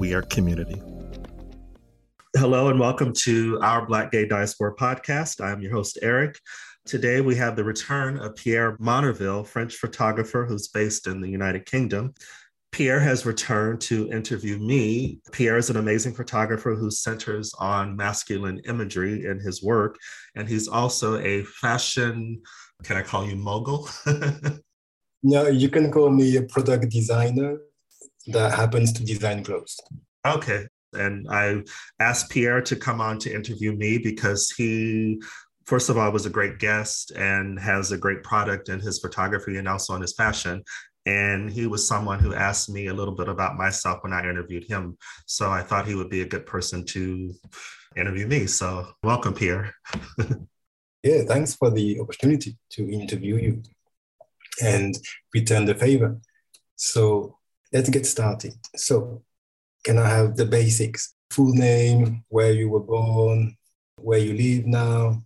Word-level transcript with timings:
We 0.00 0.14
are 0.14 0.22
community. 0.22 0.80
Hello 2.34 2.70
and 2.70 2.80
welcome 2.80 3.12
to 3.18 3.58
our 3.60 3.84
Black 3.84 4.10
Gay 4.10 4.26
Diaspora 4.26 4.74
podcast. 4.74 5.44
I'm 5.44 5.60
your 5.60 5.72
host, 5.72 5.98
Eric. 6.00 6.38
Today 6.86 7.20
we 7.20 7.36
have 7.36 7.54
the 7.54 7.64
return 7.64 8.16
of 8.16 8.34
Pierre 8.34 8.78
Monnerville, 8.78 9.46
French 9.46 9.74
photographer 9.74 10.46
who's 10.46 10.68
based 10.68 11.06
in 11.06 11.20
the 11.20 11.28
United 11.28 11.66
Kingdom. 11.66 12.14
Pierre 12.72 12.98
has 12.98 13.26
returned 13.26 13.82
to 13.82 14.10
interview 14.10 14.58
me. 14.58 15.20
Pierre 15.32 15.58
is 15.58 15.68
an 15.68 15.76
amazing 15.76 16.14
photographer 16.14 16.74
who 16.74 16.90
centers 16.90 17.52
on 17.58 17.94
masculine 17.94 18.58
imagery 18.60 19.26
in 19.26 19.38
his 19.38 19.62
work, 19.62 19.98
and 20.34 20.48
he's 20.48 20.66
also 20.66 21.18
a 21.18 21.42
fashion, 21.44 22.40
can 22.84 22.96
I 22.96 23.02
call 23.02 23.28
you 23.28 23.36
mogul? 23.36 23.86
no, 25.22 25.46
you 25.48 25.68
can 25.68 25.92
call 25.92 26.08
me 26.08 26.38
a 26.38 26.42
product 26.44 26.88
designer 26.90 27.58
that 28.28 28.54
happens 28.54 28.92
to 28.92 29.04
design 29.04 29.44
clothes. 29.44 29.78
Okay. 30.26 30.66
And 30.92 31.26
I 31.30 31.62
asked 32.00 32.30
Pierre 32.30 32.60
to 32.62 32.76
come 32.76 33.00
on 33.00 33.18
to 33.20 33.34
interview 33.34 33.72
me 33.72 33.98
because 33.98 34.50
he, 34.50 35.20
first 35.66 35.88
of 35.88 35.96
all, 35.96 36.10
was 36.10 36.26
a 36.26 36.30
great 36.30 36.58
guest 36.58 37.12
and 37.12 37.58
has 37.60 37.92
a 37.92 37.98
great 37.98 38.22
product 38.22 38.68
in 38.68 38.80
his 38.80 38.98
photography 38.98 39.56
and 39.56 39.68
also 39.68 39.94
in 39.94 40.02
his 40.02 40.14
fashion. 40.14 40.64
And 41.06 41.50
he 41.50 41.66
was 41.66 41.86
someone 41.86 42.18
who 42.18 42.34
asked 42.34 42.68
me 42.68 42.88
a 42.88 42.94
little 42.94 43.14
bit 43.14 43.28
about 43.28 43.56
myself 43.56 44.02
when 44.02 44.12
I 44.12 44.28
interviewed 44.28 44.64
him. 44.64 44.98
So 45.26 45.50
I 45.50 45.62
thought 45.62 45.86
he 45.86 45.94
would 45.94 46.10
be 46.10 46.22
a 46.22 46.28
good 46.28 46.44
person 46.44 46.84
to 46.86 47.32
interview 47.96 48.26
me. 48.26 48.46
So 48.46 48.86
welcome, 49.02 49.32
Pierre. 49.32 49.74
yeah, 51.02 51.22
thanks 51.26 51.54
for 51.54 51.70
the 51.70 52.00
opportunity 52.00 52.58
to 52.70 52.90
interview 52.90 53.36
you 53.36 53.62
and 54.62 54.94
return 55.32 55.64
the 55.64 55.74
favor. 55.74 56.18
So 56.76 57.38
let's 57.72 57.88
get 57.88 58.06
started. 58.06 58.54
So, 58.76 59.22
can 59.84 59.98
I 59.98 60.08
have 60.08 60.36
the 60.36 60.46
basics? 60.46 61.14
Full 61.30 61.54
name, 61.54 62.24
where 62.28 62.52
you 62.52 62.68
were 62.68 62.80
born, 62.80 63.56
where 63.96 64.18
you 64.18 64.34
live 64.34 64.66
now? 64.66 65.22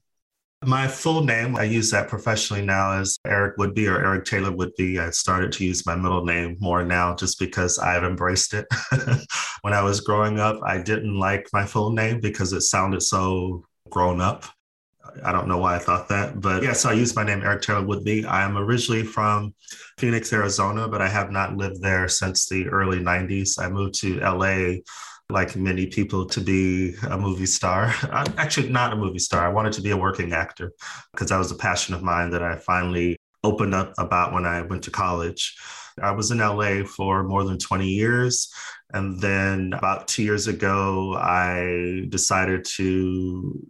My 0.64 0.88
full 0.88 1.22
name, 1.22 1.56
I 1.56 1.64
use 1.64 1.90
that 1.90 2.08
professionally 2.08 2.64
now 2.64 2.92
as 2.92 3.18
Eric 3.26 3.58
Woodby 3.58 3.90
or 3.90 4.02
Eric 4.02 4.24
Taylor 4.24 4.50
Woodby. 4.50 4.98
I 4.98 5.10
started 5.10 5.52
to 5.52 5.64
use 5.64 5.84
my 5.84 5.94
middle 5.94 6.24
name 6.24 6.56
more 6.58 6.82
now 6.82 7.14
just 7.14 7.38
because 7.38 7.78
I've 7.78 8.04
embraced 8.04 8.54
it. 8.54 8.66
when 9.62 9.74
I 9.74 9.82
was 9.82 10.00
growing 10.00 10.38
up, 10.38 10.60
I 10.64 10.78
didn't 10.78 11.18
like 11.18 11.48
my 11.52 11.66
full 11.66 11.92
name 11.92 12.20
because 12.20 12.52
it 12.54 12.62
sounded 12.62 13.02
so 13.02 13.64
grown 13.90 14.22
up. 14.22 14.44
I 15.22 15.32
don't 15.32 15.48
know 15.48 15.58
why 15.58 15.76
I 15.76 15.78
thought 15.78 16.08
that, 16.08 16.40
but 16.40 16.62
yeah, 16.62 16.72
so 16.72 16.90
I 16.90 16.94
use 16.94 17.14
my 17.14 17.24
name 17.24 17.42
Eric 17.42 17.62
Taylor 17.62 17.82
Woodby. 17.82 18.24
I 18.24 18.42
am 18.42 18.56
originally 18.56 19.04
from 19.04 19.54
Phoenix, 19.98 20.32
Arizona, 20.32 20.88
but 20.88 21.00
I 21.00 21.08
have 21.08 21.30
not 21.30 21.56
lived 21.56 21.80
there 21.80 22.08
since 22.08 22.46
the 22.48 22.66
early 22.68 22.98
90s. 22.98 23.58
I 23.58 23.68
moved 23.68 23.94
to 24.00 24.18
LA 24.20 24.80
like 25.30 25.56
many 25.56 25.86
people 25.86 26.26
to 26.26 26.40
be 26.40 26.94
a 27.08 27.16
movie 27.16 27.46
star. 27.46 27.94
I'm 28.12 28.32
actually 28.36 28.68
not 28.68 28.92
a 28.92 28.96
movie 28.96 29.18
star. 29.18 29.44
I 29.44 29.52
wanted 29.52 29.72
to 29.74 29.82
be 29.82 29.90
a 29.90 29.96
working 29.96 30.32
actor 30.32 30.72
because 31.12 31.30
that 31.30 31.38
was 31.38 31.50
a 31.50 31.56
passion 31.56 31.94
of 31.94 32.02
mine 32.02 32.30
that 32.30 32.42
I 32.42 32.56
finally 32.56 33.16
opened 33.42 33.74
up 33.74 33.92
about 33.98 34.33
when 34.33 34.46
I 34.46 34.62
went 34.62 34.83
to 34.84 34.90
college. 34.90 35.56
I 36.02 36.10
was 36.10 36.30
in 36.30 36.39
LA 36.39 36.84
for 36.84 37.22
more 37.22 37.44
than 37.44 37.58
20 37.58 37.86
years. 37.86 38.52
And 38.92 39.20
then 39.20 39.72
about 39.72 40.08
two 40.08 40.22
years 40.22 40.46
ago, 40.46 41.14
I 41.14 42.06
decided 42.08 42.64
to 42.77 43.66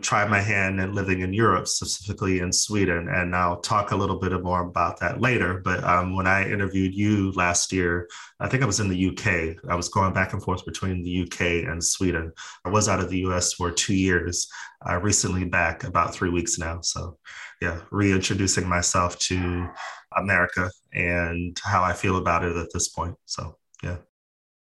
try 0.00 0.26
my 0.26 0.40
hand 0.40 0.80
at 0.80 0.92
living 0.92 1.20
in 1.20 1.32
Europe, 1.32 1.68
specifically 1.68 2.40
in 2.40 2.52
Sweden. 2.52 3.08
And 3.08 3.34
I'll 3.34 3.60
talk 3.60 3.90
a 3.90 3.96
little 3.96 4.18
bit 4.18 4.32
more 4.42 4.62
about 4.62 5.00
that 5.00 5.20
later. 5.20 5.60
But 5.64 5.84
um, 5.84 6.16
when 6.16 6.26
I 6.26 6.50
interviewed 6.50 6.94
you 6.94 7.32
last 7.32 7.72
year, 7.72 8.08
I 8.38 8.48
think 8.48 8.62
I 8.62 8.66
was 8.66 8.80
in 8.80 8.88
the 8.88 9.08
UK. 9.08 9.64
I 9.70 9.74
was 9.74 9.88
going 9.88 10.12
back 10.12 10.32
and 10.32 10.42
forth 10.42 10.64
between 10.64 11.02
the 11.02 11.22
UK 11.22 11.68
and 11.70 11.82
Sweden. 11.82 12.32
I 12.64 12.70
was 12.70 12.88
out 12.88 13.00
of 13.00 13.10
the 13.10 13.18
US 13.28 13.52
for 13.52 13.70
two 13.70 13.94
years, 13.94 14.48
uh, 14.88 14.98
recently 14.98 15.44
back 15.44 15.84
about 15.84 16.14
three 16.14 16.30
weeks 16.30 16.58
now. 16.58 16.80
So, 16.82 17.18
yeah, 17.60 17.80
reintroducing 17.90 18.68
myself 18.68 19.18
to 19.20 19.68
America 20.16 20.70
and 20.92 21.58
how 21.62 21.82
I 21.82 21.92
feel 21.92 22.16
about 22.16 22.44
it 22.44 22.56
at 22.56 22.72
this 22.72 22.88
point. 22.88 23.16
So, 23.26 23.56
yeah. 23.82 23.96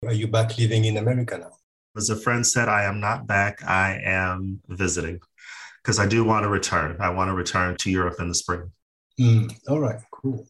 Are 0.06 0.14
you 0.14 0.28
back 0.28 0.58
living 0.58 0.86
in 0.86 0.98
America 0.98 1.38
now? 1.38 1.57
As 1.98 2.12
a 2.12 2.16
friend 2.16 2.46
said, 2.46 2.70
I 2.70 2.84
am 2.84 3.00
not 3.00 3.26
back. 3.26 3.64
I 3.64 4.00
am 4.04 4.62
visiting 4.70 5.20
because 5.82 5.98
I 5.98 6.06
do 6.06 6.24
want 6.24 6.44
to 6.44 6.50
return. 6.50 6.96
I 7.00 7.10
want 7.10 7.30
to 7.30 7.34
return 7.34 7.76
to 7.78 7.90
Europe 7.90 8.18
in 8.20 8.28
the 8.28 8.36
spring. 8.36 8.72
Mm, 9.20 9.52
all 9.68 9.80
right, 9.80 10.00
cool. 10.12 10.48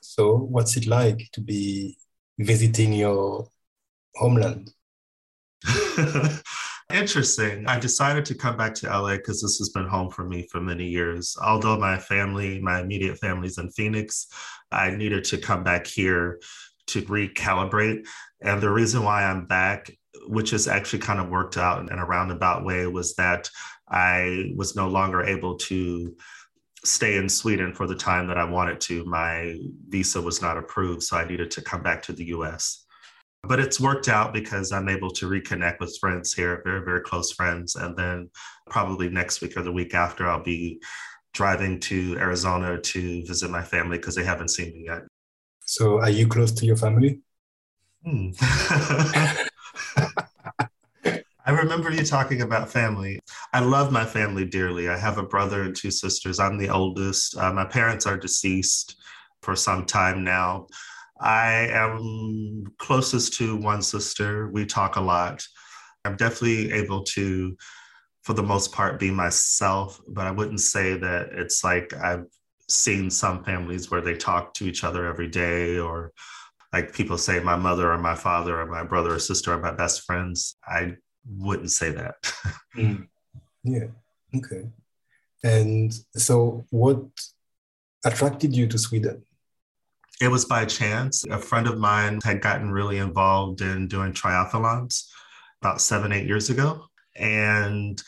So, 0.00 0.36
what's 0.36 0.76
it 0.76 0.86
like 0.86 1.28
to 1.34 1.40
be 1.40 1.96
visiting 2.38 2.92
your 2.92 3.46
homeland? 4.16 4.72
Interesting. 6.92 7.66
I 7.66 7.78
decided 7.78 8.24
to 8.26 8.34
come 8.34 8.56
back 8.56 8.74
to 8.76 8.88
LA 8.88 9.16
because 9.16 9.40
this 9.40 9.58
has 9.58 9.68
been 9.68 9.86
home 9.86 10.10
for 10.10 10.24
me 10.24 10.48
for 10.50 10.60
many 10.60 10.88
years. 10.88 11.36
Although 11.40 11.78
my 11.78 11.96
family, 11.96 12.60
my 12.60 12.80
immediate 12.80 13.18
family's 13.18 13.58
in 13.58 13.70
Phoenix, 13.70 14.26
I 14.72 14.90
needed 14.90 15.24
to 15.24 15.38
come 15.38 15.62
back 15.62 15.86
here 15.86 16.40
to 16.88 17.02
recalibrate. 17.02 18.06
And 18.40 18.60
the 18.60 18.70
reason 18.70 19.04
why 19.04 19.24
I'm 19.24 19.46
back 19.46 19.92
which 20.26 20.50
has 20.50 20.68
actually 20.68 21.00
kind 21.00 21.20
of 21.20 21.28
worked 21.28 21.56
out 21.56 21.80
in 21.80 21.98
a 21.98 22.06
roundabout 22.06 22.64
way, 22.64 22.86
was 22.86 23.14
that 23.16 23.48
I 23.88 24.52
was 24.56 24.76
no 24.76 24.88
longer 24.88 25.22
able 25.22 25.56
to 25.56 26.16
stay 26.84 27.16
in 27.16 27.28
Sweden 27.28 27.74
for 27.74 27.86
the 27.86 27.94
time 27.94 28.26
that 28.28 28.38
I 28.38 28.44
wanted 28.44 28.80
to. 28.82 29.04
My 29.04 29.56
visa 29.88 30.20
was 30.20 30.42
not 30.42 30.58
approved, 30.58 31.02
so 31.02 31.16
I 31.16 31.26
needed 31.26 31.50
to 31.52 31.62
come 31.62 31.82
back 31.82 32.02
to 32.04 32.12
the 32.12 32.26
US. 32.26 32.84
But 33.44 33.58
it's 33.58 33.80
worked 33.80 34.08
out 34.08 34.32
because 34.32 34.70
I'm 34.72 34.88
able 34.88 35.10
to 35.12 35.28
reconnect 35.28 35.80
with 35.80 35.96
friends 35.98 36.32
here, 36.32 36.62
very, 36.64 36.84
very 36.84 37.00
close 37.00 37.32
friends. 37.32 37.74
And 37.74 37.96
then 37.96 38.30
probably 38.70 39.08
next 39.08 39.40
week 39.40 39.56
or 39.56 39.62
the 39.62 39.72
week 39.72 39.94
after, 39.94 40.28
I'll 40.28 40.42
be 40.42 40.80
driving 41.34 41.80
to 41.80 42.16
Arizona 42.18 42.80
to 42.80 43.26
visit 43.26 43.50
my 43.50 43.62
family 43.62 43.98
because 43.98 44.14
they 44.14 44.24
haven't 44.24 44.48
seen 44.48 44.72
me 44.72 44.84
yet. 44.86 45.02
So, 45.64 46.00
are 46.00 46.10
you 46.10 46.28
close 46.28 46.52
to 46.52 46.66
your 46.66 46.76
family? 46.76 47.20
Hmm. 48.04 48.30
I 51.44 51.50
remember 51.50 51.90
you 51.90 52.04
talking 52.04 52.42
about 52.42 52.70
family. 52.70 53.18
I 53.52 53.60
love 53.60 53.90
my 53.90 54.04
family 54.04 54.44
dearly. 54.44 54.88
I 54.88 54.96
have 54.96 55.18
a 55.18 55.24
brother 55.24 55.62
and 55.62 55.74
two 55.74 55.90
sisters. 55.90 56.38
I'm 56.38 56.56
the 56.56 56.68
oldest. 56.68 57.36
Uh, 57.36 57.52
my 57.52 57.64
parents 57.64 58.06
are 58.06 58.16
deceased 58.16 58.96
for 59.42 59.56
some 59.56 59.84
time 59.84 60.22
now. 60.22 60.68
I 61.20 61.68
am 61.72 62.64
closest 62.78 63.34
to 63.34 63.56
one 63.56 63.82
sister. 63.82 64.48
We 64.48 64.66
talk 64.66 64.96
a 64.96 65.00
lot. 65.00 65.44
I'm 66.04 66.16
definitely 66.16 66.72
able 66.72 67.02
to, 67.04 67.56
for 68.22 68.34
the 68.34 68.42
most 68.42 68.72
part, 68.72 69.00
be 69.00 69.10
myself, 69.10 70.00
but 70.08 70.26
I 70.26 70.30
wouldn't 70.30 70.60
say 70.60 70.96
that 70.96 71.30
it's 71.32 71.64
like 71.64 71.92
I've 71.94 72.26
seen 72.68 73.10
some 73.10 73.44
families 73.44 73.90
where 73.90 74.00
they 74.00 74.16
talk 74.16 74.54
to 74.54 74.66
each 74.66 74.84
other 74.84 75.06
every 75.06 75.28
day 75.28 75.78
or 75.78 76.12
like 76.72 76.92
people 76.92 77.18
say 77.18 77.40
my 77.40 77.56
mother 77.56 77.92
or 77.92 77.98
my 77.98 78.14
father 78.14 78.60
or 78.60 78.66
my 78.66 78.82
brother 78.82 79.14
or 79.14 79.18
sister 79.18 79.52
are 79.52 79.60
my 79.60 79.72
best 79.72 80.02
friends. 80.02 80.56
I 80.66 80.96
wouldn't 81.28 81.70
say 81.70 81.90
that. 81.90 82.14
mm. 82.76 83.06
Yeah. 83.62 83.88
Okay. 84.34 84.68
And 85.44 85.92
so, 86.16 86.64
what 86.70 87.02
attracted 88.04 88.56
you 88.56 88.66
to 88.68 88.78
Sweden? 88.78 89.22
It 90.20 90.28
was 90.28 90.44
by 90.44 90.64
chance. 90.64 91.24
A 91.24 91.38
friend 91.38 91.66
of 91.66 91.78
mine 91.78 92.20
had 92.24 92.40
gotten 92.40 92.70
really 92.70 92.98
involved 92.98 93.60
in 93.60 93.88
doing 93.88 94.12
triathlons 94.12 95.04
about 95.60 95.80
seven, 95.80 96.12
eight 96.12 96.26
years 96.26 96.48
ago. 96.48 96.86
And 97.16 98.00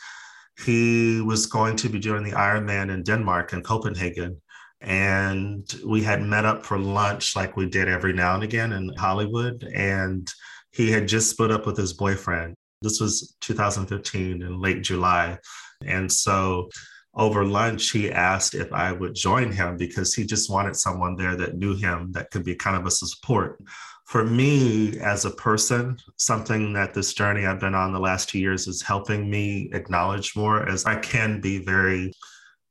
he 0.63 1.21
was 1.21 1.45
going 1.45 1.75
to 1.77 1.89
be 1.89 1.99
doing 1.99 2.23
the 2.23 2.31
Ironman 2.31 2.89
in 2.89 3.03
Denmark 3.03 3.53
in 3.53 3.61
Copenhagen. 3.61 4.41
And 4.85 5.67
we 5.85 6.03
had 6.03 6.21
met 6.21 6.45
up 6.45 6.63
for 6.63 6.77
lunch 6.77 7.35
like 7.35 7.57
we 7.57 7.67
did 7.67 7.87
every 7.87 8.13
now 8.13 8.35
and 8.35 8.43
again 8.43 8.71
in 8.71 8.91
Hollywood. 8.97 9.63
And 9.63 10.31
he 10.71 10.91
had 10.91 11.07
just 11.07 11.31
split 11.31 11.51
up 11.51 11.65
with 11.65 11.75
his 11.75 11.93
boyfriend. 11.93 12.53
This 12.81 12.99
was 12.99 13.35
2015 13.41 14.43
in 14.43 14.61
late 14.61 14.83
July. 14.83 15.39
And 15.85 16.11
so 16.11 16.69
over 17.15 17.45
lunch, 17.45 17.91
he 17.91 18.11
asked 18.11 18.53
if 18.53 18.71
I 18.73 18.91
would 18.91 19.15
join 19.15 19.51
him 19.51 19.77
because 19.77 20.13
he 20.13 20.25
just 20.25 20.49
wanted 20.49 20.75
someone 20.75 21.15
there 21.15 21.35
that 21.35 21.57
knew 21.57 21.75
him 21.75 22.11
that 22.11 22.29
could 22.29 22.43
be 22.43 22.55
kind 22.55 22.75
of 22.75 22.85
a 22.85 22.91
support. 22.91 23.59
For 24.05 24.23
me 24.23 24.99
as 24.99 25.25
a 25.25 25.31
person, 25.31 25.97
something 26.17 26.73
that 26.73 26.93
this 26.93 27.13
journey 27.13 27.45
I've 27.45 27.59
been 27.59 27.73
on 27.73 27.91
the 27.91 27.99
last 27.99 28.29
two 28.29 28.39
years 28.39 28.67
is 28.67 28.83
helping 28.83 29.29
me 29.29 29.69
acknowledge 29.73 30.35
more 30.35 30.67
as 30.69 30.85
I 30.85 30.97
can 30.97 31.41
be 31.41 31.63
very 31.63 32.11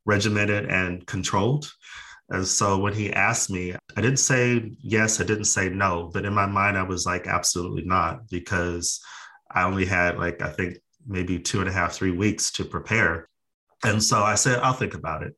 regimented 0.05 0.69
and 0.69 1.05
controlled. 1.05 1.73
And 2.29 2.47
so 2.47 2.77
when 2.77 2.93
he 2.93 3.13
asked 3.13 3.51
me, 3.51 3.75
I 3.95 4.01
didn't 4.01 4.17
say 4.19 4.71
yes, 4.81 5.21
I 5.21 5.23
didn't 5.23 5.45
say 5.45 5.69
no, 5.69 6.09
but 6.13 6.25
in 6.25 6.33
my 6.33 6.47
mind, 6.47 6.77
I 6.77 6.83
was 6.83 7.05
like, 7.05 7.27
absolutely 7.27 7.83
not, 7.85 8.27
because 8.29 8.99
I 9.51 9.63
only 9.63 9.85
had 9.85 10.17
like, 10.17 10.41
I 10.41 10.49
think 10.49 10.77
maybe 11.07 11.39
two 11.39 11.59
and 11.59 11.69
a 11.69 11.73
half, 11.73 11.93
three 11.93 12.11
weeks 12.11 12.51
to 12.53 12.65
prepare. 12.65 13.29
And 13.83 14.01
so 14.01 14.23
I 14.23 14.35
said, 14.35 14.59
I'll 14.59 14.73
think 14.73 14.95
about 14.95 15.21
it. 15.21 15.35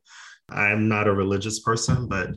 I'm 0.48 0.88
not 0.88 1.08
a 1.08 1.12
religious 1.12 1.60
person, 1.60 2.08
but 2.08 2.30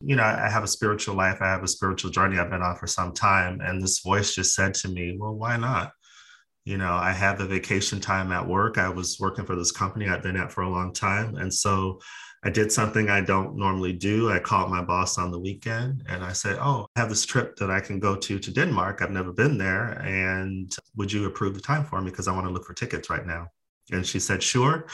you 0.00 0.14
know, 0.14 0.22
I 0.22 0.48
have 0.48 0.62
a 0.62 0.68
spiritual 0.68 1.16
life. 1.16 1.38
I 1.40 1.48
have 1.48 1.64
a 1.64 1.68
spiritual 1.68 2.12
journey 2.12 2.38
I've 2.38 2.50
been 2.50 2.62
on 2.62 2.76
for 2.76 2.86
some 2.86 3.12
time. 3.12 3.60
And 3.60 3.82
this 3.82 3.98
voice 3.98 4.32
just 4.32 4.54
said 4.54 4.74
to 4.74 4.88
me, 4.88 5.16
well, 5.18 5.34
why 5.34 5.56
not? 5.56 5.90
You 6.64 6.76
know, 6.76 6.92
I 6.92 7.10
had 7.12 7.36
the 7.36 7.46
vacation 7.46 7.98
time 7.98 8.30
at 8.30 8.46
work. 8.46 8.78
I 8.78 8.90
was 8.90 9.18
working 9.18 9.44
for 9.44 9.56
this 9.56 9.72
company 9.72 10.08
I've 10.08 10.22
been 10.22 10.36
at 10.36 10.52
for 10.52 10.62
a 10.62 10.70
long 10.70 10.92
time. 10.92 11.34
And 11.36 11.52
so 11.52 11.98
I 12.44 12.50
did 12.50 12.70
something 12.70 13.10
I 13.10 13.20
don't 13.20 13.56
normally 13.56 13.92
do. 13.92 14.30
I 14.30 14.38
called 14.38 14.70
my 14.70 14.82
boss 14.82 15.18
on 15.18 15.30
the 15.30 15.38
weekend 15.38 16.04
and 16.08 16.22
I 16.22 16.32
said, 16.32 16.56
Oh, 16.60 16.86
I 16.94 17.00
have 17.00 17.08
this 17.08 17.26
trip 17.26 17.56
that 17.56 17.70
I 17.70 17.80
can 17.80 17.98
go 17.98 18.14
to 18.14 18.38
to 18.38 18.50
Denmark. 18.52 19.02
I've 19.02 19.10
never 19.10 19.32
been 19.32 19.58
there. 19.58 20.00
And 20.02 20.74
would 20.96 21.12
you 21.12 21.26
approve 21.26 21.54
the 21.54 21.60
time 21.60 21.84
for 21.84 22.00
me? 22.00 22.10
Because 22.10 22.28
I 22.28 22.32
want 22.32 22.46
to 22.46 22.52
look 22.52 22.64
for 22.64 22.74
tickets 22.74 23.10
right 23.10 23.26
now. 23.26 23.48
And 23.90 24.06
she 24.06 24.20
said, 24.20 24.42
Sure. 24.42 24.86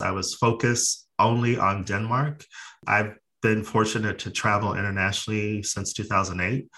I 0.00 0.10
was 0.10 0.34
focused 0.34 1.08
only 1.18 1.56
on 1.56 1.84
Denmark. 1.84 2.44
I've 2.86 3.14
been 3.40 3.64
fortunate 3.64 4.18
to 4.20 4.30
travel 4.30 4.74
internationally 4.74 5.62
since 5.62 5.92
2008. 5.92 6.68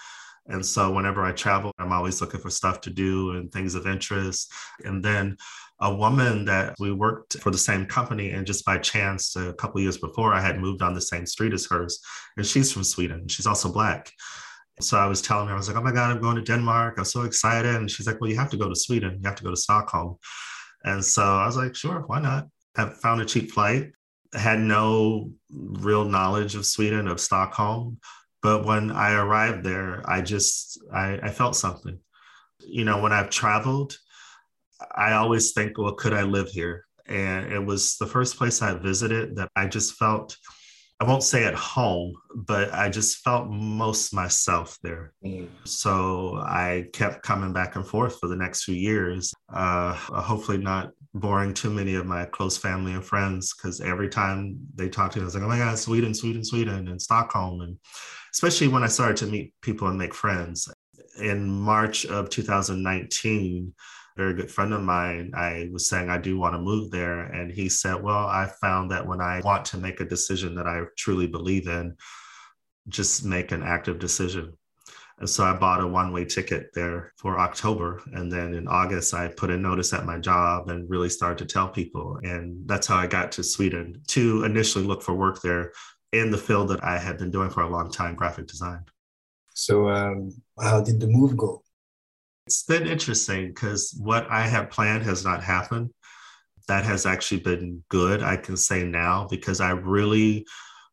And 0.47 0.65
so 0.65 0.91
whenever 0.91 1.23
I 1.23 1.31
travel, 1.31 1.71
I'm 1.79 1.91
always 1.91 2.21
looking 2.21 2.39
for 2.39 2.49
stuff 2.49 2.81
to 2.81 2.89
do 2.89 3.31
and 3.31 3.51
things 3.51 3.73
of 3.75 3.87
interest. 3.87 4.51
And 4.83 5.03
then 5.03 5.37
a 5.81 5.93
woman 5.93 6.45
that 6.45 6.75
we 6.79 6.91
worked 6.91 7.37
for 7.39 7.51
the 7.51 7.57
same 7.57 7.85
company, 7.85 8.31
and 8.31 8.45
just 8.45 8.63
by 8.63 8.77
chance, 8.77 9.35
a 9.35 9.53
couple 9.53 9.81
years 9.81 9.97
before, 9.97 10.33
I 10.33 10.41
had 10.41 10.59
moved 10.59 10.81
on 10.81 10.93
the 10.93 11.01
same 11.01 11.25
street 11.25 11.53
as 11.53 11.65
hers, 11.65 11.99
and 12.37 12.45
she's 12.45 12.71
from 12.71 12.83
Sweden. 12.83 13.27
She's 13.27 13.47
also 13.47 13.71
black. 13.71 14.11
So 14.81 14.97
I 14.97 15.07
was 15.07 15.21
telling 15.21 15.47
her, 15.47 15.53
I 15.53 15.57
was 15.57 15.67
like, 15.67 15.77
"Oh 15.77 15.81
my 15.81 15.91
God, 15.91 16.11
I'm 16.11 16.21
going 16.21 16.35
to 16.35 16.41
Denmark! 16.41 16.95
I'm 16.97 17.05
so 17.05 17.23
excited!" 17.23 17.75
And 17.75 17.89
she's 17.89 18.07
like, 18.07 18.19
"Well, 18.19 18.29
you 18.29 18.37
have 18.37 18.51
to 18.51 18.57
go 18.57 18.69
to 18.69 18.75
Sweden. 18.75 19.19
You 19.21 19.27
have 19.27 19.37
to 19.37 19.43
go 19.43 19.49
to 19.49 19.57
Stockholm." 19.57 20.17
And 20.83 21.03
so 21.03 21.23
I 21.23 21.45
was 21.45 21.57
like, 21.57 21.75
"Sure, 21.75 22.03
why 22.07 22.19
not?" 22.19 22.47
I 22.75 22.89
found 22.89 23.21
a 23.21 23.25
cheap 23.25 23.51
flight. 23.51 23.91
I 24.33 24.39
had 24.39 24.59
no 24.59 25.31
real 25.49 26.05
knowledge 26.05 26.55
of 26.55 26.65
Sweden, 26.65 27.07
of 27.07 27.21
Stockholm, 27.21 27.99
but 28.45 28.63
when 28.63 28.91
I 28.91 29.13
arrived 29.13 29.63
there, 29.63 30.03
I 30.05 30.21
just 30.21 30.79
I, 30.93 31.17
I 31.23 31.29
felt 31.31 31.55
something. 31.55 31.97
You 32.59 32.85
know, 32.85 33.01
when 33.01 33.11
I've 33.11 33.31
traveled, 33.31 33.97
I 34.95 35.13
always 35.13 35.53
think, 35.53 35.79
well, 35.79 35.93
could 35.93 36.13
I 36.13 36.21
live 36.21 36.49
here? 36.49 36.85
And 37.07 37.51
it 37.51 37.65
was 37.65 37.97
the 37.97 38.05
first 38.05 38.37
place 38.37 38.61
I 38.61 38.75
visited 38.75 39.35
that 39.37 39.49
I 39.55 39.65
just 39.65 39.95
felt, 39.95 40.37
I 40.99 41.05
won't 41.05 41.23
say 41.23 41.45
at 41.45 41.55
home, 41.55 42.13
but 42.35 42.71
I 42.71 42.87
just 42.89 43.23
felt 43.23 43.49
most 43.49 44.13
myself 44.13 44.77
there. 44.83 45.13
Mm. 45.25 45.47
So 45.63 46.35
I 46.35 46.85
kept 46.93 47.23
coming 47.23 47.51
back 47.51 47.75
and 47.75 47.87
forth 47.87 48.19
for 48.19 48.27
the 48.27 48.35
next 48.35 48.63
few 48.65 48.75
years. 48.75 49.33
Uh, 49.51 49.95
hopefully, 49.95 50.59
not 50.59 50.91
boring 51.15 51.53
too 51.53 51.69
many 51.69 51.95
of 51.95 52.05
my 52.05 52.25
close 52.25 52.57
family 52.57 52.93
and 52.93 53.03
friends 53.03 53.53
because 53.53 53.79
every 53.79 54.09
time 54.09 54.57
they 54.75 54.89
talked 54.89 55.13
to 55.13 55.19
me, 55.19 55.23
I 55.23 55.25
was 55.25 55.35
like, 55.35 55.43
oh 55.43 55.47
my 55.47 55.57
God, 55.57 55.79
Sweden, 55.79 56.13
Sweden, 56.13 56.43
Sweden, 56.43 56.89
and 56.89 57.01
Stockholm. 57.01 57.61
And 57.61 57.77
especially 58.33 58.67
when 58.67 58.83
I 58.83 58.87
started 58.87 59.17
to 59.17 59.27
meet 59.27 59.53
people 59.61 59.87
and 59.87 59.97
make 59.97 60.13
friends. 60.13 60.67
In 61.19 61.49
March 61.49 62.05
of 62.05 62.29
2019, 62.29 63.73
a 64.17 64.21
very 64.21 64.33
good 64.33 64.51
friend 64.51 64.73
of 64.73 64.81
mine, 64.81 65.31
I 65.33 65.69
was 65.71 65.89
saying 65.89 66.09
I 66.09 66.17
do 66.17 66.37
want 66.37 66.53
to 66.53 66.59
move 66.59 66.91
there. 66.91 67.21
And 67.21 67.49
he 67.49 67.69
said, 67.69 68.03
Well, 68.03 68.27
I 68.27 68.51
found 68.59 68.91
that 68.91 69.07
when 69.07 69.21
I 69.21 69.39
want 69.39 69.63
to 69.65 69.77
make 69.77 70.01
a 70.01 70.05
decision 70.05 70.55
that 70.55 70.67
I 70.67 70.81
truly 70.97 71.27
believe 71.27 71.67
in, 71.67 71.95
just 72.89 73.23
make 73.23 73.53
an 73.53 73.63
active 73.63 73.99
decision. 73.99 74.53
And 75.19 75.29
so 75.29 75.45
I 75.45 75.53
bought 75.53 75.81
a 75.81 75.87
one 75.87 76.11
way 76.11 76.25
ticket 76.25 76.71
there 76.73 77.13
for 77.17 77.39
October. 77.39 78.01
And 78.13 78.29
then 78.29 78.53
in 78.53 78.67
August, 78.67 79.13
I 79.13 79.29
put 79.29 79.49
a 79.49 79.57
notice 79.57 79.93
at 79.93 80.05
my 80.05 80.19
job 80.19 80.69
and 80.69 80.89
really 80.89 81.09
started 81.09 81.37
to 81.37 81.53
tell 81.53 81.69
people. 81.69 82.19
And 82.23 82.67
that's 82.67 82.87
how 82.87 82.97
I 82.97 83.07
got 83.07 83.31
to 83.33 83.43
Sweden 83.43 84.01
to 84.07 84.43
initially 84.43 84.83
look 84.83 85.01
for 85.01 85.13
work 85.13 85.41
there 85.41 85.71
in 86.11 86.31
the 86.31 86.37
field 86.37 86.69
that 86.69 86.83
I 86.83 86.97
had 86.97 87.17
been 87.17 87.31
doing 87.31 87.49
for 87.49 87.61
a 87.61 87.69
long 87.69 87.91
time 87.91 88.15
graphic 88.15 88.47
design. 88.47 88.83
So, 89.53 89.89
um, 89.89 90.31
how 90.61 90.81
did 90.81 90.99
the 90.99 91.07
move 91.07 91.37
go? 91.37 91.63
It's 92.45 92.63
been 92.63 92.85
interesting 92.85 93.47
because 93.47 93.97
what 93.97 94.29
I 94.29 94.45
had 94.47 94.69
planned 94.69 95.03
has 95.03 95.23
not 95.23 95.43
happened. 95.43 95.91
That 96.67 96.83
has 96.83 97.05
actually 97.05 97.41
been 97.41 97.83
good, 97.89 98.21
I 98.21 98.37
can 98.37 98.57
say 98.57 98.83
now, 98.83 99.27
because 99.29 99.61
I 99.61 99.71
really 99.71 100.45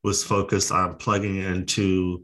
was 0.04 0.22
focused 0.22 0.70
on 0.70 0.96
plugging 0.96 1.36
into, 1.36 2.22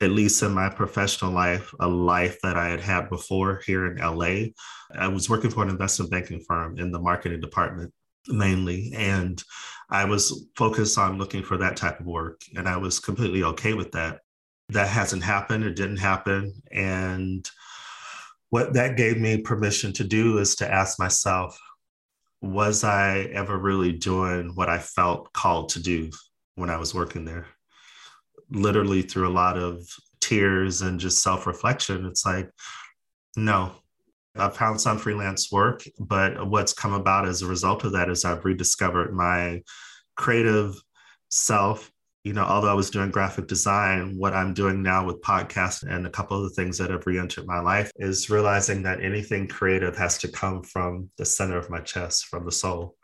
at 0.00 0.10
least 0.10 0.42
in 0.42 0.52
my 0.52 0.68
professional 0.68 1.30
life, 1.30 1.72
a 1.80 1.88
life 1.88 2.38
that 2.42 2.56
I 2.56 2.68
had 2.68 2.80
had 2.80 3.10
before 3.10 3.60
here 3.66 3.86
in 3.86 3.98
LA. 3.98 4.50
I 4.94 5.08
was 5.08 5.28
working 5.28 5.50
for 5.50 5.62
an 5.62 5.68
investment 5.68 6.10
banking 6.10 6.40
firm 6.40 6.78
in 6.78 6.90
the 6.90 6.98
marketing 6.98 7.40
department 7.40 7.92
mainly. 8.28 8.92
And 8.94 9.42
I 9.90 10.04
was 10.04 10.46
focused 10.56 10.98
on 10.98 11.18
looking 11.18 11.42
for 11.42 11.56
that 11.58 11.76
type 11.76 12.00
of 12.00 12.06
work. 12.06 12.40
And 12.56 12.68
I 12.68 12.76
was 12.76 13.00
completely 13.00 13.42
okay 13.44 13.74
with 13.74 13.92
that. 13.92 14.20
That 14.68 14.88
hasn't 14.88 15.24
happened. 15.24 15.64
It 15.64 15.76
didn't 15.76 15.98
happen. 15.98 16.54
And 16.70 17.48
what 18.50 18.74
that 18.74 18.96
gave 18.96 19.18
me 19.18 19.38
permission 19.38 19.92
to 19.94 20.04
do 20.04 20.38
is 20.38 20.56
to 20.56 20.70
ask 20.70 20.98
myself, 20.98 21.58
was 22.40 22.84
I 22.84 23.30
ever 23.34 23.58
really 23.58 23.92
doing 23.92 24.54
what 24.54 24.68
I 24.68 24.78
felt 24.78 25.32
called 25.32 25.70
to 25.70 25.82
do 25.82 26.10
when 26.54 26.70
I 26.70 26.78
was 26.78 26.94
working 26.94 27.24
there? 27.24 27.46
Literally 28.50 29.02
through 29.02 29.28
a 29.28 29.30
lot 29.30 29.56
of 29.56 29.86
tears 30.20 30.82
and 30.82 31.00
just 31.00 31.22
self 31.22 31.46
reflection, 31.46 32.06
it's 32.06 32.24
like, 32.26 32.50
no, 33.36 33.72
I've 34.36 34.56
found 34.56 34.80
some 34.80 34.98
freelance 34.98 35.50
work, 35.52 35.82
but 35.98 36.48
what's 36.48 36.72
come 36.72 36.92
about 36.92 37.26
as 37.28 37.42
a 37.42 37.46
result 37.46 37.84
of 37.84 37.92
that 37.92 38.08
is 38.08 38.24
I've 38.24 38.44
rediscovered 38.44 39.14
my 39.14 39.62
creative 40.16 40.74
self 41.30 41.90
you 42.24 42.34
know, 42.34 42.44
although 42.44 42.70
I 42.70 42.74
was 42.74 42.90
doing 42.90 43.10
graphic 43.10 43.46
design, 43.46 44.18
what 44.18 44.34
I'm 44.34 44.52
doing 44.52 44.82
now 44.82 45.06
with 45.06 45.22
podcasts 45.22 45.88
and 45.88 46.06
a 46.06 46.10
couple 46.10 46.36
of 46.36 46.42
the 46.42 46.54
things 46.54 46.76
that 46.78 46.90
have 46.90 47.06
re-entered 47.06 47.46
my 47.46 47.60
life 47.60 47.90
is 47.96 48.28
realizing 48.28 48.82
that 48.82 49.02
anything 49.02 49.48
creative 49.48 49.96
has 49.96 50.18
to 50.18 50.28
come 50.28 50.62
from 50.62 51.08
the 51.16 51.24
center 51.24 51.56
of 51.56 51.70
my 51.70 51.80
chest, 51.80 52.26
from 52.26 52.44
the 52.44 52.52
soul. 52.52 52.96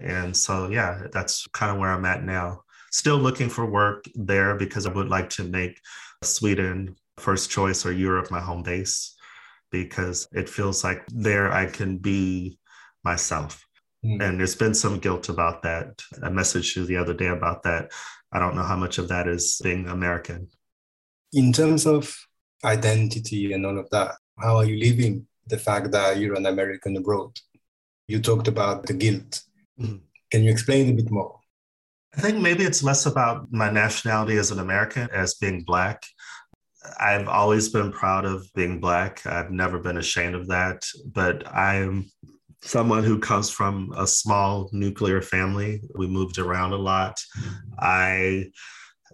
And 0.00 0.36
so, 0.36 0.70
yeah, 0.70 1.06
that's 1.12 1.46
kind 1.48 1.70
of 1.70 1.78
where 1.78 1.90
I'm 1.90 2.04
at 2.04 2.24
now. 2.24 2.62
Still 2.94 3.18
looking 3.18 3.48
for 3.48 3.66
work 3.66 4.04
there 4.14 4.54
because 4.54 4.86
I 4.86 4.92
would 4.92 5.08
like 5.08 5.28
to 5.30 5.42
make 5.42 5.80
Sweden 6.22 6.94
first 7.16 7.50
choice 7.50 7.84
or 7.84 7.90
Europe 7.90 8.30
my 8.30 8.38
home 8.38 8.62
base 8.62 9.16
because 9.72 10.28
it 10.30 10.48
feels 10.48 10.84
like 10.84 11.02
there 11.08 11.52
I 11.52 11.66
can 11.66 11.98
be 11.98 12.56
myself. 13.02 13.66
Mm. 14.04 14.22
And 14.22 14.38
there's 14.38 14.54
been 14.54 14.74
some 14.74 15.00
guilt 15.00 15.28
about 15.28 15.62
that. 15.62 16.02
I 16.22 16.28
messaged 16.28 16.76
you 16.76 16.86
the 16.86 16.96
other 16.96 17.14
day 17.14 17.26
about 17.26 17.64
that. 17.64 17.90
I 18.32 18.38
don't 18.38 18.54
know 18.54 18.62
how 18.62 18.76
much 18.76 18.98
of 18.98 19.08
that 19.08 19.26
is 19.26 19.60
being 19.60 19.88
American. 19.88 20.46
In 21.32 21.52
terms 21.52 21.86
of 21.86 22.16
identity 22.64 23.54
and 23.54 23.66
all 23.66 23.76
of 23.76 23.90
that, 23.90 24.12
how 24.38 24.58
are 24.58 24.64
you 24.64 24.78
living 24.78 25.26
the 25.48 25.58
fact 25.58 25.90
that 25.90 26.18
you're 26.18 26.36
an 26.36 26.46
American 26.46 26.96
abroad? 26.96 27.32
You 28.06 28.20
talked 28.20 28.46
about 28.46 28.86
the 28.86 28.94
guilt. 28.94 29.42
Mm-hmm. 29.80 29.96
Can 30.30 30.44
you 30.44 30.52
explain 30.52 30.90
a 30.90 30.92
bit 30.92 31.10
more? 31.10 31.40
I 32.16 32.20
think 32.20 32.38
maybe 32.38 32.64
it's 32.64 32.82
less 32.82 33.06
about 33.06 33.52
my 33.52 33.70
nationality 33.70 34.36
as 34.36 34.50
an 34.50 34.60
American 34.60 35.08
as 35.12 35.34
being 35.34 35.64
Black. 35.64 36.04
I've 37.00 37.28
always 37.28 37.70
been 37.70 37.90
proud 37.90 38.24
of 38.24 38.46
being 38.54 38.78
Black. 38.80 39.26
I've 39.26 39.50
never 39.50 39.78
been 39.80 39.98
ashamed 39.98 40.34
of 40.34 40.48
that. 40.48 40.86
But 41.06 41.46
I'm 41.52 42.10
someone 42.62 43.04
who 43.04 43.18
comes 43.18 43.50
from 43.50 43.92
a 43.96 44.06
small 44.06 44.70
nuclear 44.72 45.22
family. 45.22 45.82
We 45.96 46.06
moved 46.06 46.38
around 46.38 46.72
a 46.72 46.78
lot. 46.78 47.20
I 47.78 48.46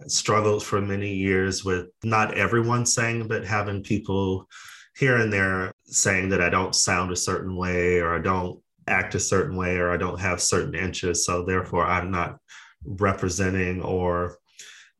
struggled 0.07 0.63
for 0.63 0.79
many 0.79 1.15
years 1.15 1.65
with 1.65 1.87
not 2.03 2.37
everyone 2.37 2.85
saying, 2.85 3.27
but 3.27 3.45
having 3.45 3.83
people 3.83 4.47
here 4.95 5.17
and 5.17 5.31
there 5.31 5.73
saying 5.85 6.29
that 6.29 6.41
I 6.41 6.49
don't 6.49 6.75
sound 6.75 7.11
a 7.11 7.15
certain 7.15 7.55
way 7.55 7.99
or 7.99 8.15
I 8.15 8.21
don't 8.21 8.61
act 8.87 9.15
a 9.15 9.19
certain 9.19 9.55
way 9.55 9.77
or 9.77 9.91
I 9.91 9.97
don't 9.97 10.19
have 10.19 10.41
certain 10.41 10.75
interests. 10.75 11.25
So 11.25 11.43
therefore, 11.43 11.85
I'm 11.85 12.11
not 12.11 12.37
representing 12.85 13.81
or 13.81 14.37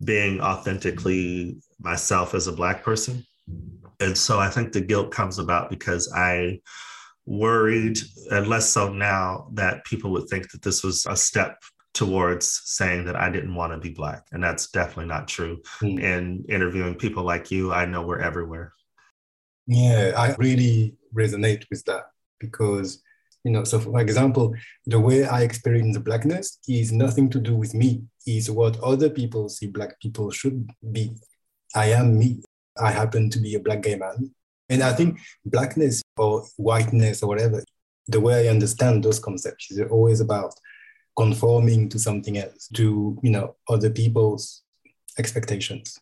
being 0.03 0.41
authentically 0.41 1.57
myself 1.79 2.33
as 2.33 2.47
a 2.47 2.51
Black 2.51 2.83
person. 2.83 3.25
And 4.00 4.17
so 4.17 4.39
I 4.39 4.50
think 4.50 4.71
the 4.71 4.81
guilt 4.81 5.11
comes 5.11 5.38
about 5.38 5.69
because 5.69 6.11
I 6.15 6.59
worried, 7.25 8.00
and 8.31 8.47
less 8.47 8.69
so 8.69 8.91
now, 8.91 9.50
that 9.53 9.85
people 9.85 10.11
would 10.11 10.27
think 10.27 10.50
that 10.51 10.63
this 10.63 10.83
was 10.83 11.05
a 11.05 11.15
step 11.15 11.61
towards 11.93 12.61
saying 12.65 13.05
that 13.05 13.15
I 13.15 13.29
didn't 13.29 13.53
want 13.53 13.73
to 13.73 13.77
be 13.77 13.93
Black. 13.93 14.25
And 14.31 14.43
that's 14.43 14.71
definitely 14.71 15.05
not 15.05 15.27
true. 15.27 15.61
Mm. 15.81 16.03
And 16.03 16.50
interviewing 16.50 16.95
people 16.95 17.23
like 17.23 17.51
you, 17.51 17.71
I 17.71 17.85
know 17.85 18.01
we're 18.01 18.19
everywhere. 18.19 18.73
Yeah, 19.67 20.13
I 20.17 20.33
really 20.39 20.95
resonate 21.13 21.65
with 21.69 21.85
that 21.85 22.05
because, 22.39 23.03
you 23.43 23.51
know, 23.51 23.63
so 23.63 23.79
for 23.79 24.00
example, 24.00 24.53
the 24.86 25.00
way 25.00 25.25
I 25.25 25.41
experience 25.41 25.98
Blackness 25.98 26.60
is 26.67 26.91
nothing 26.91 27.29
to 27.31 27.39
do 27.39 27.55
with 27.55 27.74
me, 27.74 28.03
is 28.27 28.51
what 28.51 28.79
other 28.81 29.10
people 29.10 29.50
see 29.50 29.67
Black 29.67 30.00
people 30.00 30.29
should 30.31 30.69
be. 30.91 31.12
I 31.75 31.88
am 31.88 32.19
me. 32.19 32.41
I 32.79 32.91
happen 32.91 33.29
to 33.31 33.39
be 33.39 33.55
a 33.55 33.60
Black 33.60 33.81
gay 33.81 33.95
man. 33.95 34.33
And 34.69 34.83
I 34.83 34.93
think 34.93 35.19
Blackness 35.45 36.01
or 36.17 36.45
whiteness 36.57 37.24
or 37.24 37.27
whatever, 37.27 37.63
the 38.07 38.19
way 38.19 38.48
I 38.48 38.51
understand 38.51 39.03
those 39.03 39.19
concepts 39.19 39.71
is 39.71 39.81
always 39.89 40.21
about 40.21 40.53
conforming 41.17 41.89
to 41.89 42.00
something 42.00 42.38
else, 42.38 42.67
to 42.75 43.17
you 43.21 43.31
know 43.31 43.55
other 43.69 43.89
people's 43.89 44.63
expectations. 45.17 46.00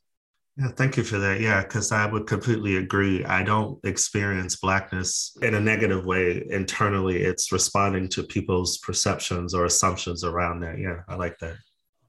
Yeah, 0.59 0.67
thank 0.75 0.97
you 0.97 1.03
for 1.03 1.17
that. 1.19 1.39
Yeah, 1.39 1.61
because 1.61 1.93
I 1.93 2.05
would 2.05 2.27
completely 2.27 2.75
agree. 2.75 3.23
I 3.23 3.43
don't 3.43 3.79
experience 3.85 4.57
blackness 4.57 5.37
in 5.41 5.53
a 5.53 5.59
negative 5.59 6.05
way 6.05 6.45
internally. 6.49 7.21
It's 7.21 7.53
responding 7.53 8.09
to 8.09 8.23
people's 8.23 8.77
perceptions 8.79 9.53
or 9.53 9.63
assumptions 9.63 10.25
around 10.25 10.59
that. 10.61 10.77
Yeah, 10.77 11.01
I 11.07 11.15
like 11.15 11.37
that. 11.39 11.55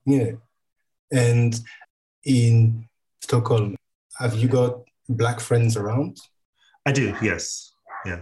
Yeah. 0.04 0.32
And 1.12 1.60
in 2.24 2.88
Stockholm, 3.20 3.76
have 4.18 4.34
you 4.34 4.48
got 4.48 4.80
black 5.08 5.38
friends 5.38 5.76
around? 5.76 6.18
I 6.84 6.90
do, 6.90 7.14
yes. 7.22 7.72
Yeah. 8.04 8.20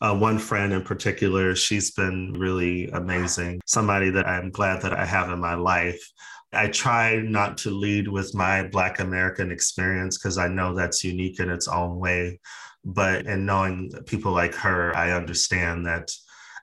Uh, 0.00 0.14
one 0.14 0.38
friend 0.38 0.72
in 0.72 0.82
particular, 0.82 1.56
she's 1.56 1.90
been 1.90 2.32
really 2.34 2.90
amazing. 2.90 3.60
Somebody 3.66 4.10
that 4.10 4.28
I'm 4.28 4.50
glad 4.50 4.82
that 4.82 4.92
I 4.92 5.04
have 5.04 5.30
in 5.30 5.40
my 5.40 5.54
life. 5.54 6.12
I 6.54 6.68
try 6.68 7.16
not 7.16 7.58
to 7.58 7.70
lead 7.70 8.08
with 8.08 8.34
my 8.34 8.66
Black 8.68 9.00
American 9.00 9.50
experience 9.50 10.18
because 10.18 10.38
I 10.38 10.48
know 10.48 10.74
that's 10.74 11.04
unique 11.04 11.40
in 11.40 11.50
its 11.50 11.68
own 11.68 11.98
way. 11.98 12.40
But 12.84 13.26
in 13.26 13.46
knowing 13.46 13.90
people 14.06 14.32
like 14.32 14.54
her, 14.56 14.94
I 14.96 15.12
understand 15.12 15.86
that. 15.86 16.12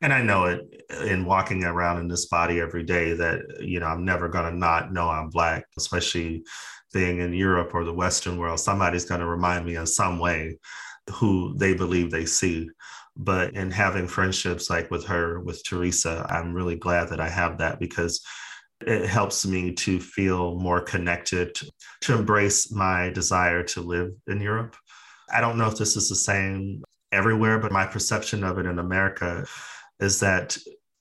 And 0.03 0.13
I 0.13 0.21
know 0.21 0.45
it 0.45 0.83
in 1.05 1.25
walking 1.25 1.63
around 1.63 1.99
in 1.99 2.07
this 2.07 2.25
body 2.25 2.59
every 2.59 2.83
day 2.83 3.13
that, 3.13 3.41
you 3.59 3.79
know, 3.79 3.87
I'm 3.87 4.05
never 4.05 4.29
going 4.29 4.51
to 4.51 4.57
not 4.57 4.91
know 4.91 5.09
I'm 5.09 5.29
Black, 5.29 5.65
especially 5.77 6.43
being 6.93 7.19
in 7.19 7.33
Europe 7.33 7.73
or 7.73 7.83
the 7.83 7.93
Western 7.93 8.37
world. 8.37 8.59
Somebody's 8.59 9.05
going 9.05 9.21
to 9.21 9.27
remind 9.27 9.65
me 9.65 9.75
in 9.75 9.85
some 9.85 10.19
way 10.19 10.57
who 11.09 11.55
they 11.57 11.73
believe 11.73 12.11
they 12.11 12.25
see. 12.25 12.69
But 13.15 13.53
in 13.53 13.71
having 13.71 14.07
friendships 14.07 14.69
like 14.69 14.89
with 14.89 15.05
her, 15.05 15.39
with 15.39 15.63
Teresa, 15.63 16.25
I'm 16.29 16.53
really 16.53 16.75
glad 16.75 17.09
that 17.09 17.19
I 17.19 17.29
have 17.29 17.57
that 17.59 17.79
because 17.79 18.21
it 18.87 19.07
helps 19.07 19.45
me 19.45 19.73
to 19.73 19.99
feel 19.99 20.59
more 20.59 20.81
connected, 20.81 21.57
to 22.01 22.15
embrace 22.15 22.71
my 22.71 23.09
desire 23.09 23.63
to 23.63 23.81
live 23.81 24.11
in 24.27 24.41
Europe. 24.41 24.75
I 25.33 25.41
don't 25.41 25.57
know 25.57 25.67
if 25.67 25.77
this 25.77 25.95
is 25.95 26.09
the 26.09 26.15
same 26.15 26.83
everywhere, 27.11 27.59
but 27.59 27.71
my 27.71 27.85
perception 27.85 28.43
of 28.43 28.57
it 28.57 28.65
in 28.65 28.79
America 28.79 29.45
is 29.99 30.19
that 30.19 30.57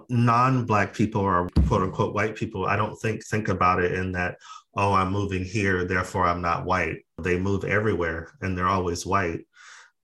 non-black 0.08 0.92
people 0.92 1.22
or 1.22 1.48
quote 1.68 1.82
unquote 1.82 2.14
white 2.14 2.36
people, 2.36 2.66
I 2.66 2.76
don't 2.76 2.96
think 2.96 3.24
think 3.24 3.48
about 3.48 3.82
it 3.82 3.92
in 3.92 4.12
that, 4.12 4.36
oh, 4.76 4.92
I'm 4.92 5.12
moving 5.12 5.44
here, 5.44 5.84
therefore 5.84 6.26
I'm 6.26 6.42
not 6.42 6.64
white. 6.64 6.98
They 7.22 7.38
move 7.38 7.64
everywhere 7.64 8.32
and 8.40 8.56
they're 8.56 8.66
always 8.66 9.06
white. 9.06 9.40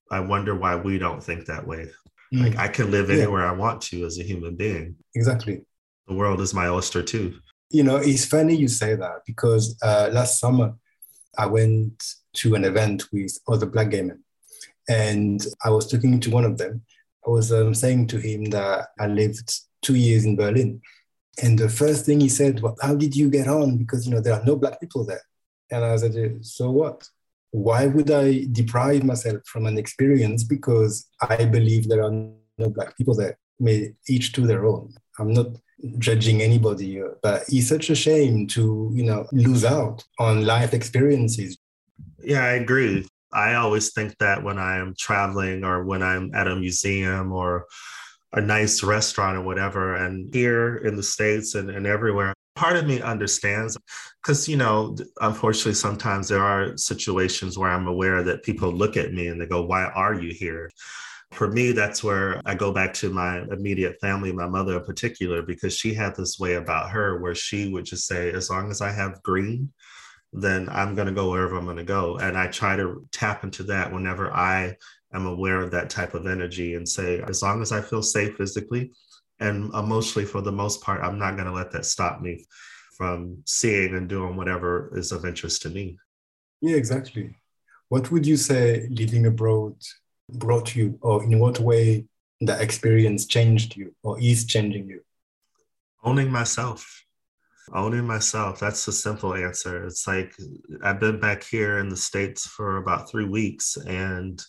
I 0.09 0.21
wonder 0.21 0.55
why 0.55 0.75
we 0.75 0.97
don't 0.97 1.21
think 1.21 1.45
that 1.45 1.67
way. 1.67 1.89
Mm. 2.33 2.43
Like 2.43 2.57
I 2.57 2.67
can 2.67 2.91
live 2.91 3.09
anywhere 3.09 3.43
yeah. 3.43 3.51
I 3.51 3.53
want 3.53 3.81
to 3.83 4.05
as 4.05 4.17
a 4.19 4.23
human 4.23 4.55
being. 4.55 4.95
Exactly. 5.15 5.61
The 6.07 6.13
world 6.13 6.39
is 6.39 6.53
my 6.53 6.69
oyster 6.69 7.03
too. 7.03 7.35
You 7.69 7.83
know, 7.83 7.97
it's 7.97 8.25
funny 8.25 8.55
you 8.55 8.67
say 8.67 8.95
that 8.95 9.23
because 9.25 9.77
uh, 9.81 10.09
last 10.11 10.39
summer 10.39 10.73
I 11.37 11.45
went 11.47 12.03
to 12.35 12.55
an 12.55 12.63
event 12.63 13.03
with 13.11 13.37
other 13.47 13.65
black 13.65 13.91
gay 13.91 14.03
men, 14.03 14.23
and 14.87 15.45
I 15.63 15.69
was 15.69 15.89
talking 15.89 16.19
to 16.21 16.29
one 16.29 16.45
of 16.45 16.57
them. 16.57 16.83
I 17.25 17.29
was 17.29 17.51
um, 17.51 17.73
saying 17.73 18.07
to 18.07 18.17
him 18.17 18.45
that 18.45 18.87
I 18.99 19.07
lived 19.07 19.53
two 19.81 19.95
years 19.95 20.25
in 20.25 20.35
Berlin, 20.37 20.81
and 21.43 21.59
the 21.59 21.69
first 21.69 22.05
thing 22.05 22.21
he 22.21 22.29
said 22.29 22.61
was, 22.61 22.77
"How 22.81 22.95
did 22.95 23.15
you 23.15 23.29
get 23.29 23.47
on?" 23.47 23.77
Because 23.77 24.05
you 24.05 24.13
know 24.13 24.21
there 24.21 24.33
are 24.33 24.45
no 24.45 24.55
black 24.55 24.79
people 24.79 25.05
there, 25.05 25.23
and 25.69 25.83
I 25.83 25.95
said, 25.97 26.45
"So 26.45 26.71
what?" 26.71 27.09
why 27.51 27.87
would 27.87 28.11
I 28.11 28.45
deprive 28.51 29.03
myself 29.03 29.41
from 29.45 29.65
an 29.65 29.77
experience 29.77 30.43
because 30.43 31.07
I 31.21 31.45
believe 31.45 31.87
there 31.87 32.03
are 32.03 32.11
no 32.11 32.69
black 32.69 32.97
people 32.97 33.15
there? 33.15 33.37
May 33.59 33.93
each 34.07 34.33
to 34.33 34.45
their 34.45 34.65
own. 34.65 34.93
I'm 35.17 35.33
not 35.33 35.47
judging 35.99 36.41
anybody, 36.41 37.01
uh, 37.01 37.09
but 37.21 37.43
it's 37.49 37.67
such 37.67 37.89
a 37.89 37.95
shame 37.95 38.47
to 38.47 38.91
you 38.93 39.03
know 39.03 39.27
lose 39.31 39.65
out 39.65 40.03
on 40.19 40.45
life 40.45 40.73
experiences. 40.73 41.57
Yeah, 42.23 42.43
I 42.43 42.53
agree. 42.53 43.07
I 43.33 43.55
always 43.55 43.93
think 43.93 44.17
that 44.19 44.43
when 44.43 44.57
I'm 44.57 44.95
traveling 44.97 45.63
or 45.63 45.83
when 45.83 46.01
I'm 46.01 46.33
at 46.33 46.47
a 46.47 46.55
museum 46.55 47.31
or 47.31 47.65
a 48.33 48.41
nice 48.41 48.83
restaurant 48.83 49.37
or 49.37 49.41
whatever, 49.41 49.95
and 49.95 50.33
here 50.33 50.77
in 50.77 50.95
the 50.95 51.03
States 51.03 51.55
and, 51.55 51.69
and 51.69 51.85
everywhere, 51.85 52.33
part 52.57 52.75
of 52.75 52.87
me 52.87 52.99
understands 53.01 53.77
because 54.21 54.49
you 54.49 54.57
know 54.57 54.95
unfortunately 55.21 55.75
sometimes 55.75 56.27
there 56.27 56.41
are 56.41 56.75
situations 56.75 57.55
where 57.55 57.69
i'm 57.69 57.87
aware 57.87 58.23
that 58.23 58.41
people 58.41 58.71
look 58.71 58.97
at 58.97 59.13
me 59.13 59.27
and 59.27 59.39
they 59.39 59.45
go 59.45 59.61
why 59.61 59.83
are 59.83 60.15
you 60.15 60.33
here 60.33 60.69
for 61.31 61.49
me 61.49 61.71
that's 61.71 62.03
where 62.03 62.41
i 62.45 62.55
go 62.55 62.71
back 62.71 62.93
to 62.93 63.09
my 63.09 63.41
immediate 63.51 63.99
family 63.99 64.31
my 64.31 64.47
mother 64.47 64.77
in 64.77 64.83
particular 64.83 65.41
because 65.41 65.75
she 65.75 65.93
had 65.93 66.15
this 66.15 66.39
way 66.39 66.55
about 66.55 66.89
her 66.89 67.19
where 67.19 67.35
she 67.35 67.71
would 67.71 67.85
just 67.85 68.07
say 68.07 68.31
as 68.31 68.49
long 68.49 68.71
as 68.71 68.81
i 68.81 68.91
have 68.91 69.21
green 69.23 69.71
then 70.33 70.67
i'm 70.69 70.95
going 70.95 71.07
to 71.07 71.13
go 71.13 71.29
wherever 71.29 71.55
i'm 71.55 71.65
going 71.65 71.77
to 71.77 71.83
go. 71.83 72.17
And 72.17 72.37
i 72.37 72.47
try 72.47 72.75
to 72.75 73.07
tap 73.11 73.43
into 73.43 73.63
that 73.63 73.91
whenever 73.91 74.31
i 74.33 74.75
am 75.13 75.25
aware 75.25 75.61
of 75.61 75.71
that 75.71 75.89
type 75.89 76.13
of 76.13 76.27
energy 76.27 76.75
and 76.75 76.87
say 76.87 77.21
as 77.27 77.41
long 77.41 77.61
as 77.61 77.71
i 77.71 77.81
feel 77.81 78.03
safe 78.03 78.35
physically 78.37 78.91
and 79.39 79.73
emotionally 79.73 80.25
for 80.25 80.41
the 80.41 80.51
most 80.51 80.81
part 80.81 81.03
i'm 81.03 81.19
not 81.19 81.35
going 81.35 81.47
to 81.47 81.53
let 81.53 81.71
that 81.71 81.85
stop 81.85 82.21
me 82.21 82.45
from 82.97 83.37
seeing 83.45 83.95
and 83.95 84.09
doing 84.09 84.35
whatever 84.35 84.91
is 84.97 85.11
of 85.11 85.23
interest 85.23 85.61
to 85.61 85.69
me. 85.69 85.97
Yeah 86.61 86.75
exactly. 86.75 87.35
What 87.89 88.11
would 88.11 88.25
you 88.25 88.35
say 88.35 88.87
living 88.89 89.27
abroad 89.27 89.75
brought 90.29 90.75
you 90.75 90.97
or 91.01 91.23
in 91.23 91.39
what 91.39 91.59
way 91.59 92.05
the 92.41 92.59
experience 92.61 93.25
changed 93.25 93.75
you 93.75 93.93
or 94.03 94.19
is 94.19 94.45
changing 94.45 94.87
you? 94.87 95.01
Owning 96.03 96.31
myself. 96.31 97.03
Owning 97.73 98.05
myself. 98.05 98.59
That's 98.59 98.87
a 98.87 98.93
simple 98.93 99.33
answer. 99.33 99.85
It's 99.85 100.07
like 100.07 100.33
i've 100.83 100.99
been 100.99 101.19
back 101.19 101.43
here 101.43 101.79
in 101.79 101.89
the 101.89 101.97
states 101.97 102.45
for 102.45 102.77
about 102.77 103.09
three 103.09 103.25
weeks 103.25 103.77
and 103.77 104.43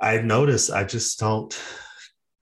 i 0.00 0.18
notice 0.18 0.70
i 0.70 0.84
just 0.84 1.18
don't 1.18 1.58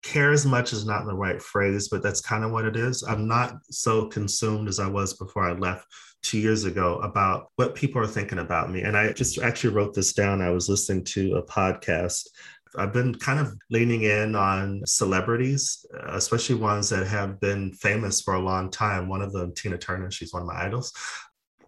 care 0.06 0.30
as 0.30 0.46
much 0.46 0.72
is 0.72 0.86
not 0.86 1.04
the 1.04 1.14
right 1.14 1.42
phrase, 1.42 1.88
but 1.88 2.02
that's 2.02 2.20
kind 2.20 2.44
of 2.44 2.52
what 2.52 2.64
it 2.64 2.76
is. 2.76 3.02
I'm 3.02 3.26
not 3.26 3.56
so 3.70 4.06
consumed 4.06 4.68
as 4.68 4.78
I 4.78 4.88
was 4.88 5.14
before 5.14 5.48
I 5.48 5.52
left 5.52 5.86
two 6.26 6.38
years 6.38 6.64
ago 6.64 6.96
about 6.96 7.50
what 7.54 7.76
people 7.76 8.02
are 8.02 8.06
thinking 8.06 8.40
about 8.40 8.70
me. 8.70 8.82
And 8.82 8.96
I 8.96 9.12
just 9.12 9.38
actually 9.38 9.74
wrote 9.74 9.94
this 9.94 10.12
down. 10.12 10.42
I 10.42 10.50
was 10.50 10.68
listening 10.68 11.04
to 11.04 11.36
a 11.36 11.42
podcast. 11.42 12.26
I've 12.76 12.92
been 12.92 13.14
kind 13.14 13.38
of 13.38 13.54
leaning 13.70 14.02
in 14.02 14.34
on 14.34 14.82
celebrities, 14.86 15.86
especially 16.08 16.56
ones 16.56 16.88
that 16.90 17.06
have 17.06 17.40
been 17.40 17.72
famous 17.72 18.20
for 18.20 18.34
a 18.34 18.40
long 18.40 18.70
time. 18.70 19.08
One 19.08 19.22
of 19.22 19.32
them, 19.32 19.54
Tina 19.54 19.78
Turner, 19.78 20.10
she's 20.10 20.32
one 20.32 20.42
of 20.42 20.48
my 20.48 20.64
idols. 20.66 20.92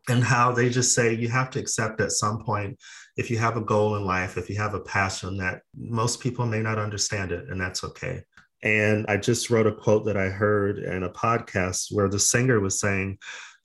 And 0.09 0.25
how 0.25 0.53
they 0.53 0.71
just 0.71 0.95
say 0.95 1.15
you 1.15 1.29
have 1.29 1.51
to 1.51 1.61
accept 1.61 2.01
at 2.01 2.13
some 2.13 2.43
point 2.43 2.79
if 3.17 3.31
you 3.31 3.39
have 3.39 3.57
a 3.57 3.63
goal 3.63 3.97
in 3.97 4.05
life, 4.05 4.37
if 4.37 4.51
you 4.51 4.57
have 4.57 4.75
a 4.75 4.81
passion 4.81 5.37
that 5.39 5.63
most 5.77 6.21
people 6.21 6.47
may 6.47 6.61
not 6.61 6.79
understand 6.79 7.31
it, 7.31 7.49
and 7.49 7.61
that's 7.61 7.85
okay. 7.85 8.23
And 8.63 9.07
I 9.09 9.19
just 9.19 9.51
wrote 9.51 9.67
a 9.67 9.73
quote 9.73 10.05
that 10.07 10.17
I 10.17 10.29
heard 10.29 10.79
in 10.79 11.05
a 11.05 11.11
podcast 11.11 11.93
where 11.93 12.09
the 12.09 12.19
singer 12.19 12.59
was 12.59 12.81
saying 12.81 13.19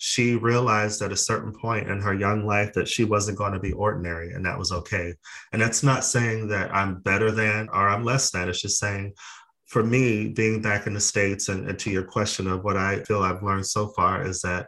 she 0.05 0.35
realized 0.35 1.01
at 1.01 1.13
a 1.13 1.15
certain 1.15 1.53
point 1.53 1.89
in 1.89 2.01
her 2.01 2.13
young 2.13 2.45
life 2.45 2.73
that 2.73 2.89
she 2.89 3.05
wasn't 3.05 3.37
going 3.37 3.53
to 3.53 3.59
be 3.59 3.71
ordinary 3.71 4.33
and 4.33 4.45
that 4.45 4.59
was 4.59 4.73
okay. 4.73 5.13
And 5.53 5.61
that's 5.61 5.81
not 5.81 6.03
saying 6.03 6.49
that 6.49 6.75
I'm 6.75 6.99
better 6.99 7.31
than 7.31 7.69
or 7.69 7.87
I'm 7.87 8.03
less 8.03 8.29
than. 8.29 8.49
It's 8.49 8.61
just 8.61 8.81
saying 8.81 9.13
for 9.67 9.81
me, 9.81 10.27
being 10.27 10.61
back 10.61 10.87
in 10.87 10.93
the 10.93 10.99
States 10.99 11.47
and, 11.47 11.69
and 11.69 11.79
to 11.79 11.89
your 11.89 12.03
question 12.03 12.47
of 12.47 12.65
what 12.65 12.75
I 12.75 13.01
feel 13.03 13.23
I've 13.23 13.43
learned 13.43 13.65
so 13.65 13.87
far 13.87 14.27
is 14.27 14.41
that 14.41 14.67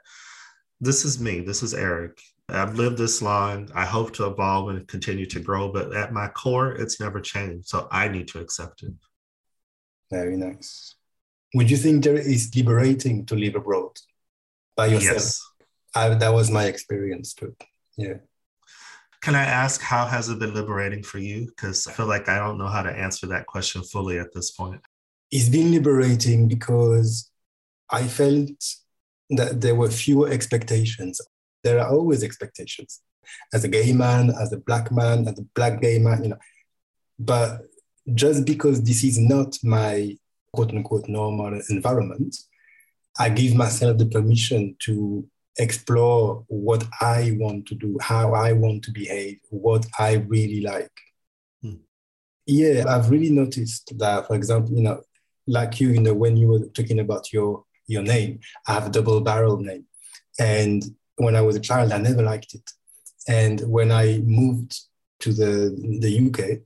this 0.80 1.04
is 1.04 1.20
me, 1.20 1.42
this 1.42 1.64
is 1.64 1.74
Eric. 1.74 2.18
I've 2.48 2.76
lived 2.76 2.98
this 2.98 3.22
long. 3.22 3.70
I 3.76 3.84
hope 3.84 4.14
to 4.14 4.28
evolve 4.28 4.70
and 4.70 4.88
continue 4.88 5.26
to 5.26 5.42
grow, 5.42 5.70
but 5.70 5.94
at 5.94 6.14
my 6.14 6.30
core, 6.30 6.72
it's 6.72 7.02
never 7.02 7.20
changed. 7.20 7.68
So 7.68 7.90
I 7.92 8.08
need 8.08 8.30
to 8.30 8.40
accept 8.40 8.84
it. 8.84 8.94
Very 10.10 10.38
nice. 10.38 10.96
Would 11.56 11.70
you 11.70 11.76
think 11.76 12.06
there 12.06 12.16
is 12.16 12.56
liberating 12.56 13.26
to 13.26 13.36
live 13.36 13.56
abroad 13.56 14.00
by 14.76 14.88
yourself? 14.88 15.16
Yes. 15.16 15.42
I, 15.96 16.10
that 16.10 16.34
was 16.34 16.52
my 16.52 16.66
experience 16.66 17.34
too. 17.34 17.56
Yeah. 17.98 18.16
Can 19.22 19.34
I 19.36 19.44
ask 19.44 19.82
how 19.82 20.06
has 20.06 20.30
it 20.30 20.40
been 20.40 20.54
liberating 20.54 21.02
for 21.02 21.18
you? 21.18 21.48
Because 21.48 21.88
I 21.88 21.94
feel 21.94 22.06
like 22.06 22.30
I 22.30 22.38
don't 22.38 22.58
know 22.58 22.68
how 22.68 22.84
to 22.84 22.92
answer 22.92 23.26
that 23.28 23.48
question 23.48 23.82
fully 23.82 24.20
at 24.20 24.34
this 24.34 24.52
point. 24.52 24.82
It's 25.32 25.50
been 25.50 25.72
liberating 25.72 26.48
because 26.48 27.32
I 27.90 28.08
felt 28.08 28.52
that 29.32 29.62
there 29.62 29.76
were 29.76 29.90
fewer 29.90 30.30
expectations. 30.30 31.20
There 31.64 31.80
are 31.80 31.90
always 31.90 32.24
expectations. 32.24 33.02
As 33.52 33.64
a 33.64 33.68
gay 33.68 33.92
man, 33.94 34.30
as 34.30 34.54
a 34.54 34.58
black 34.58 34.92
man, 34.92 35.28
as 35.28 35.40
a 35.40 35.44
black 35.56 35.82
gay 35.82 35.98
man, 35.98 36.24
you 36.24 36.30
know. 36.30 36.38
But 37.18 37.62
just 38.14 38.46
because 38.46 38.84
this 38.84 39.04
is 39.04 39.18
not 39.18 39.58
my 39.64 40.16
quote 40.54 40.72
unquote 40.72 41.08
normal 41.08 41.60
environment, 41.70 42.36
I 43.18 43.30
give 43.30 43.56
myself 43.56 43.98
the 43.98 44.06
permission 44.06 44.76
to 44.80 45.28
explore 45.58 46.44
what 46.48 46.86
I 47.00 47.36
want 47.40 47.66
to 47.68 47.76
do, 47.76 47.98
how 48.02 48.34
I 48.34 48.52
want 48.52 48.84
to 48.84 48.92
behave, 48.92 49.40
what 49.50 49.86
I 49.98 50.16
really 50.16 50.62
like. 50.62 50.92
Hmm. 51.62 51.76
Yeah, 52.46 52.84
I've 52.88 53.10
really 53.10 53.30
noticed 53.30 53.94
that, 53.98 54.28
for 54.28 54.36
example, 54.36 54.76
you 54.76 54.84
know, 54.84 55.02
like 55.48 55.80
you, 55.80 55.90
you 55.90 56.02
know, 56.02 56.14
when 56.14 56.36
you 56.36 56.48
were 56.48 56.66
talking 56.68 57.00
about 57.00 57.32
your 57.32 57.64
your 57.88 58.02
name, 58.02 58.40
I 58.68 58.74
have 58.74 58.88
a 58.88 58.90
double 58.90 59.22
barrel 59.22 59.58
name. 59.58 59.86
And 60.40 60.84
when 61.18 61.36
I 61.36 61.42
was 61.42 61.56
a 61.56 61.60
child, 61.60 61.92
I 61.92 61.98
never 61.98 62.24
liked 62.24 62.56
it. 62.56 62.70
And 63.28 63.62
when 63.62 63.92
I 63.92 64.22
moved 64.26 64.80
to 65.20 65.34
the, 65.34 65.76
the 66.02 66.28
UK, 66.28 66.60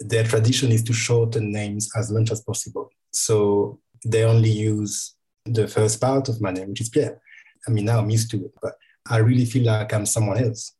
their 0.00 0.24
tradition 0.24 0.70
is 0.70 0.82
to 0.84 0.92
shorten 0.92 1.52
names 1.52 1.90
as 1.96 2.10
much 2.10 2.30
as 2.30 2.40
possible. 2.40 2.90
So 3.10 3.80
they 4.04 4.24
only 4.24 4.50
use 4.50 5.14
the 5.44 5.68
first 5.68 6.00
part 6.00 6.28
of 6.28 6.40
my 6.40 6.50
name, 6.50 6.70
which 6.70 6.80
is 6.80 6.88
Pierre. 6.88 7.20
I 7.66 7.70
mean, 7.70 7.84
now 7.84 7.98
I'm 7.98 8.10
used 8.10 8.30
to 8.32 8.44
it, 8.44 8.52
but 8.62 8.74
I 9.08 9.18
really 9.18 9.44
feel 9.44 9.66
like 9.66 9.92
I'm 9.92 10.06
someone 10.06 10.38
else 10.38 10.74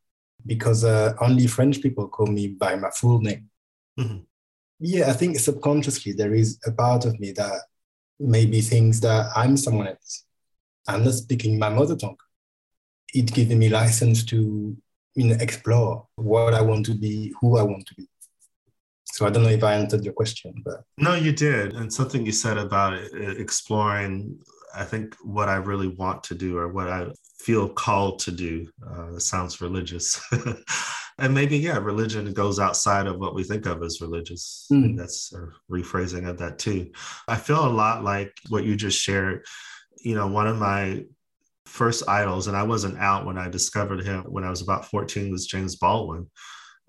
because 0.46 0.84
uh, 0.84 1.14
only 1.20 1.46
French 1.46 1.82
people 1.82 2.08
call 2.08 2.26
me 2.26 2.48
by 2.48 2.76
my 2.76 2.90
full 2.90 3.20
name. 3.20 3.50
Mm-hmm. 3.98 4.18
Yeah, 4.80 5.10
I 5.10 5.12
think 5.12 5.38
subconsciously 5.38 6.12
there 6.12 6.32
is 6.32 6.58
a 6.66 6.72
part 6.72 7.04
of 7.04 7.18
me 7.20 7.32
that 7.32 7.62
maybe 8.18 8.60
thinks 8.60 9.00
that 9.00 9.30
I'm 9.36 9.56
someone 9.56 9.88
else. 9.88 10.24
I'm 10.88 11.04
not 11.04 11.14
speaking 11.14 11.58
my 11.58 11.68
mother 11.68 11.96
tongue. 11.96 12.16
It 13.12 13.32
gives 13.32 13.54
me 13.54 13.68
license 13.68 14.24
to 14.26 14.76
you 15.14 15.24
know, 15.24 15.36
explore 15.40 16.06
what 16.16 16.54
I 16.54 16.62
want 16.62 16.86
to 16.86 16.94
be, 16.94 17.34
who 17.40 17.58
I 17.58 17.62
want 17.62 17.86
to 17.86 17.94
be. 17.94 18.08
So 19.12 19.26
I 19.26 19.30
don't 19.30 19.42
know 19.42 19.50
if 19.50 19.64
I 19.64 19.74
answered 19.74 20.04
your 20.04 20.14
question, 20.14 20.54
but 20.64 20.82
no, 20.98 21.14
you 21.14 21.32
did. 21.32 21.74
And 21.74 21.92
something 21.92 22.24
you 22.24 22.32
said 22.32 22.58
about 22.58 22.94
exploring 23.14 24.38
I 24.74 24.84
think 24.84 25.16
what 25.22 25.48
I 25.48 25.56
really 25.56 25.88
want 25.88 26.22
to 26.24 26.34
do 26.34 26.58
or 26.58 26.68
what 26.68 26.88
I 26.88 27.08
feel 27.38 27.68
called 27.68 28.20
to 28.20 28.32
do. 28.32 28.68
Uh, 28.86 29.18
sounds 29.18 29.60
religious. 29.60 30.20
and 31.18 31.34
maybe, 31.34 31.58
yeah, 31.58 31.78
religion 31.78 32.32
goes 32.32 32.58
outside 32.58 33.06
of 33.06 33.18
what 33.18 33.34
we 33.34 33.44
think 33.44 33.66
of 33.66 33.82
as 33.82 34.00
religious. 34.00 34.66
Mm. 34.72 34.96
That's 34.96 35.32
a 35.32 35.48
rephrasing 35.70 36.28
of 36.28 36.38
that 36.38 36.58
too. 36.58 36.90
I 37.28 37.36
feel 37.36 37.66
a 37.66 37.68
lot 37.68 38.04
like 38.04 38.32
what 38.48 38.64
you 38.64 38.76
just 38.76 39.00
shared. 39.00 39.44
You 39.98 40.14
know, 40.14 40.26
one 40.26 40.46
of 40.46 40.58
my 40.58 41.04
first 41.66 42.08
idols, 42.08 42.46
and 42.46 42.56
I 42.56 42.62
wasn't 42.62 42.98
out 42.98 43.26
when 43.26 43.38
I 43.38 43.48
discovered 43.48 44.04
him 44.04 44.22
when 44.24 44.44
I 44.44 44.50
was 44.50 44.62
about 44.62 44.86
14, 44.86 45.30
was 45.30 45.46
James 45.46 45.76
Baldwin. 45.76 46.26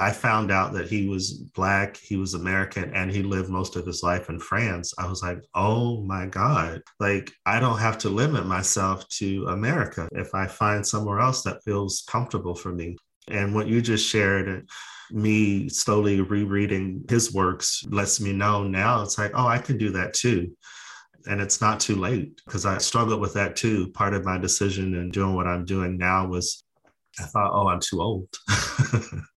I 0.01 0.09
found 0.11 0.51
out 0.51 0.73
that 0.73 0.89
he 0.89 1.07
was 1.07 1.33
Black, 1.33 1.95
he 1.95 2.17
was 2.17 2.33
American, 2.33 2.91
and 2.95 3.11
he 3.11 3.21
lived 3.21 3.49
most 3.49 3.75
of 3.75 3.85
his 3.85 4.01
life 4.01 4.29
in 4.29 4.39
France. 4.39 4.95
I 4.97 5.07
was 5.07 5.21
like, 5.21 5.43
oh 5.53 6.01
my 6.01 6.25
God, 6.25 6.81
like 6.99 7.31
I 7.45 7.59
don't 7.59 7.77
have 7.77 7.99
to 7.99 8.09
limit 8.09 8.47
myself 8.47 9.07
to 9.19 9.45
America 9.49 10.09
if 10.13 10.33
I 10.33 10.47
find 10.47 10.85
somewhere 10.85 11.19
else 11.19 11.43
that 11.43 11.63
feels 11.63 12.03
comfortable 12.07 12.55
for 12.55 12.71
me. 12.71 12.97
And 13.27 13.53
what 13.53 13.67
you 13.67 13.79
just 13.79 14.09
shared, 14.09 14.67
me 15.11 15.69
slowly 15.69 16.19
rereading 16.19 17.05
his 17.07 17.31
works 17.31 17.85
lets 17.91 18.19
me 18.19 18.33
know 18.33 18.63
now 18.63 19.03
it's 19.03 19.19
like, 19.19 19.33
oh, 19.35 19.45
I 19.45 19.59
can 19.59 19.77
do 19.77 19.91
that 19.91 20.15
too. 20.15 20.57
And 21.27 21.39
it's 21.39 21.61
not 21.61 21.79
too 21.79 21.95
late 21.95 22.41
because 22.43 22.65
I 22.65 22.79
struggled 22.79 23.21
with 23.21 23.35
that 23.35 23.55
too. 23.55 23.91
Part 23.91 24.15
of 24.15 24.25
my 24.25 24.39
decision 24.39 24.95
in 24.95 25.11
doing 25.11 25.35
what 25.35 25.45
I'm 25.45 25.63
doing 25.63 25.99
now 25.99 26.25
was 26.25 26.63
I 27.19 27.25
thought, 27.25 27.51
oh, 27.53 27.67
I'm 27.67 27.81
too 27.81 28.01
old. 28.01 28.27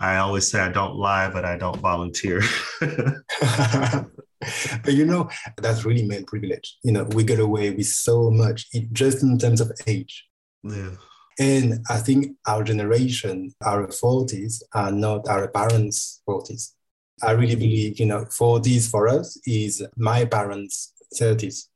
I 0.00 0.16
always 0.16 0.50
say 0.50 0.60
I 0.60 0.70
don't 0.70 0.96
lie, 0.96 1.30
but 1.30 1.44
I 1.44 1.56
don't 1.56 1.76
volunteer. 1.76 2.42
but 2.80 4.92
you 4.92 5.04
know, 5.04 5.28
that's 5.56 5.84
really 5.84 6.06
male 6.06 6.24
privilege. 6.24 6.76
You 6.82 6.92
know, 6.92 7.04
we 7.04 7.24
get 7.24 7.40
away 7.40 7.70
with 7.70 7.86
so 7.86 8.30
much 8.30 8.66
just 8.92 9.22
in 9.22 9.38
terms 9.38 9.60
of 9.60 9.72
age. 9.86 10.26
Yeah. 10.62 10.90
And 11.38 11.84
I 11.88 11.98
think 11.98 12.36
our 12.46 12.64
generation, 12.64 13.54
our 13.64 13.86
40s, 13.86 14.62
are 14.74 14.90
not 14.90 15.28
our 15.28 15.48
parents' 15.48 16.20
40s. 16.28 16.72
I 17.22 17.32
really 17.32 17.54
believe, 17.54 17.98
you 17.98 18.06
know, 18.06 18.24
40s 18.24 18.90
for 18.90 19.08
us 19.08 19.40
is 19.46 19.84
my 19.96 20.24
parents' 20.24 20.94
30s. 21.14 21.66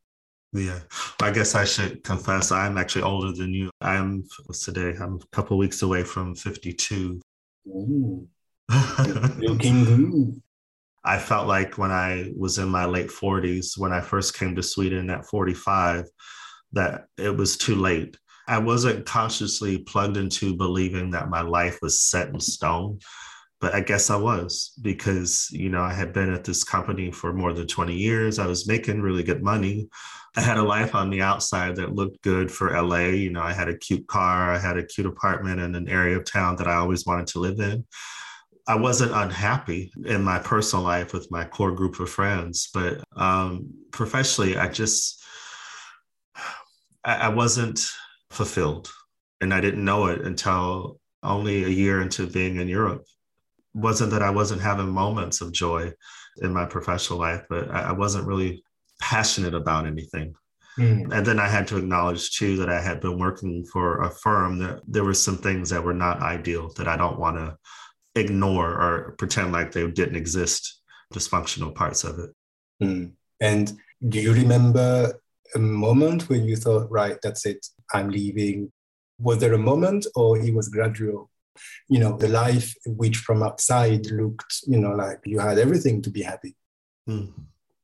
Yeah, 0.52 0.80
I 1.22 1.30
guess 1.30 1.54
I 1.54 1.64
should 1.64 2.04
confess 2.04 2.52
I'm 2.52 2.76
actually 2.76 3.02
older 3.02 3.32
than 3.32 3.54
you. 3.54 3.70
I'm 3.80 4.24
today? 4.52 4.94
I'm 5.00 5.14
a 5.14 5.37
couple 5.37 5.56
weeks 5.56 5.80
away 5.80 6.02
from 6.02 6.35
52. 6.35 7.20
Ooh. 7.66 8.29
Good. 8.68 10.40
I 11.05 11.18
felt 11.18 11.48
like 11.48 11.79
when 11.79 11.90
I 11.90 12.31
was 12.37 12.59
in 12.59 12.68
my 12.68 12.85
late 12.85 13.09
40s, 13.11 13.77
when 13.77 13.92
I 13.92 14.01
first 14.01 14.38
came 14.38 14.55
to 14.55 14.62
Sweden 14.62 15.11
at 15.11 15.27
45, 15.27 16.07
that 16.72 17.07
it 17.18 17.37
was 17.37 17.57
too 17.57 17.75
late. 17.75 18.16
I 18.46 18.59
wasn't 18.59 19.07
consciously 19.07 19.79
plugged 19.79 20.16
into 20.16 20.57
believing 20.57 21.11
that 21.11 21.29
my 21.29 21.42
life 21.42 21.79
was 21.83 22.03
set 22.03 22.29
in 22.29 22.40
stone, 22.40 23.01
but 23.62 23.75
I 23.75 23.81
guess 23.81 24.11
I 24.11 24.16
was 24.16 24.72
because, 24.83 25.48
you 25.53 25.68
know, 25.68 25.83
I 25.83 25.92
had 25.92 26.12
been 26.12 26.35
at 26.35 26.42
this 26.42 26.64
company 26.64 27.12
for 27.12 27.33
more 27.33 27.53
than 27.53 27.68
20 27.68 27.94
years. 27.94 28.40
I 28.40 28.46
was 28.48 28.66
making 28.66 29.01
really 29.01 29.22
good 29.22 29.40
money. 29.40 29.88
I 30.37 30.40
had 30.40 30.59
a 30.59 30.62
life 30.64 30.96
on 30.96 31.11
the 31.11 31.22
outside 31.22 31.77
that 31.77 31.94
looked 31.94 32.20
good 32.22 32.51
for 32.51 32.77
LA. 32.77 33.11
You 33.11 33.31
know, 33.31 33.40
I 33.40 33.53
had 33.53 33.68
a 33.68 33.79
cute 33.79 34.09
car, 34.09 34.53
I 34.53 34.59
had 34.59 34.79
a 34.79 34.85
cute 34.85 35.07
apartment 35.07 35.61
in 35.61 35.77
an 35.77 35.88
area 35.88 36.16
of 36.16 36.25
town 36.25 36.57
that 36.57 36.66
I 36.66 36.75
always 36.75 37.07
wanted 37.07 37.29
to 37.29 37.38
live 37.38 37.61
in. 37.61 37.87
I 38.66 38.75
wasn't 38.75 39.12
unhappy 39.12 39.92
in 40.07 40.25
my 40.25 40.40
personal 40.40 40.85
life 40.85 41.12
with 41.12 41.31
my 41.31 41.44
core 41.44 41.72
group 41.72 42.01
of 42.01 42.11
friends, 42.11 42.68
but 42.75 43.05
um, 43.14 43.70
professionally, 43.92 44.57
I 44.57 44.68
just 44.68 45.22
I, 47.05 47.14
I 47.14 47.29
wasn't 47.29 47.81
fulfilled, 48.31 48.90
and 49.40 49.55
I 49.55 49.61
didn't 49.61 49.85
know 49.85 50.07
it 50.07 50.22
until 50.22 50.98
only 51.22 51.62
a 51.64 51.68
year 51.68 52.01
into 52.03 52.27
being 52.27 52.57
in 52.57 52.66
Europe. 52.66 53.05
Wasn't 53.74 54.11
that 54.11 54.22
I 54.22 54.30
wasn't 54.30 54.61
having 54.61 54.88
moments 54.88 55.40
of 55.40 55.52
joy 55.52 55.92
in 56.42 56.52
my 56.52 56.66
professional 56.66 57.18
life, 57.18 57.42
but 57.48 57.70
I, 57.70 57.90
I 57.90 57.92
wasn't 57.92 58.26
really 58.26 58.62
passionate 59.00 59.54
about 59.54 59.87
anything. 59.87 60.35
Mm. 60.78 61.12
And 61.12 61.26
then 61.26 61.38
I 61.38 61.48
had 61.48 61.66
to 61.68 61.76
acknowledge 61.76 62.37
too 62.37 62.56
that 62.58 62.70
I 62.70 62.80
had 62.80 63.00
been 63.00 63.18
working 63.18 63.64
for 63.64 64.02
a 64.02 64.11
firm 64.11 64.58
that 64.58 64.80
there 64.87 65.04
were 65.04 65.14
some 65.14 65.37
things 65.37 65.70
that 65.70 65.85
were 65.85 65.92
not 65.94 66.22
ideal 66.22 66.72
that 66.76 66.88
I 66.88 66.96
don't 66.96 67.18
want 67.18 67.37
to 67.37 67.56
ignore 68.14 68.70
or 68.70 69.14
pretend 69.18 69.52
like 69.52 69.72
they 69.72 69.87
didn't 69.90 70.16
exist, 70.16 70.80
dysfunctional 71.12 71.74
parts 71.74 72.04
of 72.04 72.18
it. 72.18 72.30
Mm. 72.82 73.12
And 73.40 73.72
do 74.08 74.20
you 74.20 74.32
remember 74.32 75.20
a 75.54 75.58
moment 75.58 76.28
when 76.28 76.44
you 76.44 76.56
thought, 76.56 76.90
right, 76.90 77.18
that's 77.22 77.44
it, 77.44 77.66
I'm 77.92 78.11
leaving? 78.11 78.72
Was 79.18 79.38
there 79.38 79.52
a 79.52 79.58
moment 79.58 80.06
or 80.14 80.38
it 80.38 80.54
was 80.54 80.68
gradual? 80.68 81.30
You 81.88 82.00
know, 82.00 82.16
the 82.16 82.28
life 82.28 82.74
which 82.86 83.18
from 83.18 83.42
outside 83.42 84.06
looked, 84.06 84.62
you 84.66 84.78
know, 84.78 84.92
like 84.92 85.20
you 85.24 85.38
had 85.38 85.58
everything 85.58 86.02
to 86.02 86.10
be 86.10 86.22
happy. 86.22 86.56
Mm. 87.08 87.32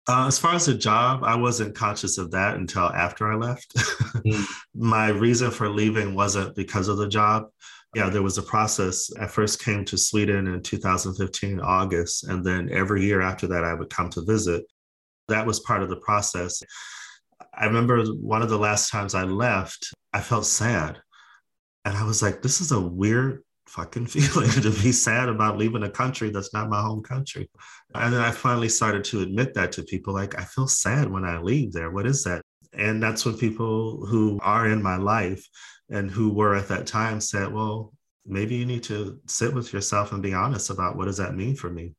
Uh, 0.09 0.26
as 0.26 0.38
far 0.38 0.54
as 0.54 0.64
the 0.64 0.74
job, 0.74 1.22
I 1.22 1.37
wasn't 1.37 1.74
conscious 1.74 2.16
of 2.16 2.31
that 2.31 2.57
until 2.57 2.85
after 2.85 3.31
I 3.31 3.37
left. 3.37 3.74
mm. 3.76 4.44
My 4.74 5.09
reason 5.09 5.50
for 5.50 5.68
leaving 5.68 6.14
wasn't 6.14 6.57
because 6.57 6.88
of 6.88 6.96
the 6.96 7.09
job. 7.09 7.48
Yeah, 7.94 8.09
there 8.11 8.22
was 8.22 8.38
a 8.38 8.42
process. 8.42 9.11
I 9.18 9.26
first 9.26 9.62
came 9.62 9.85
to 9.87 9.98
Sweden 9.98 10.46
in 10.46 10.62
2015, 10.62 11.61
August, 11.61 12.24
and 12.24 12.44
then 12.44 12.70
every 12.70 13.04
year 13.04 13.20
after 13.22 13.46
that, 13.48 13.64
I 13.64 13.74
would 13.74 13.90
come 13.90 14.11
to 14.11 14.24
visit. 14.24 14.64
That 15.28 15.46
was 15.46 15.61
part 15.61 15.83
of 15.83 15.90
the 15.90 15.96
process. 15.96 16.62
I 17.54 17.66
remember 17.66 18.04
one 18.04 18.42
of 18.42 18.50
the 18.50 18.59
last 18.59 18.90
times 18.90 19.14
I 19.14 19.24
left, 19.24 19.92
I 20.12 20.20
felt 20.20 20.46
sad. 20.46 20.98
And 21.85 21.96
I 21.96 22.04
was 22.04 22.22
like, 22.22 22.42
this 22.42 22.61
is 22.61 22.72
a 22.72 22.81
weird 22.81 23.42
fucking 23.68 24.07
feeling 24.14 24.50
to 24.50 24.70
be 24.83 24.92
sad 24.92 25.28
about 25.28 25.59
leaving 25.59 25.83
a 25.83 25.90
country 25.90 26.31
that's 26.31 26.52
not 26.52 26.70
my 26.70 26.81
home 26.81 27.02
country. 27.02 27.48
And 27.94 28.12
then 28.12 28.20
I 28.20 28.31
finally 28.31 28.68
started 28.68 29.04
to 29.04 29.22
admit 29.22 29.54
that 29.54 29.72
to 29.72 29.83
people 29.83 30.14
like, 30.14 30.38
I 30.38 30.44
feel 30.44 30.68
sad 30.68 31.11
when 31.11 31.24
I 31.24 31.38
leave 31.38 31.72
there. 31.72 31.90
What 31.90 32.07
is 32.07 32.24
that? 32.24 32.42
And 32.72 33.02
that's 33.02 33.24
when 33.24 33.37
people 33.37 34.07
who 34.07 34.38
are 34.42 34.68
in 34.68 34.83
my 34.83 34.96
life 34.96 35.44
and 35.90 36.11
who 36.11 36.33
were 36.33 36.54
at 36.54 36.68
that 36.68 36.87
time 36.87 37.20
said, 37.20 37.52
well, 37.52 37.92
maybe 38.26 38.54
you 38.54 38.66
need 38.66 38.83
to 38.85 39.18
sit 39.26 39.54
with 39.54 39.72
yourself 39.72 40.12
and 40.12 40.22
be 40.22 40.35
honest 40.35 40.70
about 40.70 40.96
what 40.96 41.07
does 41.07 41.16
that 41.16 41.35
mean 41.35 41.57
for 41.57 41.70
me? 41.70 41.94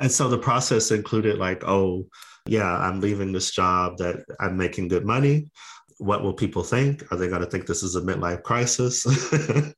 And 0.00 0.10
so 0.10 0.28
the 0.28 0.38
process 0.38 0.90
included 0.90 1.38
like, 1.38 1.64
oh, 1.64 2.06
yeah, 2.46 2.70
I'm 2.70 3.00
leaving 3.00 3.32
this 3.32 3.50
job 3.52 3.96
that 3.98 4.24
I'm 4.40 4.56
making 4.56 4.88
good 4.88 5.06
money. 5.06 5.50
What 5.98 6.22
will 6.22 6.32
people 6.32 6.62
think? 6.62 7.10
Are 7.12 7.16
they 7.16 7.28
going 7.28 7.40
to 7.40 7.46
think 7.46 7.66
this 7.66 7.82
is 7.82 7.96
a 7.96 8.00
midlife 8.00 8.42
crisis? 8.42 9.04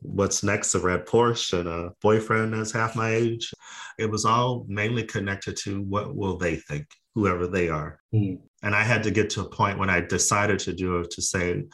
What's 0.00 0.42
next? 0.42 0.74
A 0.74 0.78
red 0.78 1.06
Porsche 1.06 1.58
and 1.58 1.68
a 1.68 1.92
boyfriend 2.00 2.54
that's 2.54 2.72
half 2.72 2.94
my 2.94 3.14
age. 3.14 3.52
It 3.98 4.10
was 4.10 4.24
all 4.24 4.64
mainly 4.68 5.04
connected 5.04 5.56
to 5.64 5.82
what 5.82 6.14
will 6.14 6.36
they 6.36 6.56
think, 6.56 6.86
whoever 7.14 7.46
they 7.46 7.68
are. 7.68 8.00
Mm. 8.14 8.40
And 8.62 8.74
I 8.74 8.82
had 8.82 9.02
to 9.04 9.10
get 9.10 9.30
to 9.30 9.42
a 9.42 9.48
point 9.48 9.78
when 9.78 9.90
I 9.90 10.00
decided 10.00 10.58
to 10.60 10.72
do 10.72 11.00
it 11.00 11.10
to 11.12 11.22
say, 11.22 11.64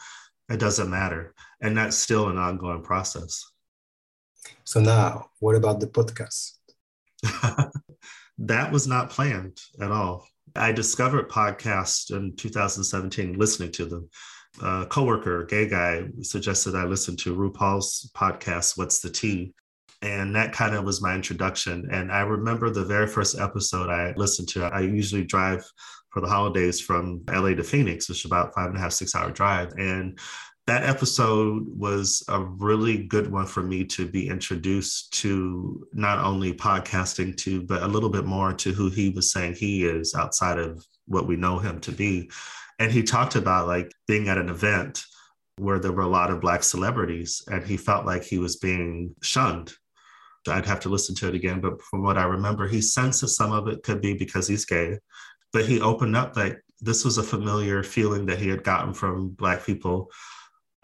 it 0.49 0.59
doesn't 0.59 0.89
matter. 0.89 1.33
And 1.61 1.77
that's 1.77 1.97
still 1.97 2.29
an 2.29 2.37
ongoing 2.37 2.83
process. 2.83 3.43
So 4.63 4.79
now, 4.79 5.29
what 5.39 5.55
about 5.55 5.79
the 5.79 5.87
podcast? 5.87 6.51
that 8.37 8.71
was 8.71 8.87
not 8.87 9.09
planned 9.09 9.59
at 9.81 9.91
all. 9.91 10.27
I 10.55 10.71
discovered 10.71 11.29
podcasts 11.29 12.15
in 12.15 12.35
2017, 12.35 13.37
listening 13.37 13.71
to 13.73 13.85
them. 13.85 14.09
A 14.61 14.85
coworker, 14.85 15.41
a 15.41 15.47
gay 15.47 15.67
guy, 15.67 16.07
suggested 16.21 16.75
I 16.75 16.85
listen 16.85 17.17
to 17.17 17.35
RuPaul's 17.35 18.09
podcast, 18.15 18.77
What's 18.77 18.99
the 19.01 19.09
Tea? 19.09 19.53
And 20.01 20.35
that 20.35 20.53
kind 20.53 20.75
of 20.75 20.85
was 20.85 21.01
my 21.01 21.13
introduction. 21.13 21.89
And 21.91 22.11
I 22.11 22.21
remember 22.21 22.69
the 22.69 22.85
very 22.85 23.07
first 23.07 23.37
episode 23.37 23.89
I 23.89 24.13
listened 24.15 24.47
to. 24.49 24.65
I 24.65 24.81
usually 24.81 25.23
drive 25.23 25.65
for 26.09 26.21
the 26.21 26.27
holidays 26.27 26.79
from 26.79 27.23
LA 27.29 27.49
to 27.49 27.63
Phoenix, 27.63 28.07
which 28.07 28.19
is 28.19 28.25
about 28.25 28.53
five 28.53 28.67
and 28.67 28.77
a 28.77 28.79
half, 28.79 28.93
six 28.93 29.13
hour 29.15 29.31
drive. 29.31 29.73
And 29.73 30.17
that 30.67 30.83
episode 30.83 31.67
was 31.77 32.23
a 32.27 32.41
really 32.41 33.03
good 33.03 33.31
one 33.31 33.45
for 33.45 33.61
me 33.61 33.83
to 33.85 34.07
be 34.07 34.27
introduced 34.27 35.13
to 35.13 35.87
not 35.93 36.17
only 36.17 36.53
podcasting 36.53 37.37
to 37.37 37.61
but 37.61 37.83
a 37.83 37.87
little 37.87 38.09
bit 38.09 38.25
more 38.25 38.51
to 38.51 38.71
who 38.71 38.89
he 38.89 39.09
was 39.09 39.31
saying 39.31 39.53
he 39.53 39.85
is 39.85 40.15
outside 40.15 40.57
of 40.57 40.83
what 41.05 41.27
we 41.27 41.35
know 41.35 41.59
him 41.59 41.79
to 41.81 41.91
be. 41.91 42.31
And 42.79 42.91
he 42.91 43.03
talked 43.03 43.35
about 43.35 43.67
like 43.67 43.91
being 44.07 44.27
at 44.27 44.39
an 44.39 44.49
event 44.49 45.03
where 45.57 45.79
there 45.79 45.91
were 45.91 46.01
a 46.01 46.07
lot 46.07 46.31
of 46.31 46.41
black 46.41 46.63
celebrities 46.63 47.43
and 47.47 47.63
he 47.63 47.77
felt 47.77 48.05
like 48.05 48.23
he 48.23 48.39
was 48.39 48.55
being 48.55 49.13
shunned. 49.21 49.71
I'd 50.47 50.65
have 50.65 50.81
to 50.81 50.89
listen 50.89 51.15
to 51.15 51.27
it 51.27 51.35
again 51.35 51.59
but 51.59 51.81
from 51.81 52.03
what 52.03 52.19
i 52.19 52.23
remember 52.23 52.67
he 52.67 52.79
senses 52.79 53.35
some 53.35 53.51
of 53.51 53.67
it 53.67 53.81
could 53.81 54.01
be 54.01 54.15
because 54.15 54.47
he's 54.47 54.65
gay. 54.65 54.97
But 55.53 55.65
he 55.65 55.79
opened 55.79 56.15
up 56.15 56.33
that 56.33 56.57
this 56.81 57.05
was 57.05 57.19
a 57.19 57.23
familiar 57.23 57.83
feeling 57.83 58.25
that 58.25 58.39
he 58.39 58.49
had 58.49 58.63
gotten 58.63 58.93
from 58.93 59.29
black 59.29 59.63
people 59.63 60.11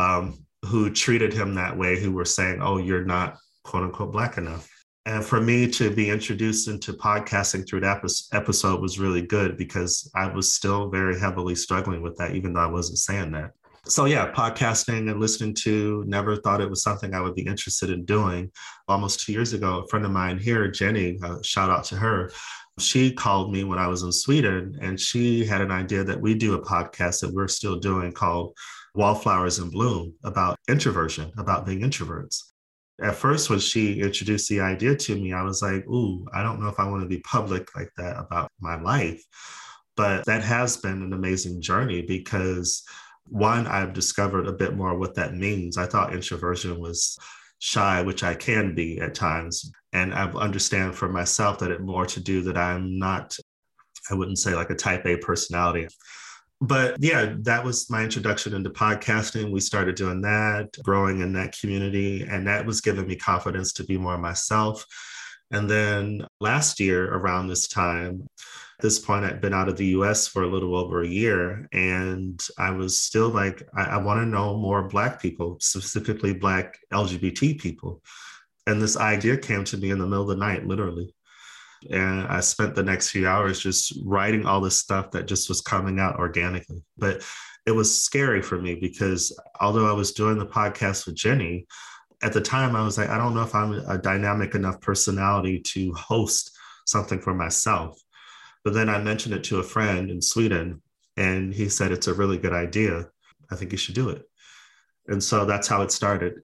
um, 0.02 0.46
who 0.66 0.90
treated 0.90 1.34
him 1.34 1.56
that 1.56 1.78
way, 1.78 2.00
who 2.00 2.12
were 2.12 2.26
saying, 2.26 2.60
oh, 2.62 2.78
you're 2.78 3.06
not 3.06 3.38
quote 3.64 3.84
unquote 3.84 4.12
black 4.12 4.38
enough. 4.38 4.68
And 5.06 5.26
for 5.26 5.42
me 5.42 5.70
to 5.72 5.90
be 5.90 6.10
introduced 6.12 6.68
into 6.68 6.94
podcasting 6.94 7.68
through 7.68 7.82
that 7.82 8.04
episode 8.34 8.82
was 8.82 9.00
really 9.00 9.24
good 9.24 9.58
because 9.58 10.10
I 10.14 10.28
was 10.28 10.54
still 10.54 10.90
very 10.90 11.20
heavily 11.20 11.56
struggling 11.56 12.04
with 12.04 12.16
that, 12.18 12.36
even 12.36 12.54
though 12.54 12.62
I 12.62 12.68
wasn't 12.68 13.00
saying 13.00 13.32
that. 13.32 13.52
So, 13.86 14.06
yeah, 14.06 14.32
podcasting 14.32 15.10
and 15.10 15.20
listening 15.20 15.56
to, 15.64 16.04
never 16.06 16.36
thought 16.36 16.62
it 16.62 16.70
was 16.70 16.84
something 16.84 17.16
I 17.16 17.22
would 17.22 17.34
be 17.34 17.48
interested 17.48 17.90
in 17.90 18.06
doing. 18.06 18.52
Almost 18.88 19.22
two 19.22 19.34
years 19.34 19.54
ago, 19.54 19.80
a 19.80 19.88
friend 19.88 20.06
of 20.06 20.12
mine 20.12 20.38
here, 20.38 20.68
Jenny, 20.68 21.18
uh, 21.24 21.42
shout 21.42 21.72
out 21.72 21.84
to 21.86 21.96
her, 21.96 22.32
she 22.80 23.12
called 23.12 23.52
me 23.52 23.64
when 23.64 23.80
I 23.80 23.88
was 23.88 24.04
in 24.04 24.12
Sweden 24.12 24.78
and 24.82 25.00
she 25.00 25.46
had 25.46 25.62
an 25.62 25.72
idea 25.72 26.04
that 26.04 26.22
we 26.22 26.36
do 26.36 26.54
a 26.54 26.66
podcast 26.66 27.22
that 27.22 27.34
we're 27.34 27.48
still 27.48 27.80
doing 27.80 28.12
called 28.12 28.54
Wallflowers 28.96 29.60
in 29.60 29.70
Bloom 29.70 30.14
about 30.24 30.58
introversion, 30.68 31.32
about 31.38 31.66
being 31.66 31.82
introverts. 31.82 32.42
At 33.02 33.16
first, 33.16 33.50
when 33.50 33.60
she 33.60 34.00
introduced 34.02 34.50
the 34.50 34.62
idea 34.62 34.96
to 34.96 35.16
me, 35.16 35.34
I 35.34 35.42
was 35.44 35.62
like, 35.62 35.88
ooh, 35.88 36.28
I 36.34 36.44
don't 36.44 36.62
know 36.62 36.68
if 36.68 36.80
I 36.80 36.88
want 36.88 37.02
to 37.04 37.10
be 37.10 37.20
public 37.20 37.76
like 37.76 37.90
that 37.98 38.18
about 38.18 38.52
my 38.60 38.80
life. 38.80 39.24
But 39.96 40.26
that 40.26 40.44
has 40.44 40.78
been 40.78 41.02
an 41.02 41.14
amazing 41.14 41.62
journey 41.62 42.02
because 42.02 42.84
one, 43.26 43.66
I've 43.66 43.94
discovered 43.94 44.48
a 44.48 44.54
bit 44.54 44.76
more 44.76 44.98
what 44.98 45.16
that 45.16 45.36
means. 45.36 45.78
I 45.78 45.86
thought 45.86 46.14
introversion 46.14 46.80
was 46.80 47.18
shy, 47.60 48.02
which 48.02 48.24
I 48.24 48.36
can 48.36 48.76
be 48.76 49.00
at 49.00 49.16
times. 49.16 49.72
And 49.94 50.14
I 50.14 50.30
understand 50.32 50.96
for 50.96 51.10
myself 51.10 51.60
that 51.60 51.72
it 51.72 51.82
more 51.82 52.06
to 52.08 52.20
do 52.20 52.42
that 52.44 52.58
I'm 52.58 53.00
not, 53.00 53.38
I 54.10 54.16
wouldn't 54.16 54.40
say 54.40 54.54
like 54.54 54.70
a 54.70 54.76
type 54.76 55.06
A 55.06 55.18
personality 55.18 55.88
but 56.62 56.98
yeah, 57.00 57.34
that 57.40 57.66
was 57.66 57.90
my 57.90 58.04
introduction 58.04 58.54
into 58.54 58.70
podcasting. 58.70 59.52
We 59.52 59.60
started 59.60 59.96
doing 59.96 60.22
that, 60.22 60.78
growing 60.84 61.22
in 61.22 61.34
that 61.34 61.58
community, 61.60 62.22
and 62.22 62.48
that 62.48 62.68
was 62.68 62.82
giving 62.82 63.08
me 63.08 63.16
confidence 63.16 63.74
to 63.74 63.84
be 63.84 63.98
more 63.98 64.18
myself. 64.20 64.86
And 65.50 65.68
then 65.68 66.28
last 66.40 66.80
year, 66.80 67.12
around 67.12 67.48
this 67.48 67.68
time, 67.68 68.28
at 68.78 68.84
this 68.84 69.00
point, 69.00 69.26
I'd 69.26 69.42
been 69.42 69.56
out 69.56 69.70
of 69.70 69.78
the 69.78 69.88
US 69.88 70.28
for 70.28 70.44
a 70.44 70.48
little 70.48 70.76
over 70.76 71.02
a 71.02 71.08
year, 71.08 71.68
and 71.74 72.40
I 72.60 72.70
was 72.70 73.00
still 73.00 73.30
like, 73.30 73.68
I, 73.76 73.84
I 73.84 73.98
want 73.98 74.20
to 74.20 74.26
know 74.28 74.56
more 74.56 74.88
Black 74.88 75.20
people, 75.20 75.58
specifically 75.60 76.36
Black 76.36 76.78
LGBT 76.94 77.60
people. 77.60 78.04
And 78.68 78.80
this 78.80 78.98
idea 78.98 79.36
came 79.36 79.64
to 79.64 79.78
me 79.78 79.90
in 79.90 79.98
the 79.98 80.06
middle 80.06 80.30
of 80.30 80.38
the 80.38 80.46
night, 80.46 80.68
literally. 80.68 81.16
And 81.90 82.28
I 82.28 82.40
spent 82.42 82.76
the 82.76 82.84
next 82.84 83.10
few 83.10 83.28
hours 83.28 83.60
just 83.60 83.94
writing 84.04 84.46
all 84.46 84.62
this 84.62 84.78
stuff 84.78 85.12
that 85.12 85.28
just 85.28 85.50
was 85.50 85.62
coming 85.62 86.00
out 86.00 86.20
organically. 86.20 86.84
But 86.98 87.24
it 87.66 87.72
was 87.72 88.04
scary 88.04 88.42
for 88.42 88.60
me 88.60 88.76
because 88.76 89.38
although 89.60 89.90
I 89.90 89.94
was 89.94 90.12
doing 90.12 90.38
the 90.38 90.46
podcast 90.46 91.06
with 91.06 91.16
Jenny, 91.16 91.68
at 92.24 92.34
the 92.34 92.42
time 92.42 92.76
I 92.76 92.84
was 92.84 92.98
like, 92.98 93.10
I 93.10 93.18
don't 93.18 93.34
know 93.34 93.44
if 93.44 93.56
I'm 93.56 93.74
a 93.74 93.98
dynamic 93.98 94.54
enough 94.56 94.80
personality 94.82 95.60
to 95.60 95.92
host 95.94 96.52
something 96.86 97.20
for 97.20 97.34
myself. 97.34 98.00
But 98.64 98.74
then 98.74 98.90
I 98.90 99.02
mentioned 99.02 99.34
it 99.34 99.44
to 99.46 99.60
a 99.60 99.64
friend 99.64 100.12
in 100.12 100.22
Sweden, 100.22 100.82
and 101.18 101.54
he 101.54 101.68
said, 101.68 101.92
It's 101.92 102.08
a 102.08 102.14
really 102.14 102.38
good 102.38 102.54
idea. 102.54 103.08
I 103.52 103.56
think 103.56 103.72
you 103.72 103.78
should 103.78 103.96
do 103.96 104.10
it. 104.10 104.24
And 105.08 105.24
so 105.24 105.46
that's 105.46 105.68
how 105.68 105.82
it 105.82 105.92
started. 105.92 106.36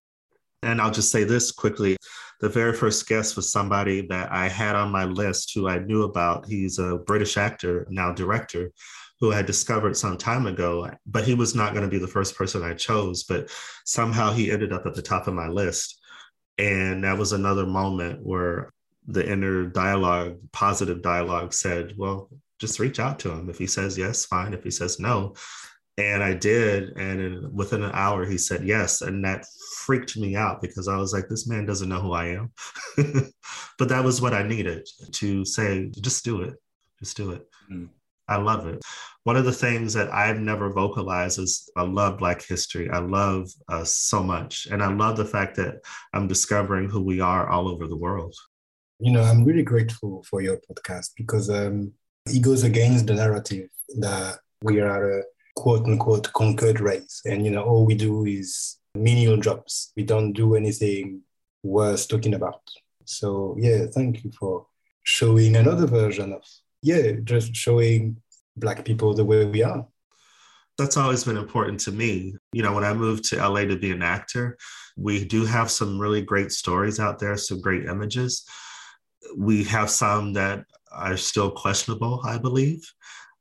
And 0.63 0.82
I'll 0.82 0.91
just 0.91 1.12
say 1.12 1.23
this 1.23 1.52
quickly 1.52 1.95
the 2.39 2.50
very 2.50 2.73
first 2.73 3.08
guest 3.08 3.36
was 3.36 3.52
somebody 3.52 4.02
that 4.08 4.32
I 4.32 4.47
had 4.47 4.76
on 4.76 4.91
my 4.91 5.06
list 5.06 5.54
who 5.54 5.67
I 5.67 5.80
knew 5.80 6.04
about. 6.04 6.45
He's 6.45 6.78
a 6.80 6.97
British 6.97 7.38
actor, 7.38 7.88
now 7.89 8.13
director, 8.13 8.71
who 9.19 9.32
I 9.32 9.38
had 9.38 9.47
discovered 9.47 9.97
some 9.97 10.17
time 10.17 10.45
ago, 10.45 10.89
but 11.06 11.23
he 11.23 11.34
was 11.34 11.56
not 11.56 11.73
going 11.73 11.84
to 11.84 11.89
be 11.89 11.97
the 11.97 12.08
first 12.08 12.36
person 12.36 12.63
I 12.63 12.73
chose. 12.73 13.23
But 13.23 13.50
somehow 13.86 14.32
he 14.32 14.52
ended 14.52 14.71
up 14.71 14.86
at 14.86 14.93
the 14.93 15.02
top 15.02 15.28
of 15.28 15.34
my 15.34 15.47
list. 15.47 16.00
And 16.60 17.04
that 17.04 17.17
was 17.17 17.34
another 17.34 17.65
moment 17.65 18.19
where 18.23 18.71
the 19.08 19.28
inner 19.28 19.65
dialogue, 19.65 20.38
positive 20.52 21.02
dialogue 21.02 21.54
said, 21.54 21.93
well, 21.97 22.30
just 22.60 22.80
reach 22.80 23.00
out 23.00 23.19
to 23.19 23.32
him. 23.32 23.50
If 23.50 23.58
he 23.58 23.67
says 23.67 23.97
yes, 23.97 24.26
fine. 24.26 24.54
If 24.54 24.63
he 24.63 24.71
says 24.71 25.00
no, 25.00 25.36
and 25.97 26.23
I 26.23 26.33
did. 26.33 26.95
And 26.97 27.19
in, 27.19 27.55
within 27.55 27.83
an 27.83 27.91
hour, 27.93 28.25
he 28.25 28.38
said 28.38 28.63
yes. 28.63 29.01
And 29.01 29.23
that 29.25 29.45
freaked 29.79 30.15
me 30.17 30.36
out 30.36 30.62
because 30.62 30.88
I 30.88 30.97
was 30.97 31.13
like, 31.13 31.27
this 31.27 31.47
man 31.47 31.65
doesn't 31.65 31.89
know 31.89 31.99
who 31.99 32.13
I 32.13 32.27
am. 32.27 32.51
but 33.79 33.89
that 33.89 34.03
was 34.03 34.21
what 34.21 34.33
I 34.33 34.43
needed 34.43 34.88
to 35.13 35.43
say, 35.43 35.89
just 35.99 36.23
do 36.23 36.41
it. 36.41 36.55
Just 36.99 37.17
do 37.17 37.31
it. 37.31 37.47
Mm. 37.71 37.89
I 38.27 38.38
love 38.38 38.67
it. 38.67 38.83
One 39.23 39.38
of 39.38 39.45
the 39.45 39.53
things 39.53 39.93
that 39.93 40.13
I've 40.13 40.39
never 40.39 40.69
vocalized 40.71 41.39
is 41.39 41.69
I 41.77 41.83
love 41.83 42.17
Black 42.17 42.43
history. 42.43 42.89
I 42.89 42.99
love 42.99 43.49
uh, 43.69 43.83
so 43.83 44.21
much. 44.21 44.67
And 44.69 44.83
I 44.83 44.93
love 44.93 45.17
the 45.17 45.25
fact 45.25 45.55
that 45.57 45.75
I'm 46.13 46.27
discovering 46.27 46.89
who 46.89 47.01
we 47.01 47.19
are 47.21 47.49
all 47.49 47.67
over 47.67 47.88
the 47.88 47.95
world. 47.95 48.36
You 48.99 49.12
know, 49.12 49.21
I'm 49.21 49.43
really 49.43 49.63
grateful 49.63 50.23
for 50.29 50.41
your 50.41 50.57
podcast 50.57 51.12
because 51.15 51.49
um, 51.49 51.93
it 52.25 52.41
goes 52.41 52.63
against 52.63 53.07
the 53.07 53.13
narrative 53.13 53.69
that 53.99 54.39
we 54.62 54.79
are 54.81 55.19
a 55.19 55.23
quote 55.58 55.86
unquote 55.86 56.32
conquered 56.34 56.80
race. 56.80 57.22
And, 57.26 57.43
you 57.43 57.52
know, 57.52 57.63
all 57.63 57.84
we 57.86 57.96
do 57.96 58.26
is 58.26 58.78
menial 58.93 59.38
jobs. 59.38 59.91
We 59.98 60.04
don't 60.04 60.32
do 60.32 60.56
anything 60.56 61.22
worth 61.63 62.08
talking 62.08 62.36
about. 62.36 62.62
So, 63.06 63.56
yeah, 63.60 63.88
thank 63.88 64.24
you 64.24 64.32
for 64.32 64.67
showing 65.04 65.56
another 65.56 65.88
version 65.88 66.32
of, 66.34 66.43
yeah, 66.84 67.13
just 67.24 67.56
showing 67.56 68.17
Black 68.56 68.86
people 68.86 69.15
the 69.15 69.26
way 69.26 69.46
we 69.46 69.63
are. 69.63 69.88
That's 70.78 70.98
always 70.98 71.24
been 71.24 71.38
important 71.38 71.80
to 71.82 71.91
me. 71.91 72.36
You 72.54 72.62
know, 72.62 72.74
when 72.74 72.84
I 72.84 72.93
moved 72.93 73.24
to 73.30 73.38
LA 73.38 73.62
to 73.62 73.78
be 73.78 73.91
an 73.91 74.04
actor, 74.04 74.58
we 74.96 75.26
do 75.26 75.43
have 75.43 75.72
some 75.72 75.98
really 75.98 76.22
great 76.22 76.52
stories 76.52 77.00
out 77.00 77.17
there, 77.17 77.36
some 77.36 77.62
great 77.62 77.86
images. 77.86 78.46
We 79.36 79.63
have 79.63 79.89
some 79.89 80.34
that 80.34 80.65
are 80.91 81.17
still 81.17 81.50
questionable, 81.50 82.22
I 82.24 82.38
believe. 82.38 82.88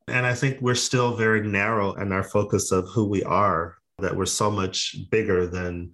And 0.07 0.25
I 0.25 0.33
think 0.33 0.61
we're 0.61 0.75
still 0.75 1.15
very 1.15 1.47
narrow 1.47 1.93
in 1.93 2.11
our 2.11 2.23
focus 2.23 2.71
of 2.71 2.87
who 2.89 3.05
we 3.07 3.23
are, 3.23 3.75
that 3.99 4.15
we're 4.15 4.25
so 4.25 4.49
much 4.49 4.95
bigger 5.09 5.47
than 5.47 5.91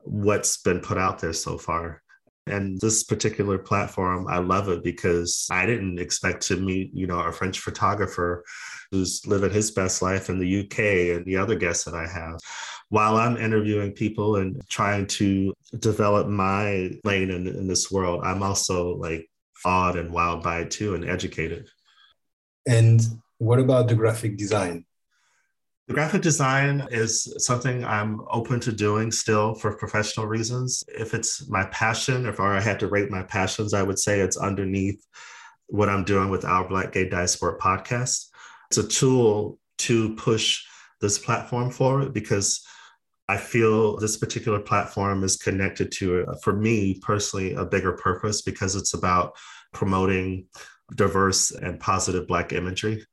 what's 0.00 0.58
been 0.58 0.80
put 0.80 0.98
out 0.98 1.20
there 1.20 1.32
so 1.32 1.58
far. 1.58 2.02
And 2.48 2.80
this 2.80 3.04
particular 3.04 3.56
platform, 3.56 4.26
I 4.28 4.38
love 4.38 4.68
it 4.68 4.82
because 4.82 5.46
I 5.50 5.64
didn't 5.64 6.00
expect 6.00 6.42
to 6.48 6.56
meet, 6.56 6.90
you 6.92 7.06
know, 7.06 7.20
a 7.20 7.30
French 7.30 7.60
photographer 7.60 8.44
who's 8.90 9.24
living 9.26 9.52
his 9.52 9.70
best 9.70 10.02
life 10.02 10.28
in 10.28 10.40
the 10.40 10.60
UK 10.60 11.16
and 11.16 11.24
the 11.24 11.36
other 11.36 11.54
guests 11.54 11.84
that 11.84 11.94
I 11.94 12.06
have. 12.06 12.40
While 12.88 13.16
I'm 13.16 13.36
interviewing 13.36 13.92
people 13.92 14.36
and 14.36 14.60
trying 14.68 15.06
to 15.06 15.54
develop 15.78 16.26
my 16.26 16.90
lane 17.04 17.30
in, 17.30 17.46
in 17.46 17.68
this 17.68 17.92
world, 17.92 18.22
I'm 18.24 18.42
also 18.42 18.96
like 18.96 19.30
awed 19.64 19.96
and 19.96 20.10
wowed 20.10 20.42
by 20.42 20.62
it 20.62 20.72
too 20.72 20.96
and 20.96 21.08
educated. 21.08 21.68
And 22.66 23.00
what 23.42 23.58
about 23.58 23.88
the 23.88 23.94
graphic 23.96 24.36
design? 24.36 24.84
The 25.88 25.94
graphic 25.94 26.22
design 26.22 26.86
is 26.92 27.34
something 27.44 27.84
I'm 27.84 28.20
open 28.30 28.60
to 28.60 28.70
doing 28.70 29.10
still 29.10 29.54
for 29.54 29.76
professional 29.76 30.26
reasons. 30.26 30.84
If 30.86 31.12
it's 31.12 31.48
my 31.48 31.64
passion, 31.66 32.26
if 32.26 32.38
I 32.38 32.60
had 32.60 32.78
to 32.80 32.86
rate 32.86 33.10
my 33.10 33.24
passions, 33.24 33.74
I 33.74 33.82
would 33.82 33.98
say 33.98 34.20
it's 34.20 34.36
underneath 34.36 35.04
what 35.66 35.88
I'm 35.88 36.04
doing 36.04 36.30
with 36.30 36.44
Our 36.44 36.68
Black 36.68 36.92
Gay 36.92 37.08
Diaspora 37.08 37.58
podcast. 37.58 38.28
It's 38.70 38.78
a 38.78 38.86
tool 38.86 39.58
to 39.78 40.14
push 40.14 40.64
this 41.00 41.18
platform 41.18 41.72
forward 41.72 42.14
because 42.14 42.64
I 43.28 43.38
feel 43.38 43.96
this 43.96 44.16
particular 44.16 44.60
platform 44.60 45.24
is 45.24 45.36
connected 45.36 45.90
to, 45.98 46.26
for 46.44 46.52
me 46.52 47.00
personally, 47.02 47.54
a 47.54 47.64
bigger 47.64 47.92
purpose 47.94 48.42
because 48.42 48.76
it's 48.76 48.94
about 48.94 49.36
promoting 49.72 50.46
diverse 50.94 51.50
and 51.50 51.80
positive 51.80 52.28
Black 52.28 52.52
imagery. 52.52 53.04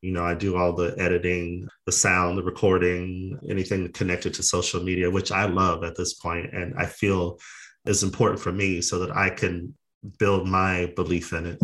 You 0.00 0.12
know, 0.12 0.24
I 0.24 0.34
do 0.34 0.56
all 0.56 0.72
the 0.72 0.94
editing, 0.98 1.68
the 1.86 1.92
sound, 1.92 2.38
the 2.38 2.42
recording, 2.42 3.38
anything 3.48 3.90
connected 3.92 4.34
to 4.34 4.42
social 4.42 4.82
media, 4.82 5.10
which 5.10 5.32
I 5.32 5.46
love 5.46 5.82
at 5.82 5.96
this 5.96 6.14
point, 6.14 6.54
and 6.54 6.74
I 6.78 6.86
feel 6.86 7.38
is 7.84 8.02
important 8.02 8.40
for 8.40 8.52
me 8.52 8.80
so 8.80 8.98
that 9.00 9.16
I 9.16 9.30
can 9.30 9.74
build 10.18 10.46
my 10.46 10.92
belief 10.94 11.32
in 11.32 11.46
it. 11.46 11.58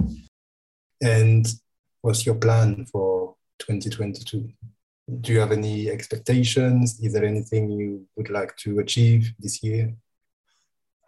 And 1.03 1.47
what's 2.01 2.27
your 2.27 2.35
plan 2.35 2.87
for 2.87 3.37
2022? 3.59 4.51
Do 5.21 5.33
you 5.33 5.41
have 5.41 5.53
any 5.53 5.91
expectations? 5.91 6.99
Is 7.01 7.13
there 7.13 7.25
anything 7.25 7.71
you 7.71 8.07
would 8.17 8.31
like 8.31 8.57
to 8.59 8.79
achieve 8.79 9.33
this 9.39 9.63
year? 9.63 9.95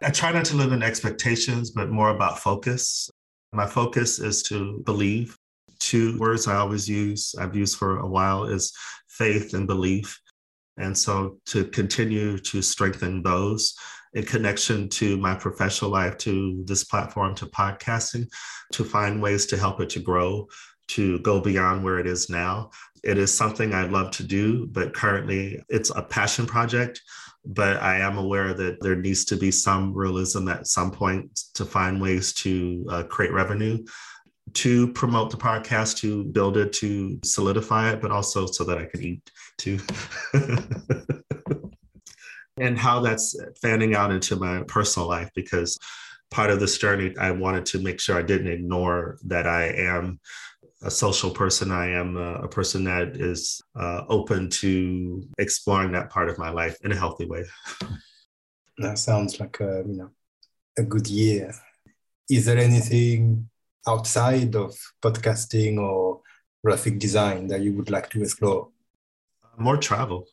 I 0.03 0.11
try 0.11 0.31
not 0.31 0.45
to 0.45 0.55
live 0.55 0.71
in 0.71 0.83
expectations, 0.83 1.71
but 1.71 1.89
more 1.89 2.09
about 2.09 2.39
focus. 2.39 3.09
My 3.51 3.65
focus 3.65 4.19
is 4.19 4.43
to 4.43 4.83
believe. 4.85 5.35
Two 5.79 6.17
words 6.19 6.47
I 6.47 6.55
always 6.55 6.87
use, 6.89 7.35
I've 7.39 7.55
used 7.55 7.77
for 7.77 7.99
a 7.99 8.07
while, 8.07 8.45
is 8.45 8.73
faith 9.07 9.53
and 9.53 9.67
belief. 9.67 10.19
And 10.77 10.97
so 10.97 11.39
to 11.47 11.65
continue 11.65 12.37
to 12.37 12.61
strengthen 12.61 13.23
those 13.23 13.75
in 14.13 14.23
connection 14.23 14.89
to 14.89 15.17
my 15.17 15.35
professional 15.35 15.91
life, 15.91 16.17
to 16.19 16.63
this 16.65 16.83
platform, 16.83 17.35
to 17.35 17.45
podcasting, 17.47 18.27
to 18.73 18.83
find 18.83 19.21
ways 19.21 19.45
to 19.47 19.57
help 19.57 19.81
it 19.81 19.89
to 19.91 19.99
grow, 19.99 20.47
to 20.89 21.19
go 21.19 21.39
beyond 21.41 21.83
where 21.83 21.99
it 21.99 22.07
is 22.07 22.29
now. 22.29 22.71
It 23.03 23.17
is 23.17 23.33
something 23.33 23.73
I 23.73 23.83
love 23.85 24.11
to 24.11 24.23
do, 24.23 24.67
but 24.67 24.93
currently 24.93 25.61
it's 25.69 25.89
a 25.89 26.01
passion 26.01 26.45
project. 26.45 27.01
But 27.45 27.77
I 27.77 27.99
am 27.99 28.17
aware 28.17 28.53
that 28.53 28.81
there 28.81 28.95
needs 28.95 29.23
to 29.25 29.37
be 29.37 29.51
some 29.51 29.93
realism 29.93 30.49
at 30.49 30.67
some 30.67 30.91
point 30.91 31.39
to 31.53 31.65
find 31.65 32.01
ways 32.01 32.33
to 32.33 32.85
uh, 32.89 33.03
create 33.03 33.31
revenue, 33.31 33.85
to 34.57 34.91
promote 34.93 35.29
the 35.29 35.37
podcast, 35.37 35.97
to 35.97 36.23
build 36.23 36.57
it, 36.57 36.73
to 36.73 37.19
solidify 37.23 37.91
it, 37.91 38.01
but 38.01 38.09
also 38.09 38.47
so 38.47 38.63
that 38.63 38.79
I 38.79 38.85
can 38.85 39.03
eat 39.03 39.31
too. 39.59 39.79
and 42.59 42.77
how 42.77 42.99
that's 42.99 43.39
fanning 43.61 43.93
out 43.93 44.11
into 44.11 44.35
my 44.35 44.63
personal 44.63 45.07
life 45.07 45.29
because 45.35 45.77
part 46.31 46.49
of 46.49 46.59
this 46.59 46.79
journey, 46.79 47.15
I 47.19 47.29
wanted 47.29 47.67
to 47.67 47.79
make 47.79 47.99
sure 47.99 48.17
I 48.17 48.23
didn't 48.23 48.51
ignore 48.51 49.19
that 49.25 49.45
I 49.45 49.67
am 49.67 50.19
a 50.81 50.89
social 50.89 51.29
person. 51.29 51.71
I 51.71 51.91
am 51.91 52.17
a, 52.17 52.33
a 52.41 52.47
person 52.47 52.83
that 52.85 53.15
is 53.15 53.61
uh, 53.79 54.05
open 54.09 54.49
to 54.49 55.23
exploring 55.37 55.91
that 55.91 56.09
part 56.09 56.29
of 56.29 56.39
my 56.39 56.49
life 56.49 56.77
in 56.83 56.91
a 56.91 56.95
healthy 56.97 57.25
way. 57.25 57.45
That 58.79 58.99
sounds 58.99 59.39
like 59.39 59.59
a 59.59 59.83
you 59.87 59.97
know 59.97 60.11
a 60.77 60.83
good 60.83 61.07
year. 61.07 61.51
Is 62.29 62.45
there 62.45 62.59
anything 62.59 63.49
outside 63.87 64.55
of 64.55 64.77
podcasting 65.01 65.79
or 65.79 66.21
graphic 66.63 66.99
design 66.99 67.47
that 67.47 67.61
you 67.61 67.73
would 67.73 67.89
like 67.89 68.09
to 68.11 68.21
explore? 68.21 68.69
More 69.57 69.77
travel 69.77 70.27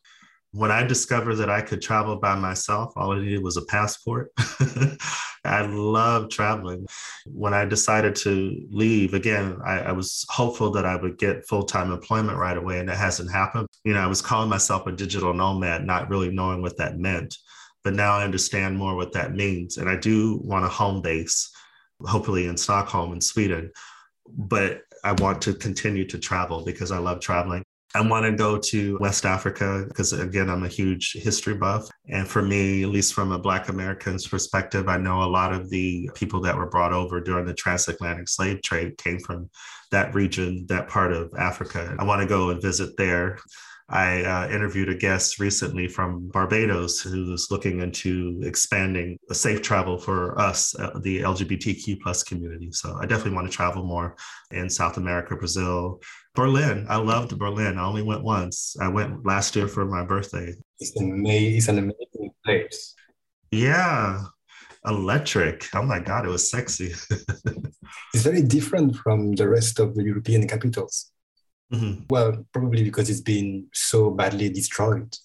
when 0.55 0.71
I 0.71 0.83
discovered 0.83 1.35
that 1.35 1.49
I 1.49 1.61
could 1.61 1.81
travel 1.81 2.15
by 2.15 2.35
myself, 2.35 2.93
all 2.95 3.11
I 3.11 3.19
needed 3.19 3.43
was 3.43 3.57
a 3.57 3.65
passport. 3.65 4.31
I 5.43 5.65
love 5.65 6.29
traveling. 6.29 6.87
When 7.25 7.53
I 7.53 7.65
decided 7.65 8.15
to 8.17 8.65
leave, 8.69 9.13
again, 9.13 9.57
I, 9.65 9.79
I 9.79 9.91
was 9.91 10.25
hopeful 10.29 10.71
that 10.71 10.85
I 10.85 10.95
would 10.95 11.17
get 11.17 11.45
full 11.45 11.63
time 11.63 11.91
employment 11.91 12.37
right 12.37 12.55
away, 12.55 12.79
and 12.79 12.89
it 12.89 12.95
hasn't 12.95 13.31
happened. 13.31 13.67
You 13.83 13.93
know, 13.93 13.99
I 13.99 14.07
was 14.07 14.21
calling 14.21 14.49
myself 14.49 14.87
a 14.87 14.93
digital 14.93 15.33
nomad, 15.33 15.85
not 15.85 16.09
really 16.09 16.31
knowing 16.31 16.61
what 16.61 16.77
that 16.77 16.97
meant. 16.97 17.37
But 17.83 17.93
now 17.93 18.13
I 18.13 18.23
understand 18.23 18.77
more 18.77 18.95
what 18.95 19.11
that 19.11 19.35
means. 19.35 19.77
And 19.77 19.89
I 19.89 19.97
do 19.97 20.39
want 20.41 20.65
a 20.65 20.69
home 20.69 21.01
base, 21.01 21.51
hopefully 22.05 22.47
in 22.47 22.57
Stockholm 22.57 23.13
in 23.13 23.21
Sweden. 23.21 23.71
But 24.27 24.81
I 25.03 25.13
want 25.13 25.41
to 25.43 25.53
continue 25.53 26.05
to 26.07 26.17
travel 26.17 26.63
because 26.65 26.91
I 26.91 26.97
love 26.97 27.19
traveling. 27.19 27.63
I 27.93 28.01
want 28.01 28.25
to 28.25 28.31
go 28.33 28.57
to 28.57 28.97
West 28.99 29.25
Africa 29.25 29.85
because, 29.87 30.11
again, 30.11 30.49
I'm 30.49 30.65
a 30.65 30.67
huge 30.67 31.13
history 31.13 31.53
buff. 31.53 31.87
And 32.09 32.27
for 32.27 32.41
me, 32.41 32.83
at 32.83 32.89
least 32.89 33.13
from 33.13 33.31
a 33.31 33.39
Black 33.39 33.69
American's 33.69 34.27
perspective, 34.27 34.89
I 34.89 34.97
know 34.97 35.23
a 35.23 35.31
lot 35.31 35.53
of 35.53 35.69
the 35.69 36.09
people 36.13 36.41
that 36.41 36.57
were 36.57 36.65
brought 36.65 36.91
over 36.91 37.21
during 37.21 37.45
the 37.45 37.53
transatlantic 37.53 38.27
slave 38.27 38.61
trade 38.63 38.97
came 38.97 39.19
from 39.19 39.49
that 39.91 40.13
region, 40.13 40.65
that 40.67 40.89
part 40.89 41.13
of 41.13 41.31
Africa. 41.37 41.95
I 41.97 42.03
want 42.03 42.21
to 42.21 42.27
go 42.27 42.49
and 42.49 42.61
visit 42.61 42.97
there. 42.97 43.39
I 43.87 44.23
uh, 44.23 44.49
interviewed 44.49 44.89
a 44.89 44.95
guest 44.95 45.39
recently 45.39 45.87
from 45.87 46.29
Barbados 46.29 46.99
who 47.01 47.29
was 47.29 47.49
looking 47.51 47.81
into 47.81 48.41
expanding 48.43 49.19
safe 49.31 49.61
travel 49.61 49.99
for 49.99 50.39
us, 50.39 50.73
uh, 50.79 50.99
the 51.01 51.21
LGBTQ 51.21 52.01
plus 52.01 52.23
community. 52.23 52.71
So 52.71 52.97
I 52.99 53.05
definitely 53.05 53.35
want 53.35 53.51
to 53.51 53.55
travel 53.55 53.83
more 53.83 54.15
in 54.49 54.71
South 54.71 54.97
America, 54.97 55.35
Brazil, 55.35 56.01
Berlin. 56.33 56.87
I 56.89 56.95
loved 56.95 57.37
Berlin. 57.37 57.77
I 57.77 57.85
only 57.85 58.01
went 58.01 58.23
once. 58.23 58.75
I 58.81 58.87
went 58.87 59.23
last 59.23 59.55
year 59.55 59.67
for 59.67 59.85
my 59.85 60.03
birthday. 60.03 60.53
It's 60.79 60.99
amazing, 60.99 61.57
it's 61.57 61.67
an 61.67 61.77
amazing 61.77 62.31
place. 62.43 62.95
Yeah, 63.51 64.23
electric. 64.85 65.67
Oh 65.75 65.83
my 65.83 65.99
God, 65.99 66.25
it 66.25 66.29
was 66.29 66.49
sexy. 66.49 66.91
it's 68.13 68.23
very 68.23 68.41
different 68.41 68.95
from 68.95 69.33
the 69.33 69.47
rest 69.47 69.79
of 69.79 69.93
the 69.93 70.03
European 70.03 70.47
capitals. 70.47 71.11
Mm-hmm. 71.73 72.03
Well, 72.09 72.45
probably 72.53 72.83
because 72.83 73.09
it's 73.09 73.21
been 73.21 73.67
so 73.73 74.11
badly 74.11 74.49
destroyed. 74.49 75.15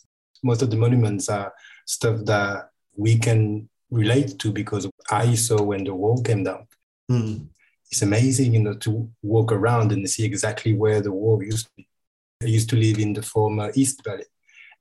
Most 0.43 0.63
of 0.63 0.71
the 0.71 0.77
monuments 0.77 1.29
are 1.29 1.53
stuff 1.87 2.25
that 2.25 2.71
we 2.97 3.19
can 3.19 3.69
relate 3.91 4.39
to 4.39 4.53
because 4.53 4.89
I 5.11 5.35
saw 5.35 5.63
when 5.63 5.85
the 5.85 5.95
wall 5.95 6.23
came 6.23 6.45
down. 6.45 6.67
Mm. 7.11 7.49
It's 7.91 8.03
amazing, 8.03 8.55
you 8.55 8.63
know, 8.63 8.75
to 8.75 9.11
walk 9.23 9.53
around 9.53 9.93
and 9.93 10.09
see 10.09 10.25
exactly 10.25 10.75
where 10.75 11.01
the 11.01 11.13
wall 11.13 11.43
used 11.43 11.67
to 11.67 11.73
be. 11.77 11.89
I 12.43 12.47
used 12.47 12.71
to 12.71 12.77
live 12.77 12.99
in 12.99 13.13
the 13.13 13.23
former 13.23 13.71
East 13.75 14.03
Berlin, 14.03 14.25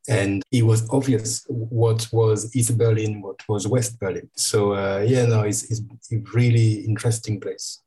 and 0.07 0.43
it 0.51 0.63
was 0.63 0.87
obvious 0.91 1.43
what 1.49 2.07
was 2.13 2.55
East 2.55 2.77
Berlin, 2.77 3.21
what 3.21 3.39
was 3.49 3.67
West 3.67 3.99
Berlin. 3.99 4.29
So 4.37 4.73
uh, 4.73 5.03
yeah, 5.05 5.25
no, 5.25 5.41
it's, 5.41 5.63
it's 5.69 5.81
a 6.13 6.17
really 6.33 6.85
interesting 6.85 7.39
place. 7.39 7.81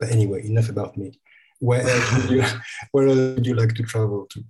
But 0.00 0.10
anyway, 0.10 0.46
enough 0.46 0.70
about 0.70 0.96
me. 0.96 1.20
Where 1.62 1.88
else 1.88 2.12
would 2.14 2.30
you, 2.30 2.44
where 2.90 3.06
else 3.06 3.16
would 3.16 3.46
you 3.46 3.54
like 3.54 3.72
to 3.76 3.84
travel 3.84 4.26
to? 4.30 4.44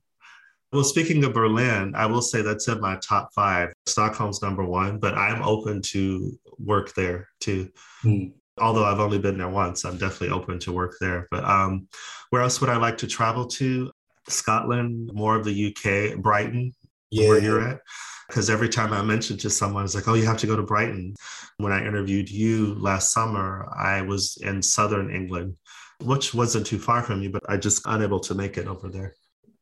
Well, 0.73 0.83
speaking 0.83 1.23
of 1.25 1.35
Berlin, 1.35 1.93
I 1.95 2.07
will 2.07 2.23
say 2.23 2.41
that's 2.41 2.69
in 2.69 2.81
my 2.81 2.97
top 2.97 3.35
five. 3.35 3.71
Stockholm's 3.85 4.41
number 4.41 4.65
one, 4.65 4.99
but 4.99 5.15
I'm 5.15 5.43
open 5.43 5.83
to 5.93 6.41
work 6.59 6.95
there 6.95 7.29
too. 7.39 7.69
Mm. 8.03 8.33
Although 8.59 8.87
I've 8.87 8.99
only 8.99 9.19
been 9.19 9.37
there 9.37 9.51
once, 9.51 9.85
I'm 9.85 9.99
definitely 9.99 10.31
open 10.31 10.59
to 10.61 10.73
work 10.73 10.95
there. 11.03 11.29
But 11.31 11.45
um, 11.45 11.87
where 12.31 12.41
else 12.41 12.63
would 12.63 12.71
I 12.71 12.79
like 12.79 12.97
to 12.99 13.07
travel 13.07 13.47
to? 13.47 13.93
Scotland, 14.29 15.11
more 15.13 15.37
of 15.37 15.45
the 15.45 15.67
UK, 15.67 16.19
Brighton, 16.19 16.73
yeah. 17.11 17.29
where 17.29 17.43
you're 17.43 17.61
at. 17.61 17.81
Because 18.29 18.49
every 18.49 18.71
time 18.71 18.95
I 18.95 19.03
mention 19.03 19.37
to 19.39 19.51
someone, 19.51 19.85
it's 19.85 19.95
like, 19.95 20.09
oh, 20.09 20.15
you 20.15 20.25
have 20.25 20.39
to 20.39 20.47
go 20.47 20.57
to 20.57 20.63
Brighton. 20.63 21.15
When 21.59 21.73
I 21.73 21.85
interviewed 21.87 22.31
you 22.31 22.75
last 22.77 23.13
summer, 23.13 23.69
I 23.79 24.01
was 24.01 24.39
in 24.41 24.63
southern 24.63 25.15
England 25.15 25.57
which 26.03 26.35
wasn't 26.35 26.67
too 26.67 26.79
far 26.79 27.03
from 27.03 27.23
you, 27.23 27.31
but 27.31 27.43
I 27.49 27.57
just 27.57 27.83
unable 27.87 28.21
to 28.21 28.35
make 28.35 28.59
it 28.59 28.67
over 28.67 28.89
there. 28.89 29.15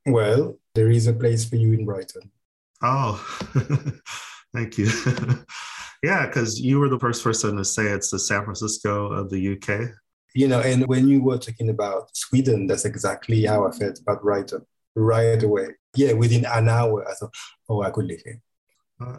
Well, 0.06 0.58
there 0.74 0.90
is 0.90 1.06
a 1.06 1.12
place 1.12 1.44
for 1.44 1.56
you 1.56 1.72
in 1.72 1.84
Brighton. 1.84 2.30
Oh, 2.82 3.22
thank 4.54 4.78
you. 4.78 4.90
yeah, 6.02 6.26
because 6.26 6.60
you 6.60 6.78
were 6.78 6.88
the 6.88 6.98
first 6.98 7.22
person 7.22 7.56
to 7.56 7.64
say 7.64 7.84
it's 7.84 8.10
the 8.10 8.18
San 8.18 8.44
Francisco 8.44 9.12
of 9.12 9.30
the 9.30 9.52
UK. 9.52 9.90
You 10.34 10.48
know, 10.48 10.60
and 10.60 10.86
when 10.86 11.08
you 11.08 11.22
were 11.22 11.38
talking 11.38 11.70
about 11.70 12.16
Sweden, 12.16 12.66
that's 12.66 12.84
exactly 12.84 13.44
how 13.44 13.66
I 13.66 13.72
felt 13.72 14.00
about 14.00 14.22
Brighton 14.22 14.64
right 14.94 15.42
away. 15.42 15.68
Yeah, 15.94 16.12
within 16.12 16.46
an 16.46 16.68
hour, 16.68 17.06
I 17.08 17.14
thought, 17.14 17.34
oh, 17.68 17.82
I 17.82 17.90
could 17.90 18.06
live 18.06 18.22
here. 18.24 18.40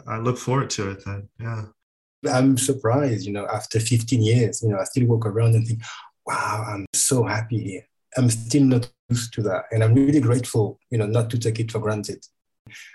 I 0.06 0.18
look 0.18 0.38
forward 0.38 0.70
to 0.70 0.90
it 0.90 1.04
then. 1.04 1.28
Yeah. 1.40 1.64
I'm 2.30 2.56
surprised, 2.56 3.26
you 3.26 3.32
know, 3.32 3.46
after 3.46 3.80
15 3.80 4.22
years, 4.22 4.62
you 4.62 4.68
know, 4.68 4.78
I 4.78 4.84
still 4.84 5.06
walk 5.06 5.26
around 5.26 5.54
and 5.56 5.66
think, 5.66 5.82
wow, 6.26 6.64
I'm 6.68 6.86
so 6.94 7.24
happy 7.24 7.62
here. 7.62 7.88
I'm 8.16 8.30
still 8.30 8.64
not 8.64 8.90
used 9.08 9.32
to 9.34 9.42
that. 9.42 9.64
And 9.70 9.82
I'm 9.82 9.94
really 9.94 10.20
grateful, 10.20 10.78
you 10.90 10.98
know, 10.98 11.06
not 11.06 11.30
to 11.30 11.38
take 11.38 11.60
it 11.60 11.72
for 11.72 11.78
granted. 11.78 12.24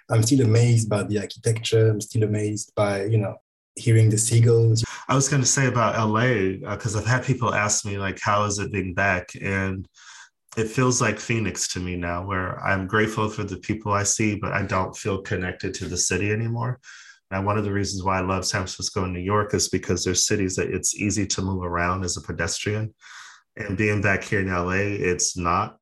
I'm 0.10 0.24
still 0.24 0.42
amazed 0.46 0.90
by 0.90 1.04
the 1.04 1.20
architecture. 1.20 1.90
I'm 1.90 2.02
still 2.02 2.24
amazed 2.24 2.72
by, 2.76 3.06
you 3.06 3.18
know, 3.18 3.36
hearing 3.76 4.10
the 4.10 4.18
seagulls. 4.18 4.84
I 5.08 5.16
was 5.16 5.30
going 5.30 5.42
to 5.42 5.48
say 5.48 5.68
about 5.68 5.96
LA, 5.96 6.72
because 6.72 6.96
uh, 6.96 7.00
I've 7.00 7.06
had 7.06 7.24
people 7.24 7.54
ask 7.54 7.86
me, 7.86 7.98
like, 7.98 8.20
how 8.22 8.46
is 8.46 8.60
it 8.60 8.72
being 8.72 8.94
back? 8.94 9.30
And 9.42 9.88
it 10.58 10.68
feels 10.68 11.02
like 11.02 11.20
Phoenix 11.20 11.68
to 11.70 11.80
me 11.80 11.96
now, 11.96 12.26
where 12.26 12.60
I'm 12.60 12.88
grateful 12.88 13.30
for 13.30 13.44
the 13.44 13.58
people 13.58 13.94
I 13.94 14.04
see, 14.04 14.36
but 14.36 14.54
I 14.54 14.64
don't 14.64 14.96
feel 14.96 15.22
connected 15.22 15.74
to 15.76 15.86
the 15.86 15.98
city 15.98 16.32
anymore. 16.32 16.80
And 17.32 17.46
one 17.46 17.58
of 17.58 17.66
the 17.66 17.74
reasons 17.74 18.04
why 18.04 18.20
I 18.20 18.22
love 18.22 18.46
San 18.46 18.62
Francisco 18.62 19.04
and 19.04 19.14
New 19.14 19.20
York 19.20 19.54
is 19.54 19.70
because 19.70 20.04
they're 20.04 20.16
cities 20.16 20.56
that 20.56 20.70
it's 20.70 20.96
easy 20.96 21.28
to 21.28 21.42
move 21.42 21.64
around 21.64 22.04
as 22.04 22.18
a 22.18 22.22
pedestrian. 22.22 22.94
And 23.58 23.78
being 23.78 24.02
back 24.02 24.24
here 24.24 24.40
in 24.40 24.48
LA, 24.48 24.96
it's 25.12 25.38
not. 25.38 25.78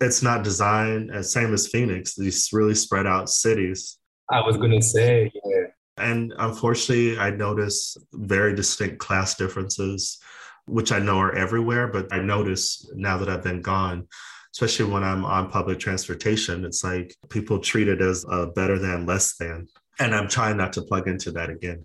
It's 0.00 0.22
not 0.22 0.44
designed 0.44 1.10
as 1.10 1.32
same 1.32 1.52
as 1.52 1.66
Phoenix, 1.66 2.14
these 2.14 2.50
really 2.52 2.74
spread 2.74 3.04
out 3.04 3.28
cities. 3.28 3.98
I 4.30 4.40
was 4.40 4.56
gonna 4.56 4.80
say, 4.80 5.32
yeah. 5.44 5.64
And 5.96 6.32
unfortunately, 6.38 7.18
I 7.18 7.30
notice 7.30 7.96
very 8.12 8.54
distinct 8.54 8.98
class 8.98 9.34
differences 9.34 10.20
which 10.66 10.92
I 10.92 10.98
know 10.98 11.18
are 11.18 11.34
everywhere, 11.34 11.88
but 11.88 12.12
I 12.12 12.20
notice 12.20 12.88
now 12.94 13.18
that 13.18 13.28
I've 13.28 13.42
been 13.42 13.62
gone, 13.62 14.06
especially 14.54 14.90
when 14.92 15.02
I'm 15.02 15.24
on 15.24 15.50
public 15.50 15.78
transportation, 15.78 16.64
it's 16.64 16.84
like 16.84 17.16
people 17.28 17.58
treat 17.58 17.88
it 17.88 18.00
as 18.00 18.24
a 18.28 18.46
better 18.46 18.78
than, 18.78 19.06
less 19.06 19.36
than. 19.36 19.66
And 19.98 20.14
I'm 20.14 20.28
trying 20.28 20.56
not 20.56 20.72
to 20.74 20.82
plug 20.82 21.06
into 21.06 21.30
that 21.32 21.50
again. 21.50 21.84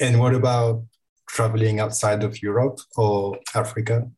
And 0.00 0.18
what 0.18 0.34
about 0.34 0.84
traveling 1.28 1.80
outside 1.80 2.24
of 2.24 2.42
Europe 2.42 2.80
or 2.96 3.38
Africa? 3.54 4.10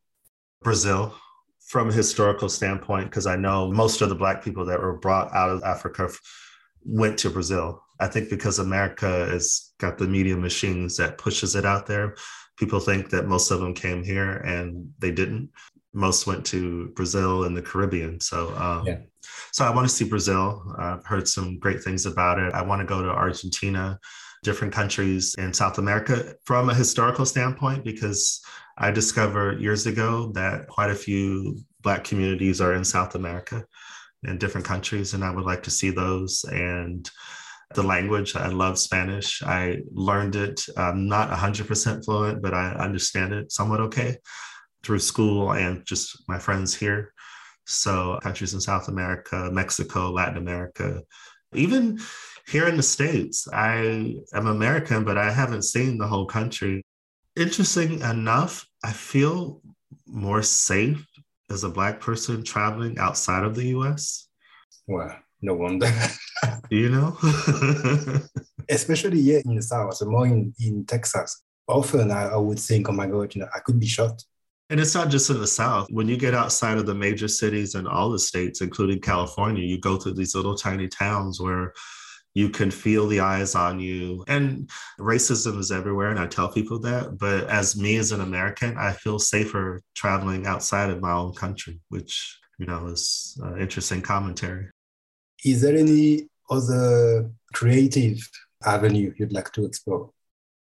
Brazil, 0.61 1.13
from 1.59 1.89
a 1.89 1.93
historical 1.93 2.49
standpoint, 2.49 3.09
because 3.09 3.27
I 3.27 3.35
know 3.35 3.71
most 3.71 4.01
of 4.01 4.09
the 4.09 4.15
Black 4.15 4.43
people 4.43 4.65
that 4.65 4.81
were 4.81 4.97
brought 4.97 5.33
out 5.33 5.49
of 5.49 5.63
Africa 5.63 6.09
went 6.83 7.17
to 7.19 7.29
Brazil. 7.29 7.83
I 7.99 8.07
think 8.07 8.29
because 8.29 8.59
America 8.59 9.27
has 9.27 9.73
got 9.79 9.97
the 9.97 10.07
media 10.07 10.35
machines 10.35 10.97
that 10.97 11.17
pushes 11.17 11.55
it 11.55 11.65
out 11.65 11.85
there, 11.85 12.15
people 12.57 12.79
think 12.79 13.09
that 13.09 13.27
most 13.27 13.51
of 13.51 13.59
them 13.59 13.73
came 13.73 14.03
here 14.03 14.37
and 14.37 14.91
they 14.99 15.11
didn't. 15.11 15.49
Most 15.93 16.27
went 16.27 16.45
to 16.47 16.89
Brazil 16.89 17.43
and 17.45 17.57
the 17.57 17.61
Caribbean. 17.61 18.19
So, 18.19 18.55
um, 18.55 18.85
yeah. 18.85 18.97
So 19.51 19.65
I 19.65 19.73
want 19.73 19.87
to 19.87 19.93
see 19.93 20.05
Brazil. 20.05 20.75
I've 20.77 21.05
heard 21.05 21.27
some 21.27 21.59
great 21.59 21.83
things 21.83 22.05
about 22.05 22.39
it. 22.39 22.53
I 22.53 22.61
want 22.61 22.81
to 22.81 22.85
go 22.85 23.01
to 23.01 23.09
Argentina, 23.09 23.99
different 24.43 24.73
countries 24.73 25.35
in 25.37 25.53
South 25.53 25.77
America 25.77 26.35
from 26.45 26.69
a 26.69 26.75
historical 26.75 27.25
standpoint, 27.25 27.83
because 27.83 28.41
I 28.77 28.91
discovered 28.91 29.61
years 29.61 29.87
ago 29.87 30.31
that 30.33 30.67
quite 30.67 30.91
a 30.91 30.95
few 30.95 31.59
Black 31.81 32.03
communities 32.03 32.59
are 32.59 32.73
in 32.73 32.83
South 32.83 33.15
America 33.15 33.65
in 34.23 34.37
different 34.37 34.65
countries, 34.65 35.13
and 35.13 35.23
I 35.23 35.31
would 35.31 35.45
like 35.45 35.63
to 35.63 35.71
see 35.71 35.89
those. 35.89 36.43
And 36.51 37.09
the 37.75 37.83
language. 37.83 38.35
I 38.35 38.47
love 38.47 38.79
Spanish. 38.79 39.43
I 39.43 39.79
learned 39.91 40.35
it. 40.35 40.65
I'm 40.77 41.07
not 41.07 41.29
100% 41.29 42.05
fluent, 42.05 42.41
but 42.41 42.53
I 42.53 42.71
understand 42.71 43.33
it 43.33 43.51
somewhat 43.51 43.81
okay 43.81 44.17
through 44.83 44.99
school 44.99 45.51
and 45.51 45.85
just 45.85 46.23
my 46.27 46.39
friends 46.39 46.73
here. 46.73 47.13
So, 47.67 48.19
countries 48.23 48.53
in 48.53 48.61
South 48.61 48.87
America, 48.87 49.49
Mexico, 49.51 50.09
Latin 50.09 50.37
America, 50.37 51.01
even 51.53 51.99
here 52.47 52.67
in 52.67 52.77
the 52.77 52.83
States, 52.83 53.47
I 53.51 54.15
am 54.33 54.47
American, 54.47 55.03
but 55.03 55.17
I 55.17 55.31
haven't 55.31 55.63
seen 55.63 55.97
the 55.97 56.07
whole 56.07 56.25
country. 56.25 56.83
Interesting 57.35 57.99
enough, 58.01 58.65
I 58.83 58.91
feel 58.91 59.61
more 60.07 60.41
safe 60.41 61.05
as 61.49 61.63
a 61.63 61.69
Black 61.69 61.99
person 61.99 62.43
traveling 62.43 62.97
outside 62.97 63.43
of 63.43 63.55
the 63.55 63.67
US. 63.77 64.27
Wow 64.87 65.17
no 65.41 65.55
wonder. 65.55 65.91
you 66.69 66.89
know? 66.89 67.17
Especially 68.69 69.21
here 69.21 69.41
in 69.45 69.55
the 69.55 69.61
South, 69.61 69.95
so 69.95 70.05
more 70.05 70.27
in, 70.27 70.53
in 70.59 70.85
Texas. 70.85 71.43
Often 71.67 72.11
I, 72.11 72.29
I 72.29 72.37
would 72.37 72.59
think, 72.59 72.89
oh 72.89 72.93
my 72.93 73.07
God, 73.07 73.33
you 73.35 73.41
know, 73.41 73.49
I 73.53 73.59
could 73.59 73.79
be 73.79 73.87
shot. 73.87 74.21
And 74.69 74.79
it's 74.79 74.93
not 74.93 75.09
just 75.09 75.29
in 75.29 75.39
the 75.39 75.47
South. 75.47 75.87
When 75.89 76.09
you 76.09 76.17
get 76.17 76.33
outside 76.33 76.77
of 76.77 76.85
the 76.85 76.93
major 76.93 77.27
cities 77.27 77.75
in 77.75 77.87
all 77.87 78.09
the 78.09 78.19
states, 78.19 78.61
including 78.61 78.99
California, 78.99 79.63
you 79.63 79.79
go 79.79 79.97
through 79.97 80.15
these 80.15 80.35
little 80.35 80.55
tiny 80.55 80.89
towns 80.89 81.39
where 81.39 81.73
you 82.33 82.49
can 82.49 82.69
feel 82.69 83.07
the 83.07 83.21
eyes 83.21 83.55
on 83.55 83.79
you. 83.79 84.23
And 84.27 84.69
racism 84.99 85.57
is 85.57 85.71
everywhere. 85.71 86.11
And 86.11 86.19
I 86.19 86.27
tell 86.27 86.49
people 86.49 86.79
that. 86.79 87.17
But 87.17 87.49
as 87.49 87.77
me 87.77 87.95
as 87.95 88.11
an 88.11 88.21
American, 88.21 88.77
I 88.77 88.91
feel 88.91 89.19
safer 89.19 89.81
traveling 89.95 90.45
outside 90.45 90.89
of 90.89 91.01
my 91.01 91.13
own 91.13 91.33
country, 91.33 91.79
which, 91.87 92.37
you 92.59 92.65
know, 92.65 92.87
is 92.87 93.39
uh, 93.43 93.55
interesting 93.57 94.01
commentary. 94.01 94.67
Is 95.45 95.61
there 95.61 95.77
any 95.77 96.27
other 96.49 97.31
creative 97.53 98.19
avenue 98.65 99.13
you'd 99.17 99.33
like 99.33 99.51
to 99.53 99.65
explore? 99.65 100.11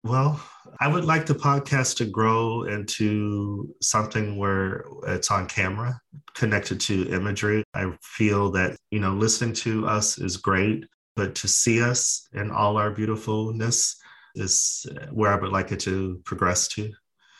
Well, 0.03 0.41
I 0.79 0.87
would 0.87 1.03
like 1.03 1.25
the 1.25 1.35
podcast 1.35 1.97
to 1.97 2.05
grow 2.05 2.63
into 2.63 3.75
something 3.81 4.37
where 4.37 4.85
it's 5.07 5.29
on 5.29 5.45
camera, 5.45 5.99
connected 6.35 6.79
to 6.81 7.09
imagery. 7.09 7.63
I 7.73 7.91
feel 8.01 8.49
that, 8.51 8.77
you 8.91 8.99
know, 9.01 9.13
listening 9.13 9.53
to 9.55 9.87
us 9.87 10.17
is 10.17 10.37
great, 10.37 10.85
but 11.17 11.35
to 11.35 11.49
see 11.49 11.81
us 11.81 12.27
in 12.33 12.49
all 12.49 12.77
our 12.77 12.91
beautifulness 12.91 13.97
is 14.35 14.85
uh, 14.89 15.07
where 15.07 15.33
I 15.33 15.39
would 15.39 15.51
like 15.51 15.73
it 15.73 15.81
to 15.81 16.21
progress 16.23 16.69
to. 16.69 16.93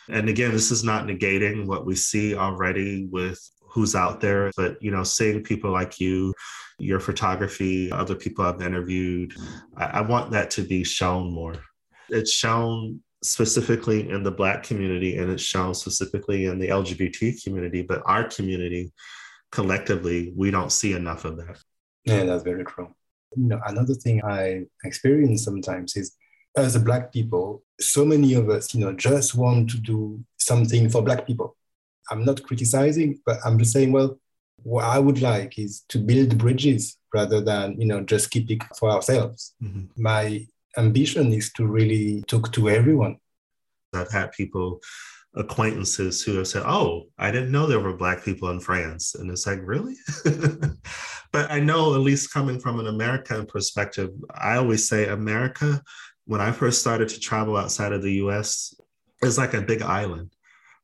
And 0.10 0.28
again, 0.28 0.52
this 0.52 0.70
is 0.70 0.84
not 0.84 1.06
negating 1.06 1.66
what 1.66 1.86
we 1.86 1.96
see 1.96 2.36
already 2.36 3.06
with 3.06 3.40
who's 3.62 3.96
out 3.96 4.20
there, 4.20 4.52
but, 4.58 4.82
you 4.82 4.92
know, 4.92 5.04
seeing 5.04 5.44
people 5.44 5.72
like 5.72 6.00
you 6.02 6.34
your 6.78 7.00
photography, 7.00 7.92
other 7.92 8.16
people 8.16 8.44
I've 8.44 8.62
interviewed. 8.62 9.34
I, 9.78 9.86
I 9.86 10.02
want 10.02 10.32
that 10.32 10.52
to 10.52 10.64
be 10.64 10.84
shown 10.84 11.32
more. 11.32 11.56
It's 12.12 12.32
shown 12.32 13.02
specifically 13.22 14.10
in 14.10 14.24
the 14.24 14.32
Black 14.32 14.64
community 14.64 15.18
and 15.18 15.32
it's 15.32 15.44
shown 15.44 15.74
specifically 15.74 16.46
in 16.46 16.60
the 16.60 16.70
LGBT 16.70 17.44
community, 17.44 17.82
but 17.82 18.02
our 18.06 18.24
community 18.28 18.92
collectively, 19.52 20.32
we 20.36 20.52
don't 20.52 20.72
see 20.72 20.94
enough 20.94 21.26
of 21.26 21.38
that. 21.38 21.58
Yeah, 22.06 22.24
that's 22.24 22.44
very 22.44 22.64
true. 22.64 22.90
You 23.36 23.48
know, 23.48 23.62
another 23.66 23.94
thing 23.94 24.24
I 24.24 24.66
experience 24.84 25.44
sometimes 25.44 25.96
is 25.96 26.16
as 26.58 26.76
a 26.76 26.80
Black 26.80 27.12
people, 27.12 27.64
so 27.80 28.06
many 28.06 28.34
of 28.34 28.50
us, 28.50 28.74
you 28.74 28.82
know, 28.82 28.94
just 28.94 29.36
want 29.36 29.70
to 29.72 29.78
do 29.78 30.24
something 30.38 30.90
for 30.90 31.02
Black 31.02 31.28
people. 31.28 31.56
I'm 32.10 32.26
not 32.26 32.44
criticizing, 32.44 33.20
but 33.26 33.38
I'm 33.46 33.60
just 33.60 33.74
saying, 33.74 33.92
well, 33.92 34.20
what 34.64 34.84
I 34.84 35.00
would 35.00 35.22
like 35.22 35.60
is 35.60 35.84
to 35.90 36.00
build 36.00 36.38
bridges 36.38 36.98
rather 37.14 37.42
than, 37.42 37.80
you 37.80 37.86
know, 37.86 38.02
just 38.02 38.32
keep 38.32 38.50
it 38.50 38.62
for 38.78 38.90
ourselves. 38.90 39.54
Mm-hmm. 39.64 40.02
My 40.02 40.46
ambition 40.78 41.32
is 41.34 41.52
to 41.54 41.66
really 41.66 42.24
talk 42.24 42.52
to 42.54 42.70
everyone. 42.70 43.18
I've 43.94 44.12
had 44.12 44.32
people, 44.32 44.80
acquaintances 45.36 46.24
who 46.24 46.38
have 46.38 46.48
said, 46.48 46.64
Oh, 46.66 47.04
I 47.18 47.32
didn't 47.32 47.52
know 47.52 47.66
there 47.66 47.80
were 47.80 47.96
Black 47.96 48.24
people 48.24 48.50
in 48.50 48.60
France. 48.60 49.16
And 49.16 49.30
it's 49.32 49.48
like, 49.48 49.60
really? 49.64 49.96
but 51.32 51.52
I 51.52 51.60
know, 51.60 51.94
at 51.96 52.02
least 52.02 52.34
coming 52.34 52.60
from 52.60 52.80
an 52.80 52.88
American 52.88 53.46
perspective, 53.46 54.10
I 54.34 54.58
always 54.58 54.88
say 54.88 55.08
America, 55.08 55.82
when 56.26 56.42
I 56.42 56.52
first 56.52 56.82
started 56.82 57.10
to 57.10 57.20
travel 57.20 57.58
outside 57.58 57.94
of 57.94 58.02
the 58.02 58.14
US, 58.26 58.74
is 59.22 59.38
like 59.38 59.54
a 59.54 59.62
big 59.62 59.82
island 59.82 60.32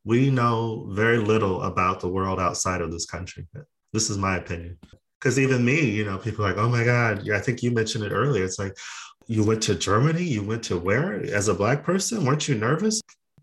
we 0.06 0.30
know 0.30 0.88
very 0.92 1.18
little 1.18 1.64
about 1.64 2.00
the 2.00 2.08
world 2.08 2.40
outside 2.40 2.80
of 2.80 2.92
this 2.92 3.08
country. 3.08 3.48
This 3.92 4.10
is 4.10 4.18
my 4.18 4.38
opinion. 4.38 4.78
Because 5.20 5.40
even 5.40 5.66
me, 5.66 5.90
you 5.90 6.06
know, 6.06 6.20
people 6.20 6.46
are 6.46 6.50
like, 6.50 6.60
oh 6.60 6.70
my 6.70 6.84
God, 6.84 7.30
I 7.30 7.40
think 7.40 7.64
you 7.64 7.72
mentioned 7.72 8.04
it 8.04 8.12
earlier. 8.12 8.46
It's 8.46 8.60
like, 8.60 8.78
you 9.28 9.44
went 9.44 9.64
to 9.64 9.76
Germany, 9.76 10.24
you 10.24 10.44
went 10.44 10.64
to 10.66 10.78
where 10.78 11.14
as 11.34 11.48
a 11.48 11.54
Black 11.54 11.84
person? 11.84 12.26
Weren't 12.26 12.48
you 12.48 12.56
nervous? 12.56 13.02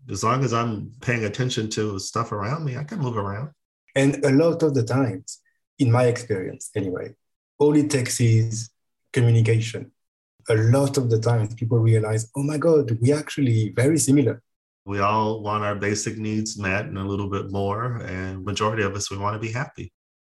As 0.09 0.23
long 0.23 0.43
as 0.43 0.53
I'm 0.53 0.91
paying 1.01 1.25
attention 1.25 1.69
to 1.71 1.99
stuff 1.99 2.31
around 2.31 2.65
me, 2.65 2.77
I 2.77 2.83
can 2.83 2.99
move 2.99 3.17
around. 3.17 3.51
And 3.95 4.23
a 4.25 4.31
lot 4.31 4.63
of 4.63 4.73
the 4.73 4.83
times, 4.83 5.39
in 5.79 5.91
my 5.91 6.05
experience 6.05 6.69
anyway, 6.75 7.15
all 7.59 7.75
it 7.75 7.89
takes 7.89 8.19
is 8.19 8.69
communication. 9.11 9.91
A 10.49 10.55
lot 10.55 10.97
of 10.97 11.09
the 11.09 11.19
times, 11.19 11.53
people 11.55 11.79
realize, 11.79 12.29
oh 12.35 12.43
my 12.43 12.57
God, 12.57 12.97
we 13.01 13.13
actually 13.13 13.73
very 13.75 13.97
similar 13.97 14.41
we 14.85 14.99
all 14.99 15.41
want 15.41 15.63
our 15.63 15.75
basic 15.75 16.17
needs 16.17 16.57
met 16.57 16.85
and 16.85 16.97
a 16.97 17.03
little 17.03 17.29
bit 17.29 17.51
more 17.51 17.97
and 17.97 18.43
majority 18.43 18.83
of 18.83 18.95
us 18.95 19.09
we 19.09 19.17
want 19.17 19.33
to 19.33 19.39
be 19.39 19.51
happy 19.51 19.91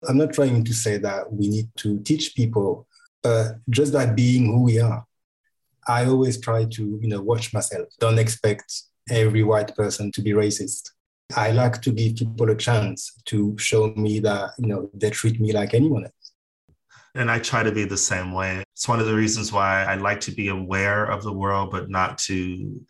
i'm 0.08 0.18
not 0.18 0.34
trying 0.34 0.64
to 0.64 0.74
say 0.74 0.98
that 0.98 1.32
we 1.32 1.48
need 1.50 1.68
to 1.76 2.00
teach 2.02 2.36
people 2.36 2.88
but 3.24 3.58
just 3.70 3.92
by 3.92 4.06
being 4.06 4.46
who 4.46 4.64
we 4.64 4.80
are 4.80 5.06
i 5.88 6.06
always 6.06 6.40
try 6.40 6.66
to 6.66 7.00
you 7.02 7.08
know 7.08 7.22
watch 7.22 7.54
myself 7.54 7.88
don't 8.00 8.20
expect 8.20 8.84
every 9.10 9.44
white 9.44 9.76
person 9.76 10.12
to 10.12 10.22
be 10.22 10.32
racist 10.32 10.92
i 11.36 11.52
like 11.52 11.82
to 11.82 11.92
give 11.92 12.16
people 12.16 12.50
a 12.50 12.56
chance 12.56 13.14
to 13.26 13.58
show 13.58 13.94
me 13.96 14.20
that 14.20 14.52
you 14.58 14.68
know 14.68 14.90
they 14.94 15.10
treat 15.10 15.40
me 15.40 15.52
like 15.52 15.74
anyone 15.74 16.04
else 16.04 16.14
and 17.16 17.32
I 17.32 17.40
try 17.40 17.64
to 17.64 17.72
be 17.72 17.84
the 17.84 17.98
same 17.98 18.32
way. 18.32 18.64
It's 18.76 18.88
one 18.88 19.00
of 19.00 19.08
the 19.08 19.16
reasons 19.16 19.52
why 19.52 19.84
I 19.86 19.96
like 19.96 20.20
to 20.22 20.32
be 20.32 20.50
aware 20.50 21.06
of 21.06 21.24
the 21.24 21.34
world, 21.34 21.72
but 21.72 21.90
not 21.90 22.20
to 22.20 22.86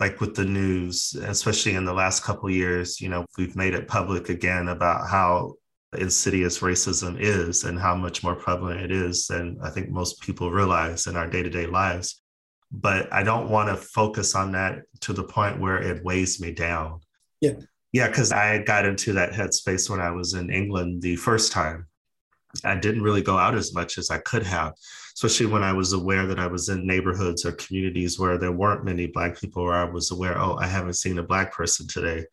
like 0.00 0.20
with 0.20 0.34
the 0.34 0.44
news, 0.44 1.14
especially 1.22 1.74
in 1.74 1.84
the 1.84 1.92
last 1.92 2.22
couple 2.22 2.50
years, 2.50 3.00
you 3.00 3.08
know, 3.08 3.24
we've 3.36 3.56
made 3.56 3.74
it 3.74 3.88
public 3.88 4.28
again 4.28 4.68
about 4.68 5.08
how 5.08 5.54
insidious 5.98 6.60
racism 6.60 7.20
is 7.20 7.64
and 7.64 7.78
how 7.78 7.94
much 7.94 8.22
more 8.22 8.34
prevalent 8.34 8.80
it 8.80 8.90
is 8.90 9.26
than 9.26 9.58
I 9.62 9.70
think 9.70 9.90
most 9.90 10.20
people 10.20 10.50
realize 10.50 11.06
in 11.06 11.16
our 11.16 11.28
day-to-day 11.28 11.66
lives. 11.66 12.21
But 12.72 13.12
I 13.12 13.22
don't 13.22 13.50
want 13.50 13.68
to 13.68 13.76
focus 13.76 14.34
on 14.34 14.52
that 14.52 14.82
to 15.00 15.12
the 15.12 15.24
point 15.24 15.60
where 15.60 15.82
it 15.82 16.02
weighs 16.04 16.40
me 16.40 16.52
down. 16.52 17.00
Yeah. 17.40 17.54
Yeah, 17.92 18.08
because 18.08 18.32
I 18.32 18.62
got 18.62 18.86
into 18.86 19.12
that 19.12 19.32
headspace 19.32 19.90
when 19.90 20.00
I 20.00 20.10
was 20.10 20.32
in 20.32 20.50
England 20.50 21.02
the 21.02 21.16
first 21.16 21.52
time. 21.52 21.86
I 22.64 22.76
didn't 22.76 23.02
really 23.02 23.20
go 23.22 23.36
out 23.36 23.54
as 23.54 23.74
much 23.74 23.98
as 23.98 24.10
I 24.10 24.18
could 24.18 24.42
have, 24.44 24.72
especially 25.14 25.46
when 25.46 25.62
I 25.62 25.74
was 25.74 25.92
aware 25.92 26.26
that 26.26 26.38
I 26.38 26.46
was 26.46 26.70
in 26.70 26.86
neighborhoods 26.86 27.44
or 27.44 27.52
communities 27.52 28.18
where 28.18 28.38
there 28.38 28.52
weren't 28.52 28.84
many 28.84 29.06
Black 29.06 29.38
people, 29.38 29.62
or 29.62 29.74
I 29.74 29.84
was 29.84 30.10
aware, 30.10 30.38
oh, 30.38 30.56
I 30.56 30.66
haven't 30.66 30.94
seen 30.94 31.18
a 31.18 31.22
Black 31.22 31.52
person 31.52 31.86
today. 31.86 32.24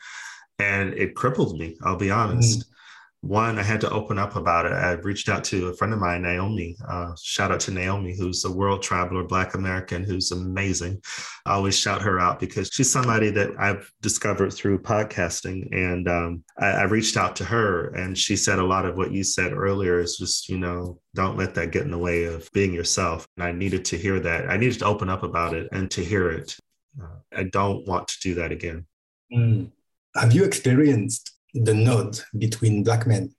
And 0.60 0.94
it 0.94 1.16
crippled 1.16 1.60
me, 1.60 1.78
I'll 1.84 1.98
be 1.98 2.12
honest. 2.12 2.60
Mm 2.60 2.74
one, 3.22 3.60
I 3.60 3.64
had 3.64 3.82
to 3.82 3.90
open 3.90 4.18
up 4.18 4.38
about 4.38 4.66
it. 4.66 4.72
I 4.72 4.94
reached 4.94 5.28
out 5.28 5.44
to 5.46 5.68
a 5.68 5.74
friend 5.74 5.94
of 5.94 6.00
mine, 6.00 6.22
Naomi. 6.22 6.78
Uh, 6.88 7.12
shout 7.22 7.52
out 7.52 7.60
to 7.62 7.72
Naomi, 7.72 8.16
who's 8.16 8.46
a 8.46 8.52
world 8.52 8.82
traveler, 8.82 9.26
Black 9.26 9.56
American, 9.56 10.06
who's 10.06 10.32
amazing. 10.32 11.02
I 11.46 11.54
always 11.54 11.78
shout 11.78 12.02
her 12.02 12.18
out 12.20 12.40
because 12.40 12.70
she's 12.72 12.90
somebody 12.90 13.30
that 13.32 13.52
I've 13.60 13.92
discovered 14.02 14.54
through 14.54 14.80
podcasting. 14.80 15.68
And 15.76 16.08
um, 16.08 16.44
I, 16.58 16.68
I 16.68 16.84
reached 16.84 17.18
out 17.18 17.36
to 17.38 17.46
her, 17.46 17.90
and 17.90 18.18
she 18.18 18.38
said 18.38 18.58
a 18.58 18.66
lot 18.66 18.86
of 18.86 18.96
what 18.96 19.12
you 19.12 19.26
said 19.26 19.52
earlier 19.52 20.00
is 20.00 20.18
just, 20.18 20.48
you 20.48 20.58
know, 20.58 21.02
don't 21.14 21.38
let 21.38 21.54
that 21.56 21.72
get 21.72 21.84
in 21.84 21.92
the 21.92 21.98
way 21.98 22.24
of 22.24 22.50
being 22.54 22.74
yourself. 22.74 23.28
And 23.36 23.44
I 23.44 23.52
needed 23.52 23.84
to 23.86 23.98
hear 23.98 24.22
that. 24.22 24.50
I 24.50 24.56
needed 24.56 24.80
to 24.80 24.86
open 24.86 25.10
up 25.10 25.24
about 25.24 25.54
it 25.54 25.68
and 25.74 25.92
to 25.92 26.06
hear 26.06 26.30
it. 26.30 26.58
Uh, 27.02 27.18
I 27.36 27.44
don't 27.44 27.86
want 27.86 28.08
to 28.08 28.20
do 28.22 28.36
that 28.36 28.54
again. 28.54 28.86
Mm. 29.34 29.72
Have 30.16 30.34
you 30.34 30.46
experienced 30.46 31.32
the 31.54 31.74
node 31.74 32.20
between 32.38 32.84
black 32.84 33.08
men. 33.08 33.34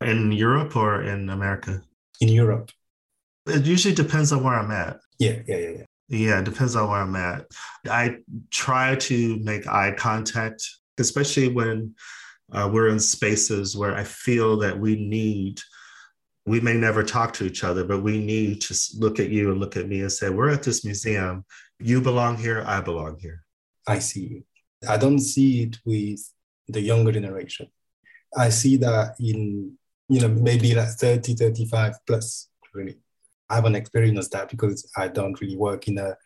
In 0.00 0.32
Europe 0.32 0.76
or 0.76 1.02
in 1.02 1.30
America? 1.30 1.82
In 2.20 2.28
Europe. 2.28 2.70
It 3.46 3.64
usually 3.64 3.94
depends 3.94 4.32
on 4.32 4.42
where 4.42 4.54
I'm 4.54 4.70
at. 4.70 4.98
Yeah, 5.18 5.38
yeah, 5.46 5.56
yeah, 5.56 5.68
yeah. 5.68 5.84
Yeah, 6.08 6.38
it 6.38 6.44
depends 6.44 6.76
on 6.76 6.88
where 6.88 7.00
I'm 7.00 7.16
at. 7.16 7.46
I 7.88 8.18
try 8.50 8.94
to 8.96 9.38
make 9.40 9.66
eye 9.66 9.92
contact, 9.92 10.62
especially 10.98 11.48
when 11.48 11.94
uh, 12.52 12.70
we're 12.72 12.88
in 12.88 13.00
spaces 13.00 13.76
where 13.76 13.94
I 13.94 14.04
feel 14.04 14.58
that 14.58 14.78
we 14.78 14.94
need, 14.94 15.60
we 16.44 16.60
may 16.60 16.74
never 16.74 17.02
talk 17.02 17.32
to 17.34 17.44
each 17.44 17.64
other, 17.64 17.84
but 17.84 18.02
we 18.02 18.24
need 18.24 18.60
to 18.62 18.78
look 18.98 19.18
at 19.18 19.30
you 19.30 19.50
and 19.50 19.58
look 19.58 19.76
at 19.76 19.88
me 19.88 20.02
and 20.02 20.12
say, 20.12 20.30
We're 20.30 20.50
at 20.50 20.62
this 20.62 20.84
museum. 20.84 21.44
You 21.80 22.00
belong 22.00 22.36
here. 22.36 22.62
I 22.66 22.80
belong 22.80 23.18
here. 23.18 23.42
I 23.86 23.98
see. 23.98 24.20
You. 24.20 24.42
I 24.88 24.96
don't 24.96 25.18
see 25.18 25.64
it 25.64 25.78
with 25.84 26.20
the 26.68 26.80
younger 26.80 27.12
generation. 27.12 27.68
I 28.36 28.50
see 28.50 28.76
that 28.78 29.14
in, 29.20 29.76
you 30.08 30.20
know, 30.20 30.28
maybe 30.28 30.74
like 30.74 30.88
30, 30.88 31.34
35 31.34 31.94
plus, 32.06 32.48
really. 32.74 32.96
I 33.48 33.56
haven't 33.56 33.76
experienced 33.76 34.32
that 34.32 34.50
because 34.50 34.90
I 34.96 35.08
don't 35.08 35.40
really 35.40 35.56
work 35.56 35.88
in 35.88 35.98
a 35.98 36.16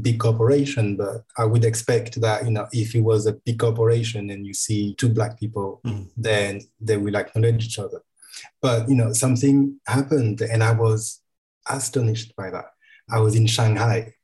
big 0.00 0.20
corporation, 0.20 0.96
but 0.96 1.24
I 1.36 1.44
would 1.44 1.64
expect 1.64 2.20
that, 2.20 2.44
you 2.44 2.50
know, 2.50 2.66
if 2.72 2.94
it 2.94 3.00
was 3.00 3.26
a 3.26 3.32
big 3.32 3.58
corporation 3.58 4.30
and 4.30 4.46
you 4.46 4.54
see 4.54 4.94
two 4.94 5.08
black 5.08 5.38
people, 5.38 5.80
mm. 5.84 6.08
then 6.16 6.60
they 6.80 6.96
will 6.96 7.16
acknowledge 7.16 7.66
each 7.66 7.78
other. 7.78 8.02
But, 8.60 8.88
you 8.88 8.96
know, 8.96 9.12
something 9.12 9.78
happened 9.86 10.40
and 10.40 10.62
I 10.62 10.72
was 10.72 11.20
astonished 11.68 12.34
by 12.36 12.50
that. 12.50 12.66
I 13.10 13.20
was 13.20 13.34
in 13.36 13.46
Shanghai. 13.46 14.14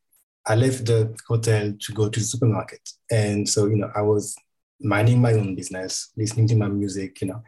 I 0.46 0.54
left 0.54 0.86
the 0.86 1.14
hotel 1.28 1.72
to 1.78 1.92
go 1.92 2.08
to 2.08 2.18
the 2.18 2.26
supermarket. 2.26 2.88
And 3.10 3.48
so, 3.48 3.66
you 3.66 3.76
know, 3.76 3.90
I 3.94 4.02
was 4.02 4.34
minding 4.80 5.20
my 5.20 5.32
own 5.34 5.54
business, 5.54 6.10
listening 6.16 6.48
to 6.48 6.56
my 6.56 6.68
music, 6.68 7.20
you 7.20 7.28
know. 7.28 7.42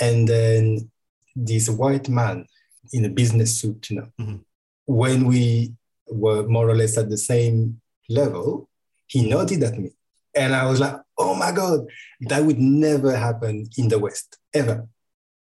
And 0.00 0.26
then 0.26 0.90
this 1.36 1.68
white 1.68 2.08
man 2.08 2.46
in 2.92 3.04
a 3.04 3.08
business 3.08 3.60
suit, 3.60 3.90
you 3.90 3.96
know, 3.96 4.08
mm-hmm. 4.20 4.36
when 4.86 5.26
we 5.26 5.74
were 6.08 6.46
more 6.48 6.68
or 6.68 6.74
less 6.74 6.96
at 6.98 7.10
the 7.10 7.18
same 7.18 7.80
level, 8.08 8.68
he 9.06 9.28
nodded 9.28 9.62
at 9.62 9.78
me. 9.78 9.90
And 10.34 10.54
I 10.54 10.66
was 10.66 10.80
like, 10.80 10.96
oh 11.18 11.34
my 11.34 11.52
God, 11.52 11.86
that 12.22 12.42
would 12.44 12.58
never 12.58 13.16
happen 13.16 13.66
in 13.76 13.88
the 13.88 13.98
West, 13.98 14.38
ever. 14.54 14.86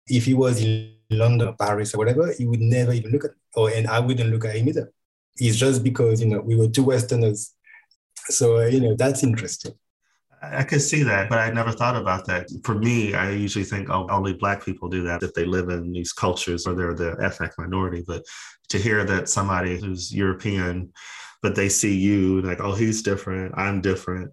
If 0.08 0.26
he 0.26 0.34
was 0.34 0.62
in 0.62 0.96
London 1.10 1.48
or 1.48 1.56
Paris 1.56 1.94
or 1.94 2.00
whatever, 2.00 2.34
he 2.38 2.46
would 2.46 2.60
never 2.60 2.92
even 2.92 3.12
look 3.12 3.26
at 3.26 3.32
me. 3.32 3.38
Or, 3.56 3.70
and 3.70 3.88
I 3.88 4.00
wouldn't 4.00 4.30
look 4.30 4.46
at 4.46 4.56
him 4.56 4.68
either. 4.68 4.92
It's 5.38 5.58
just 5.58 5.84
because, 5.84 6.22
you 6.22 6.28
know, 6.28 6.42
we 6.42 6.56
were 6.56 6.68
two 6.68 6.84
Westerners. 6.84 7.54
So, 8.30 8.58
uh, 8.58 8.66
you 8.66 8.82
know, 8.82 8.96
that's 8.96 9.24
interesting. 9.24 9.74
I 10.52 10.64
could 10.64 10.82
see 10.82 11.04
that, 11.04 11.30
but 11.30 11.40
I 11.40 11.50
never 11.52 11.72
thought 11.72 11.96
about 11.96 12.26
that. 12.26 12.48
For 12.64 12.76
me, 12.76 13.14
I 13.14 13.32
usually 13.32 13.64
think 13.64 13.90
oh, 13.90 14.08
only 14.10 14.34
Black 14.34 14.66
people 14.66 14.90
do 14.90 15.04
that 15.04 15.24
if 15.24 15.34
they 15.34 15.46
live 15.46 15.70
in 15.70 15.92
these 15.92 16.12
cultures 16.12 16.68
or 16.68 16.76
they're 16.76 16.94
the 16.94 17.16
ethnic 17.22 17.52
minority. 17.58 18.04
But 18.06 18.26
to 18.70 18.78
hear 18.78 19.04
that 19.06 19.30
somebody 19.30 19.80
who's 19.80 20.14
European, 20.14 20.92
but 21.42 21.56
they 21.56 21.70
see 21.70 21.96
you 21.96 22.42
like, 22.42 22.60
oh, 22.60 22.74
he's 22.74 23.02
different, 23.02 23.58
I'm 23.58 23.82
different. 23.82 24.32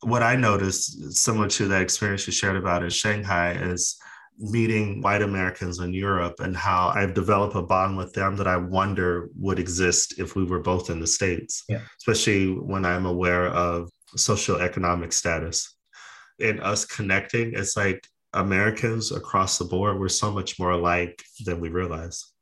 What 0.00 0.22
I 0.22 0.36
noticed, 0.36 1.14
similar 1.14 1.48
to 1.48 1.68
that 1.68 1.82
experience 1.82 2.26
you 2.26 2.32
shared 2.32 2.56
about 2.56 2.82
in 2.82 2.90
Shanghai, 2.90 3.52
is 3.52 3.96
meeting 4.38 5.00
white 5.00 5.22
Americans 5.22 5.78
in 5.78 5.94
Europe 5.94 6.40
and 6.40 6.56
how 6.56 6.88
I've 6.94 7.14
developed 7.14 7.56
a 7.56 7.62
bond 7.62 7.96
with 7.96 8.12
them 8.12 8.36
that 8.36 8.46
I 8.46 8.56
wonder 8.56 9.30
would 9.36 9.58
exist 9.58 10.18
if 10.18 10.36
we 10.36 10.44
were 10.44 10.60
both 10.60 10.90
in 10.90 11.00
the 11.00 11.06
States, 11.06 11.64
yeah. 11.68 11.80
especially 11.98 12.52
when 12.52 12.84
I'm 12.84 13.06
aware 13.06 13.46
of 13.46 13.90
socioeconomic 14.16 15.12
status. 15.12 15.74
In 16.38 16.60
us 16.60 16.84
connecting, 16.84 17.54
it's 17.54 17.76
like 17.76 18.06
Americans 18.32 19.12
across 19.12 19.58
the 19.58 19.64
board, 19.64 19.98
we're 19.98 20.08
so 20.08 20.30
much 20.30 20.58
more 20.58 20.72
alike 20.72 21.22
than 21.44 21.60
we 21.60 21.68
realize. 21.68 22.32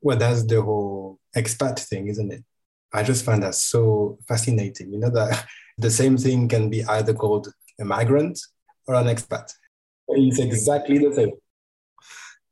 Well, 0.00 0.16
that's 0.16 0.44
the 0.44 0.60
whole 0.60 1.18
expat 1.36 1.78
thing, 1.78 2.08
isn't 2.08 2.32
it? 2.32 2.44
I 2.92 3.02
just 3.02 3.24
find 3.24 3.42
that 3.42 3.54
so 3.54 4.18
fascinating. 4.26 4.92
You 4.92 5.00
know, 5.00 5.10
that 5.10 5.46
the 5.78 5.90
same 5.90 6.16
thing 6.16 6.48
can 6.48 6.70
be 6.70 6.84
either 6.84 7.14
called 7.14 7.48
a 7.80 7.84
migrant 7.84 8.38
or 8.86 8.94
an 8.94 9.06
expat. 9.06 9.52
It's 10.08 10.38
exactly 10.38 10.98
the 10.98 11.14
same. 11.14 11.32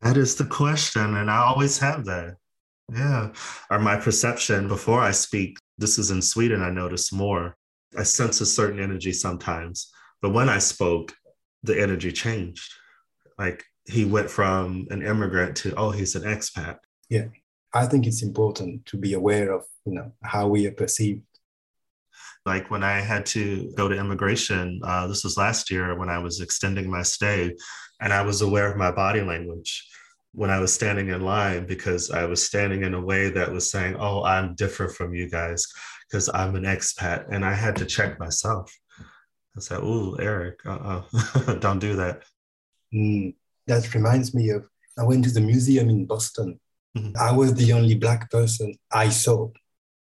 That 0.02 0.16
is 0.16 0.36
the 0.36 0.44
question. 0.44 1.16
And 1.16 1.30
I 1.30 1.38
always 1.38 1.78
have 1.78 2.04
that. 2.04 2.36
Yeah. 2.92 3.32
Or 3.70 3.78
my 3.78 3.96
perception 3.96 4.68
before 4.68 5.00
I 5.00 5.10
speak, 5.10 5.58
this 5.78 5.98
is 5.98 6.10
in 6.10 6.22
Sweden, 6.22 6.62
I 6.62 6.70
notice 6.70 7.12
more. 7.12 7.56
I 7.96 8.02
sense 8.02 8.40
a 8.40 8.46
certain 8.46 8.80
energy 8.80 9.12
sometimes. 9.12 9.92
But 10.22 10.32
when 10.32 10.48
I 10.48 10.58
spoke, 10.58 11.14
the 11.62 11.80
energy 11.80 12.12
changed. 12.12 12.72
Like 13.38 13.64
he 13.84 14.04
went 14.04 14.30
from 14.30 14.86
an 14.90 15.02
immigrant 15.02 15.56
to, 15.58 15.74
oh, 15.76 15.90
he's 15.90 16.14
an 16.14 16.22
expat. 16.22 16.78
Yeah. 17.08 17.26
I 17.74 17.86
think 17.86 18.06
it's 18.06 18.22
important 18.22 18.86
to 18.86 18.96
be 18.96 19.12
aware 19.12 19.52
of, 19.52 19.64
you 19.84 19.94
know, 19.94 20.12
how 20.22 20.48
we 20.48 20.66
are 20.66 20.72
perceived. 20.72 21.22
Like 22.44 22.70
when 22.70 22.82
I 22.82 23.00
had 23.00 23.26
to 23.26 23.72
go 23.76 23.88
to 23.88 23.98
immigration, 23.98 24.80
uh, 24.84 25.06
this 25.08 25.24
was 25.24 25.36
last 25.36 25.70
year 25.70 25.94
when 25.98 26.08
I 26.08 26.18
was 26.18 26.40
extending 26.40 26.88
my 26.88 27.02
stay, 27.02 27.54
and 28.00 28.12
I 28.12 28.22
was 28.22 28.40
aware 28.40 28.70
of 28.70 28.76
my 28.76 28.92
body 28.92 29.20
language 29.20 29.86
when 30.32 30.50
I 30.50 30.60
was 30.60 30.72
standing 30.72 31.08
in 31.08 31.22
line 31.22 31.66
because 31.66 32.10
I 32.10 32.24
was 32.24 32.44
standing 32.44 32.84
in 32.84 32.94
a 32.94 33.00
way 33.00 33.30
that 33.30 33.50
was 33.50 33.70
saying, 33.70 33.96
Oh, 33.98 34.22
I'm 34.22 34.54
different 34.54 34.92
from 34.92 35.14
you 35.14 35.28
guys 35.28 35.66
because 36.08 36.30
I'm 36.32 36.54
an 36.54 36.64
expat 36.64 37.26
and 37.30 37.44
I 37.44 37.54
had 37.54 37.76
to 37.76 37.84
check 37.84 38.18
myself. 38.18 38.72
I 39.56 39.60
said, 39.60 39.80
"Oh, 39.82 40.14
Eric, 40.14 40.60
uh-uh. 40.66 41.54
don't 41.60 41.78
do 41.78 41.96
that." 41.96 42.22
Mm, 42.94 43.34
that 43.66 43.94
reminds 43.94 44.34
me 44.34 44.50
of 44.50 44.68
I 44.98 45.04
went 45.04 45.24
to 45.24 45.30
the 45.30 45.40
museum 45.40 45.88
in 45.88 46.06
Boston. 46.06 46.60
Mm-hmm. 46.96 47.16
I 47.18 47.32
was 47.32 47.54
the 47.54 47.72
only 47.72 47.94
black 47.94 48.30
person 48.30 48.74
I 48.92 49.08
saw 49.08 49.50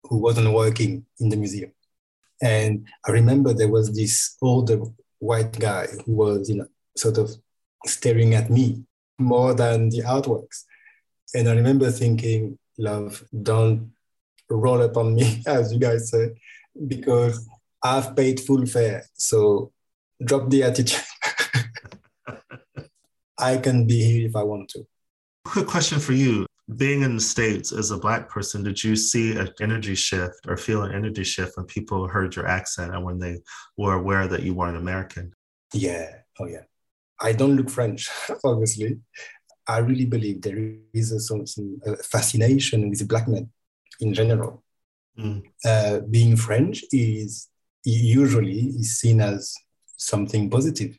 who 0.04 0.18
wasn't 0.18 0.54
working 0.54 1.06
in 1.20 1.30
the 1.30 1.38
museum, 1.38 1.72
and 2.42 2.88
I 3.08 3.12
remember 3.12 3.54
there 3.54 3.72
was 3.72 3.94
this 3.96 4.36
older 4.42 4.80
white 5.20 5.58
guy 5.58 5.88
who 6.06 6.14
was, 6.14 6.50
you 6.50 6.58
know, 6.58 6.68
sort 6.96 7.18
of 7.18 7.32
staring 7.86 8.36
at 8.36 8.50
me 8.50 8.84
more 9.18 9.54
than 9.54 9.90
the 9.90 10.02
artworks, 10.02 10.64
and 11.34 11.48
I 11.48 11.56
remember 11.56 11.90
thinking, 11.92 12.60
"Love, 12.78 13.24
don't 13.42 13.95
roll 14.50 14.82
up 14.82 14.98
on 14.98 15.16
me, 15.16 15.42
as 15.48 15.74
you 15.74 15.80
guys 15.80 16.10
say, 16.10 16.32
because 16.88 17.48
I've 17.84 18.16
paid 18.16 18.40
full 18.40 18.66
fare. 18.66 19.04
So 19.14 19.72
drop 20.24 20.50
the 20.50 20.64
attitude. 20.64 21.04
I 23.38 23.58
can 23.58 23.86
be 23.86 24.04
here 24.04 24.28
if 24.28 24.36
I 24.36 24.44
want 24.44 24.70
to. 24.70 24.86
Quick 25.44 25.68
question 25.68 26.00
for 26.00 26.14
you. 26.14 26.46
Being 26.78 27.04
in 27.04 27.16
the 27.16 27.22
States 27.22 27.72
as 27.72 27.92
a 27.92 27.98
Black 27.98 28.28
person, 28.28 28.64
did 28.64 28.84
you 28.84 28.96
see 28.96 29.38
an 29.38 29.50
energy 29.62 29.94
shift 29.94 30.48
or 30.48 30.58
feel 30.58 30.82
an 30.82 30.96
energy 30.96 31.24
shift 31.24 31.58
when 31.58 31.68
people 31.68 32.08
heard 32.08 32.36
your 32.36 32.48
accent 32.48 32.96
and 32.96 33.04
when 33.06 33.20
they 33.20 33.42
were 33.78 33.94
aware 33.94 34.28
that 34.28 34.42
you 34.42 34.56
weren't 34.56 34.78
American? 34.78 35.32
Yeah. 35.74 36.10
Oh, 36.40 36.48
yeah. 36.48 36.64
I 37.22 37.34
don't 37.34 37.56
look 37.56 37.70
French, 37.70 38.10
obviously. 38.44 39.00
I 39.68 39.78
really 39.80 40.06
believe 40.06 40.42
there 40.42 40.58
is 40.94 41.12
a, 41.12 41.20
some, 41.20 41.46
some 41.46 41.80
uh, 41.86 41.96
fascination 42.04 42.90
with 42.90 43.08
black 43.08 43.28
men 43.28 43.52
in 44.02 44.14
general. 44.14 44.64
Mm. 45.18 45.44
Uh, 45.64 46.02
being 46.10 46.36
French 46.36 46.84
is 46.92 47.48
usually 47.84 48.60
is 48.60 49.00
seen 49.00 49.22
as 49.22 49.54
something 49.98 50.50
positive. 50.50 50.98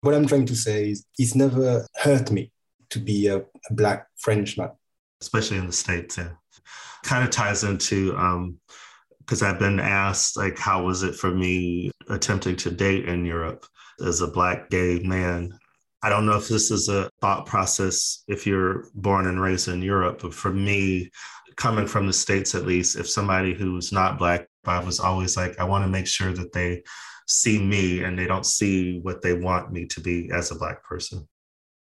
What 0.00 0.14
I'm 0.14 0.26
trying 0.26 0.46
to 0.46 0.56
say 0.56 0.90
is 0.90 1.04
it's 1.18 1.34
never 1.34 1.86
hurt 1.96 2.30
me 2.30 2.52
to 2.90 2.98
be 2.98 3.28
a, 3.28 3.38
a 3.38 3.72
black 3.74 4.06
Frenchman. 4.16 4.70
Especially 5.20 5.58
in 5.58 5.66
the 5.66 5.72
States, 5.72 6.18
yeah. 6.18 6.30
Kind 7.04 7.24
of 7.24 7.30
ties 7.30 7.64
into 7.64 8.12
because 9.20 9.42
um, 9.42 9.48
I've 9.48 9.58
been 9.58 9.80
asked 9.80 10.36
like 10.36 10.58
how 10.58 10.84
was 10.84 11.02
it 11.02 11.14
for 11.14 11.30
me 11.30 11.90
attempting 12.08 12.56
to 12.56 12.70
date 12.70 13.08
in 13.08 13.24
Europe 13.24 13.66
as 14.04 14.20
a 14.20 14.28
Black 14.28 14.70
gay 14.70 15.00
man. 15.00 15.58
I 16.02 16.08
don't 16.08 16.26
know 16.26 16.36
if 16.36 16.48
this 16.48 16.70
is 16.70 16.88
a 16.88 17.10
thought 17.20 17.46
process 17.46 18.22
if 18.28 18.46
you're 18.46 18.84
born 18.94 19.26
and 19.26 19.40
raised 19.40 19.68
in 19.68 19.82
Europe, 19.82 20.20
but 20.22 20.32
for 20.32 20.52
me, 20.52 21.10
coming 21.58 21.86
from 21.86 22.06
the 22.06 22.12
States 22.12 22.54
at 22.54 22.64
least, 22.64 22.96
if 22.96 23.10
somebody 23.10 23.52
who's 23.52 23.92
not 23.92 24.16
Black, 24.16 24.48
I 24.64 24.78
was 24.78 25.00
always 25.00 25.36
like, 25.36 25.58
I 25.58 25.64
want 25.64 25.84
to 25.84 25.90
make 25.90 26.06
sure 26.06 26.32
that 26.32 26.52
they 26.52 26.84
see 27.26 27.58
me 27.62 28.04
and 28.04 28.18
they 28.18 28.26
don't 28.26 28.46
see 28.46 29.00
what 29.00 29.20
they 29.20 29.34
want 29.34 29.72
me 29.72 29.84
to 29.86 30.00
be 30.00 30.30
as 30.32 30.50
a 30.50 30.54
Black 30.54 30.82
person. 30.84 31.28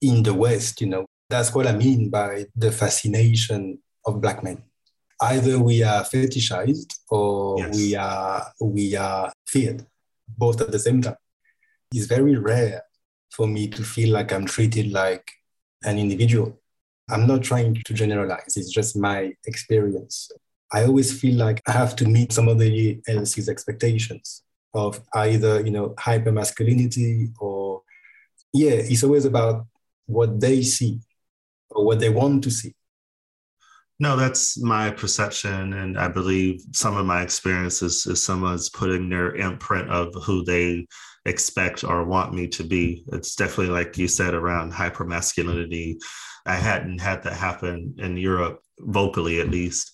In 0.01 0.21
the 0.23 0.33
West, 0.33 0.81
you 0.81 0.87
know, 0.87 1.05
that's 1.29 1.55
what 1.55 1.65
I 1.65 1.71
mean 1.71 2.09
by 2.09 2.45
the 2.55 2.71
fascination 2.71 3.79
of 4.05 4.21
Black 4.21 4.43
men. 4.43 4.63
Either 5.21 5.59
we 5.59 5.83
are 5.83 6.03
fetishized 6.03 6.93
or 7.09 7.59
yes. 7.59 7.75
we 7.75 7.95
are 7.95 8.51
we 8.59 8.95
are 8.95 9.31
feared, 9.47 9.85
both 10.37 10.59
at 10.61 10.71
the 10.71 10.79
same 10.79 11.01
time. 11.01 11.15
It's 11.93 12.07
very 12.07 12.35
rare 12.37 12.81
for 13.29 13.47
me 13.47 13.67
to 13.69 13.83
feel 13.83 14.13
like 14.13 14.33
I'm 14.33 14.45
treated 14.45 14.91
like 14.91 15.31
an 15.83 15.97
individual. 15.99 16.60
I'm 17.11 17.27
not 17.27 17.43
trying 17.43 17.75
to 17.75 17.93
generalize, 17.93 18.55
it's 18.55 18.71
just 18.71 18.97
my 18.97 19.33
experience. 19.45 20.31
I 20.73 20.85
always 20.85 21.19
feel 21.19 21.35
like 21.35 21.61
I 21.67 21.73
have 21.73 21.95
to 21.97 22.05
meet 22.05 22.31
somebody 22.31 23.01
else's 23.07 23.49
expectations 23.49 24.43
of 24.73 25.01
either, 25.13 25.59
you 25.61 25.71
know, 25.71 25.93
hyper 25.99 26.31
masculinity 26.31 27.29
or, 27.39 27.81
yeah, 28.53 28.71
it's 28.71 29.03
always 29.03 29.25
about 29.25 29.65
what 30.05 30.39
they 30.39 30.61
see 30.61 30.99
or 31.69 31.85
what 31.85 31.99
they 31.99 32.09
want 32.09 32.43
to 32.45 32.51
see. 32.51 32.73
No, 33.99 34.15
that's 34.15 34.57
my 34.59 34.89
perception. 34.89 35.73
And 35.73 35.99
I 35.99 36.07
believe 36.07 36.61
some 36.71 36.97
of 36.97 37.05
my 37.05 37.21
experiences 37.21 38.05
is 38.07 38.23
someone's 38.23 38.69
putting 38.69 39.09
their 39.09 39.35
imprint 39.35 39.89
of 39.91 40.13
who 40.23 40.43
they 40.43 40.87
expect 41.25 41.83
or 41.83 42.03
want 42.05 42.33
me 42.33 42.47
to 42.47 42.63
be. 42.63 43.03
It's 43.13 43.35
definitely 43.35 43.73
like 43.73 43.97
you 43.97 44.07
said 44.07 44.33
around 44.33 44.73
hyper 44.73 45.05
masculinity. 45.05 45.99
I 46.45 46.55
hadn't 46.55 46.99
had 46.99 47.23
that 47.23 47.33
happen 47.33 47.95
in 47.99 48.17
Europe, 48.17 48.61
vocally 48.79 49.39
at 49.39 49.51
least. 49.51 49.91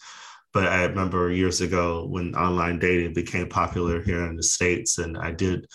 But 0.53 0.67
I 0.67 0.85
remember 0.85 1.31
years 1.31 1.61
ago 1.61 2.07
when 2.07 2.35
online 2.35 2.79
dating 2.79 3.13
became 3.13 3.49
popular 3.49 4.01
here 4.01 4.25
in 4.25 4.37
the 4.37 4.43
States, 4.43 4.97
and 4.97 5.17
I 5.17 5.31
did 5.31 5.67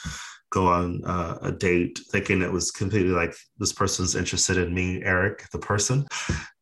go 0.50 0.66
on 0.66 1.02
uh, 1.04 1.38
a 1.42 1.52
date 1.52 2.00
thinking 2.10 2.42
it 2.42 2.50
was 2.52 2.70
completely 2.70 3.12
like 3.12 3.34
this 3.58 3.72
person's 3.72 4.16
interested 4.16 4.58
in 4.58 4.74
me, 4.74 5.02
Eric, 5.04 5.48
the 5.50 5.58
person. 5.58 6.06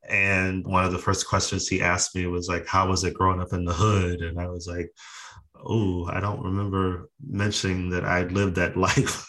And 0.09 0.67
one 0.67 0.85
of 0.85 0.93
the 0.93 0.99
first 0.99 1.29
questions 1.29 1.69
he 1.69 1.83
asked 1.83 2.17
me 2.17 2.27
was 2.27 2.49
like, 2.49 2.67
How 2.67 2.89
was 2.89 3.05
it 3.05 3.15
growing 3.15 3.41
up 3.41 3.53
in 3.53 3.65
the 3.65 3.73
hood? 3.73 4.21
And 4.21 4.41
I 4.41 4.49
was 4.49 4.67
like, 4.67 4.91
oh, 5.65 6.07
I 6.07 6.21
don't 6.21 6.43
remember 6.43 7.09
mentioning 7.25 7.91
that 7.91 8.05
I'd 8.05 8.33
lived 8.33 8.57
that 8.57 8.77
life. 8.89 9.27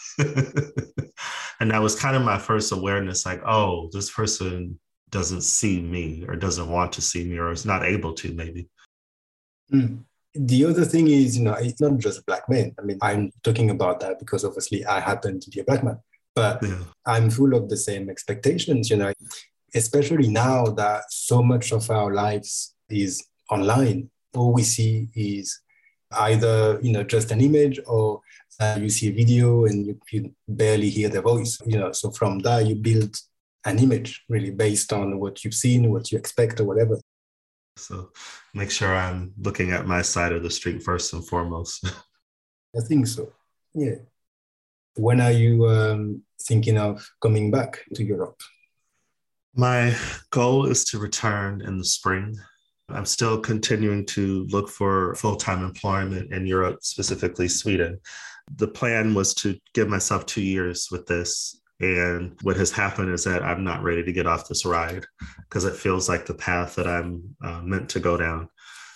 and 1.60 1.70
that 1.70 1.82
was 1.82 1.98
kind 1.98 2.16
of 2.16 2.22
my 2.22 2.38
first 2.38 2.72
awareness 2.72 3.26
like, 3.26 3.42
oh, 3.46 3.88
this 3.92 4.10
person 4.10 4.78
doesn't 5.10 5.42
see 5.42 5.80
me 5.80 6.24
or 6.26 6.36
doesn't 6.36 6.70
want 6.70 6.92
to 6.92 7.02
see 7.02 7.24
me 7.24 7.38
or 7.38 7.52
is 7.52 7.66
not 7.66 7.84
able 7.84 8.14
to, 8.14 8.32
maybe. 8.32 8.68
Mm. 9.72 10.04
The 10.34 10.64
other 10.64 10.84
thing 10.86 11.08
is, 11.08 11.36
you 11.36 11.44
know, 11.44 11.54
it's 11.54 11.80
not 11.80 11.98
just 11.98 12.24
black 12.24 12.48
men. 12.48 12.74
I 12.78 12.82
mean, 12.82 12.98
I'm 13.02 13.30
talking 13.42 13.70
about 13.70 14.00
that 14.00 14.18
because 14.18 14.44
obviously 14.44 14.84
I 14.86 15.00
happen 15.00 15.38
to 15.40 15.50
be 15.50 15.60
a 15.60 15.64
black 15.64 15.84
man, 15.84 15.98
but 16.34 16.62
yeah. 16.62 16.78
I'm 17.04 17.28
full 17.28 17.54
of 17.54 17.68
the 17.68 17.76
same 17.76 18.08
expectations, 18.08 18.88
you 18.88 18.96
know, 18.96 19.12
especially 19.74 20.28
now 20.28 20.64
that 20.64 21.04
so 21.10 21.42
much 21.42 21.72
of 21.72 21.90
our 21.90 22.14
lives 22.14 22.74
is 22.88 23.22
online. 23.50 24.10
All 24.34 24.54
we 24.54 24.62
see 24.62 25.08
is 25.14 25.60
either 26.14 26.78
you 26.82 26.92
know 26.92 27.02
just 27.02 27.30
an 27.30 27.40
image 27.40 27.80
or 27.86 28.20
uh, 28.60 28.78
you 28.80 28.88
see 28.88 29.08
a 29.08 29.12
video 29.12 29.64
and 29.64 29.86
you, 29.86 29.98
you 30.10 30.34
barely 30.46 30.90
hear 30.90 31.08
the 31.08 31.22
voice 31.22 31.58
you 31.66 31.78
know. 31.78 31.92
So 31.92 32.10
from 32.10 32.40
that 32.40 32.66
you 32.66 32.76
build 32.76 33.16
an 33.64 33.78
image 33.78 34.24
really 34.28 34.50
based 34.50 34.92
on 34.92 35.18
what 35.20 35.44
you've 35.44 35.54
seen 35.54 35.90
what 35.92 36.10
you 36.10 36.18
expect 36.18 36.60
or 36.60 36.64
whatever. 36.64 36.98
So 37.76 38.10
make 38.54 38.70
sure 38.70 38.94
i'm 38.94 39.32
looking 39.40 39.70
at 39.72 39.86
my 39.86 40.02
side 40.02 40.32
of 40.32 40.42
the 40.42 40.50
street 40.50 40.82
first 40.82 41.12
and 41.12 41.26
foremost. 41.26 41.86
I 42.76 42.80
think 42.80 43.06
so. 43.06 43.32
Yeah. 43.74 43.96
When 44.94 45.20
are 45.20 45.32
you 45.32 45.66
um, 45.66 46.22
thinking 46.42 46.78
of 46.78 47.06
coming 47.20 47.50
back 47.50 47.80
to 47.94 48.04
europe? 48.04 48.40
My 49.54 49.94
goal 50.30 50.66
is 50.66 50.84
to 50.86 50.98
return 50.98 51.62
in 51.62 51.78
the 51.78 51.84
spring 51.84 52.38
I'm 52.94 53.06
still 53.06 53.40
continuing 53.40 54.06
to 54.06 54.44
look 54.50 54.68
for 54.68 55.14
full 55.14 55.36
time 55.36 55.64
employment 55.64 56.32
in 56.32 56.46
Europe, 56.46 56.78
specifically 56.82 57.48
Sweden. 57.48 57.98
The 58.56 58.68
plan 58.68 59.14
was 59.14 59.34
to 59.36 59.58
give 59.74 59.88
myself 59.88 60.26
two 60.26 60.42
years 60.42 60.88
with 60.90 61.06
this. 61.06 61.60
And 61.80 62.38
what 62.42 62.56
has 62.56 62.70
happened 62.70 63.12
is 63.12 63.24
that 63.24 63.42
I'm 63.42 63.64
not 63.64 63.82
ready 63.82 64.04
to 64.04 64.12
get 64.12 64.26
off 64.26 64.48
this 64.48 64.64
ride 64.64 65.04
because 65.48 65.64
it 65.64 65.74
feels 65.74 66.08
like 66.08 66.26
the 66.26 66.34
path 66.34 66.76
that 66.76 66.86
I'm 66.86 67.34
uh, 67.42 67.60
meant 67.62 67.88
to 67.90 68.00
go 68.00 68.16
down. 68.16 68.48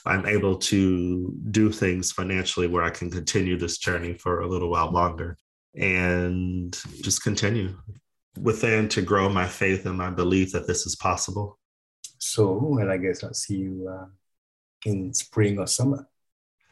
I'm 0.04 0.24
able 0.24 0.56
to 0.56 1.34
do 1.50 1.72
things 1.72 2.12
financially 2.12 2.68
where 2.68 2.84
I 2.84 2.90
can 2.90 3.10
continue 3.10 3.58
this 3.58 3.78
journey 3.78 4.14
for 4.14 4.40
a 4.40 4.46
little 4.46 4.70
while 4.70 4.92
longer 4.92 5.36
and 5.74 6.72
just 7.02 7.24
continue 7.24 7.76
within 8.40 8.88
to 8.90 9.02
grow 9.02 9.28
my 9.28 9.46
faith 9.46 9.84
and 9.86 9.96
my 9.96 10.10
belief 10.10 10.52
that 10.52 10.66
this 10.66 10.86
is 10.86 10.94
possible. 10.94 11.58
So, 12.18 12.78
and 12.78 12.90
I 12.90 12.96
guess 12.96 13.22
I'll 13.22 13.34
see 13.34 13.56
you 13.56 13.88
uh, 13.88 14.06
in 14.84 15.12
spring 15.14 15.58
or 15.58 15.66
summer. 15.66 16.08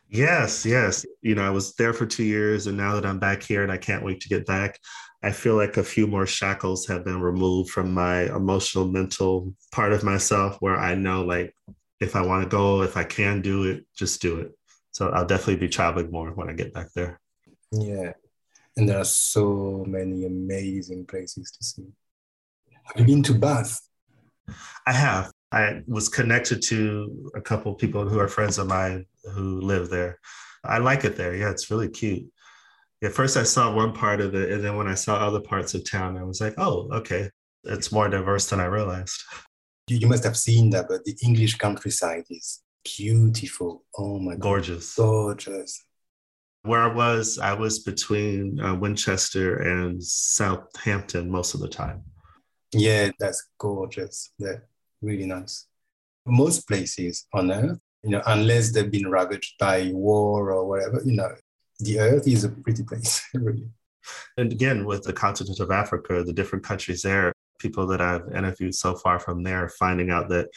Yes, 0.08 0.64
yes. 0.64 1.04
You 1.22 1.34
know, 1.34 1.42
I 1.42 1.50
was 1.50 1.74
there 1.74 1.92
for 1.92 2.06
two 2.06 2.24
years, 2.24 2.66
and 2.66 2.76
now 2.76 2.94
that 2.94 3.06
I'm 3.06 3.18
back 3.18 3.42
here 3.42 3.62
and 3.62 3.72
I 3.72 3.78
can't 3.78 4.04
wait 4.04 4.20
to 4.20 4.28
get 4.28 4.46
back, 4.46 4.78
I 5.22 5.32
feel 5.32 5.56
like 5.56 5.76
a 5.76 5.82
few 5.82 6.06
more 6.06 6.26
shackles 6.26 6.86
have 6.86 7.04
been 7.04 7.20
removed 7.20 7.70
from 7.70 7.92
my 7.94 8.24
emotional, 8.34 8.86
mental 8.86 9.54
part 9.72 9.92
of 9.92 10.04
myself 10.04 10.56
where 10.60 10.76
I 10.76 10.94
know, 10.94 11.24
like, 11.24 11.54
if 12.00 12.14
I 12.14 12.22
want 12.22 12.42
to 12.42 12.48
go, 12.48 12.82
if 12.82 12.96
I 12.96 13.04
can 13.04 13.40
do 13.40 13.64
it, 13.64 13.86
just 13.96 14.20
do 14.20 14.38
it. 14.38 14.52
So 14.90 15.08
I'll 15.08 15.26
definitely 15.26 15.56
be 15.56 15.68
traveling 15.68 16.10
more 16.10 16.30
when 16.30 16.50
I 16.50 16.52
get 16.52 16.74
back 16.74 16.92
there. 16.94 17.18
Yeah. 17.72 18.12
And 18.76 18.88
there 18.88 18.98
are 18.98 19.04
so 19.04 19.84
many 19.88 20.26
amazing 20.26 21.06
places 21.06 21.50
to 21.52 21.64
see. 21.64 21.86
Have 22.84 23.00
you 23.00 23.06
been 23.06 23.22
to 23.24 23.34
Bath? 23.34 23.80
I 24.86 24.92
have. 24.92 25.32
I 25.54 25.82
was 25.86 26.08
connected 26.08 26.60
to 26.62 27.30
a 27.36 27.40
couple 27.40 27.72
people 27.74 28.08
who 28.08 28.18
are 28.18 28.26
friends 28.26 28.58
of 28.58 28.66
mine 28.66 29.06
who 29.34 29.60
live 29.60 29.88
there. 29.88 30.18
I 30.64 30.78
like 30.78 31.04
it 31.04 31.16
there. 31.16 31.36
Yeah, 31.36 31.50
it's 31.50 31.70
really 31.70 31.88
cute. 31.88 32.26
At 33.04 33.12
first, 33.12 33.36
I 33.36 33.44
saw 33.44 33.72
one 33.72 33.92
part 33.92 34.20
of 34.20 34.34
it, 34.34 34.50
and 34.50 34.64
then 34.64 34.76
when 34.76 34.88
I 34.88 34.94
saw 34.94 35.14
other 35.14 35.40
parts 35.40 35.74
of 35.74 35.88
town, 35.88 36.18
I 36.18 36.24
was 36.24 36.40
like, 36.40 36.54
"Oh, 36.58 36.88
okay, 36.90 37.30
it's 37.62 37.92
more 37.92 38.08
diverse 38.08 38.48
than 38.50 38.58
I 38.58 38.64
realized." 38.64 39.22
You 39.86 40.08
must 40.08 40.24
have 40.24 40.36
seen 40.36 40.70
that, 40.70 40.86
but 40.88 41.04
the 41.04 41.16
English 41.22 41.54
countryside 41.56 42.24
is 42.30 42.62
beautiful. 42.96 43.84
Oh 43.96 44.18
my, 44.18 44.34
gorgeous, 44.36 44.96
God. 44.96 45.04
gorgeous. 45.04 45.84
Where 46.62 46.80
I 46.80 46.92
was, 46.92 47.38
I 47.38 47.52
was 47.52 47.80
between 47.80 48.58
uh, 48.58 48.74
Winchester 48.74 49.56
and 49.56 50.02
Southampton 50.02 51.30
most 51.30 51.54
of 51.54 51.60
the 51.60 51.68
time. 51.68 52.02
Yeah, 52.72 53.10
that's 53.20 53.46
gorgeous. 53.58 54.32
They're 54.38 54.66
really 55.04 55.26
nice. 55.26 55.66
Most 56.26 56.66
places 56.66 57.26
on 57.32 57.50
Earth, 57.50 57.78
you 58.02 58.10
know, 58.10 58.22
unless 58.26 58.72
they've 58.72 58.90
been 58.90 59.10
ravaged 59.10 59.54
by 59.58 59.90
war 59.92 60.52
or 60.52 60.66
whatever, 60.66 61.02
you 61.04 61.12
know, 61.12 61.34
the 61.80 62.00
Earth 62.00 62.26
is 62.26 62.44
a 62.44 62.48
pretty 62.48 62.82
place, 62.82 63.22
really. 63.34 63.68
And 64.36 64.52
again, 64.52 64.84
with 64.84 65.02
the 65.04 65.12
continent 65.12 65.60
of 65.60 65.70
Africa, 65.70 66.22
the 66.22 66.32
different 66.32 66.64
countries 66.64 67.02
there, 67.02 67.32
people 67.58 67.86
that 67.86 68.00
I've 68.00 68.26
interviewed 68.34 68.74
so 68.74 68.94
far 68.94 69.18
from 69.18 69.42
there, 69.42 69.68
finding 69.68 70.10
out 70.10 70.28
that 70.28 70.48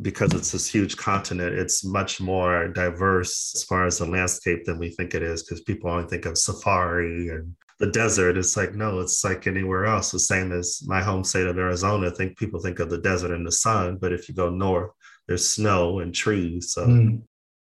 because 0.00 0.34
it's 0.34 0.50
this 0.50 0.66
huge 0.66 0.96
continent, 0.96 1.54
it's 1.56 1.84
much 1.84 2.20
more 2.20 2.68
diverse 2.68 3.52
as 3.54 3.62
far 3.64 3.86
as 3.86 3.98
the 3.98 4.06
landscape 4.06 4.64
than 4.64 4.78
we 4.78 4.90
think 4.90 5.14
it 5.14 5.22
is. 5.22 5.42
Because 5.42 5.60
people 5.60 5.90
only 5.90 6.08
think 6.08 6.26
of 6.26 6.36
safari 6.36 7.28
and 7.28 7.54
the 7.82 7.90
desert. 7.90 8.38
It's 8.38 8.56
like, 8.56 8.76
no, 8.76 9.00
it's 9.00 9.24
like 9.24 9.48
anywhere 9.48 9.86
else. 9.86 10.12
The 10.12 10.20
same 10.20 10.52
as 10.52 10.84
my 10.86 11.02
home 11.02 11.24
state 11.24 11.48
of 11.48 11.58
Arizona. 11.58 12.06
I 12.06 12.14
think 12.14 12.38
people 12.38 12.60
think 12.60 12.78
of 12.78 12.88
the 12.88 12.98
desert 12.98 13.32
and 13.32 13.44
the 13.44 13.50
sun, 13.50 13.98
but 14.00 14.12
if 14.12 14.28
you 14.28 14.36
go 14.36 14.48
north, 14.48 14.92
there's 15.26 15.48
snow 15.48 15.98
and 15.98 16.14
trees. 16.14 16.72
So, 16.72 16.86
mm. 16.86 17.20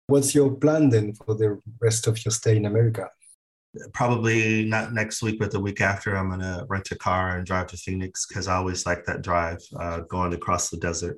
what's 0.08 0.36
your 0.36 0.52
plan 0.52 0.90
then 0.90 1.14
for 1.14 1.36
the 1.36 1.58
rest 1.80 2.06
of 2.06 2.24
your 2.26 2.34
stay 2.34 2.58
in 2.58 2.66
America? 2.66 3.10
Probably 3.94 4.66
not 4.66 4.92
next 4.92 5.22
week, 5.22 5.40
but 5.40 5.52
the 5.52 5.60
week 5.62 5.80
after, 5.80 6.18
I'm 6.18 6.28
going 6.28 6.42
to 6.42 6.66
rent 6.68 6.92
a 6.92 6.98
car 6.98 7.38
and 7.38 7.46
drive 7.46 7.68
to 7.68 7.78
Phoenix 7.78 8.26
because 8.26 8.50
I 8.50 8.56
always 8.56 8.86
like 8.86 9.06
that 9.06 9.22
drive 9.22 9.60
uh, 9.80 10.02
going 10.02 10.34
across 10.34 10.70
the 10.70 10.78
desert. 10.78 11.18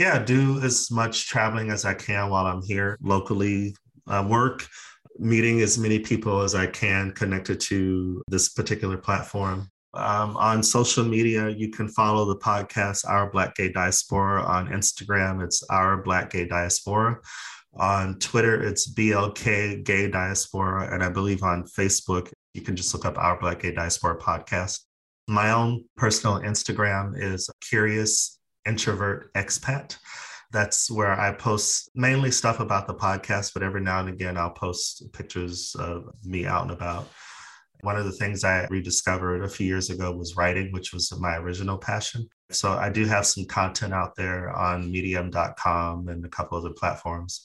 Yeah, 0.00 0.18
do 0.18 0.60
as 0.62 0.90
much 0.90 1.28
traveling 1.28 1.70
as 1.70 1.84
I 1.84 1.94
can 1.94 2.28
while 2.28 2.46
I'm 2.46 2.62
here 2.62 2.98
locally, 3.02 3.76
uh, 4.08 4.26
work 4.28 4.66
meeting 5.18 5.60
as 5.60 5.78
many 5.78 5.98
people 5.98 6.40
as 6.40 6.54
I 6.54 6.66
can 6.66 7.12
connected 7.12 7.60
to 7.60 8.22
this 8.28 8.48
particular 8.48 8.96
platform. 8.96 9.70
Um, 9.94 10.36
on 10.38 10.62
social 10.62 11.04
media, 11.04 11.50
you 11.50 11.70
can 11.70 11.88
follow 11.88 12.24
the 12.24 12.38
podcast 12.38 13.06
Our 13.06 13.30
Black 13.30 13.54
Gay 13.54 13.70
Diaspora. 13.70 14.42
On 14.42 14.68
Instagram, 14.68 15.44
it's 15.44 15.62
Our 15.64 16.02
Black 16.02 16.30
Gay 16.30 16.46
Diaspora. 16.46 17.18
On 17.74 18.18
Twitter, 18.18 18.62
it's 18.62 18.90
BLK 18.92 19.84
Gay 19.84 20.10
Diaspora. 20.10 20.92
And 20.92 21.02
I 21.02 21.08
believe 21.08 21.42
on 21.42 21.64
Facebook, 21.64 22.32
You 22.54 22.62
can 22.62 22.76
just 22.76 22.92
look 22.94 23.04
up 23.04 23.18
Our 23.18 23.38
Black 23.38 23.60
Gay 23.60 23.72
Diaspora 23.72 24.18
podcast. 24.18 24.80
My 25.28 25.52
own 25.52 25.84
personal 25.96 26.40
Instagram 26.40 27.14
is 27.16 27.48
Curious 27.60 28.38
Introvert 28.66 29.32
Expat. 29.34 29.96
That's 30.52 30.90
where 30.90 31.18
I 31.18 31.32
post 31.32 31.90
mainly 31.94 32.30
stuff 32.30 32.60
about 32.60 32.86
the 32.86 32.94
podcast, 32.94 33.54
but 33.54 33.62
every 33.62 33.80
now 33.80 34.00
and 34.00 34.08
again 34.08 34.36
I'll 34.36 34.50
post 34.50 35.10
pictures 35.12 35.74
of 35.78 36.04
me 36.24 36.46
out 36.46 36.62
and 36.62 36.70
about. 36.70 37.08
One 37.80 37.96
of 37.96 38.04
the 38.04 38.12
things 38.12 38.44
I 38.44 38.66
rediscovered 38.70 39.42
a 39.42 39.48
few 39.48 39.66
years 39.66 39.90
ago 39.90 40.12
was 40.12 40.36
writing, 40.36 40.70
which 40.70 40.92
was 40.92 41.12
my 41.18 41.36
original 41.38 41.78
passion. 41.78 42.28
So 42.52 42.70
I 42.70 42.90
do 42.90 43.06
have 43.06 43.26
some 43.26 43.44
content 43.46 43.92
out 43.92 44.14
there 44.14 44.50
on 44.50 44.92
medium.com 44.92 46.08
and 46.08 46.24
a 46.24 46.28
couple 46.28 46.58
other 46.58 46.70
platforms. 46.70 47.42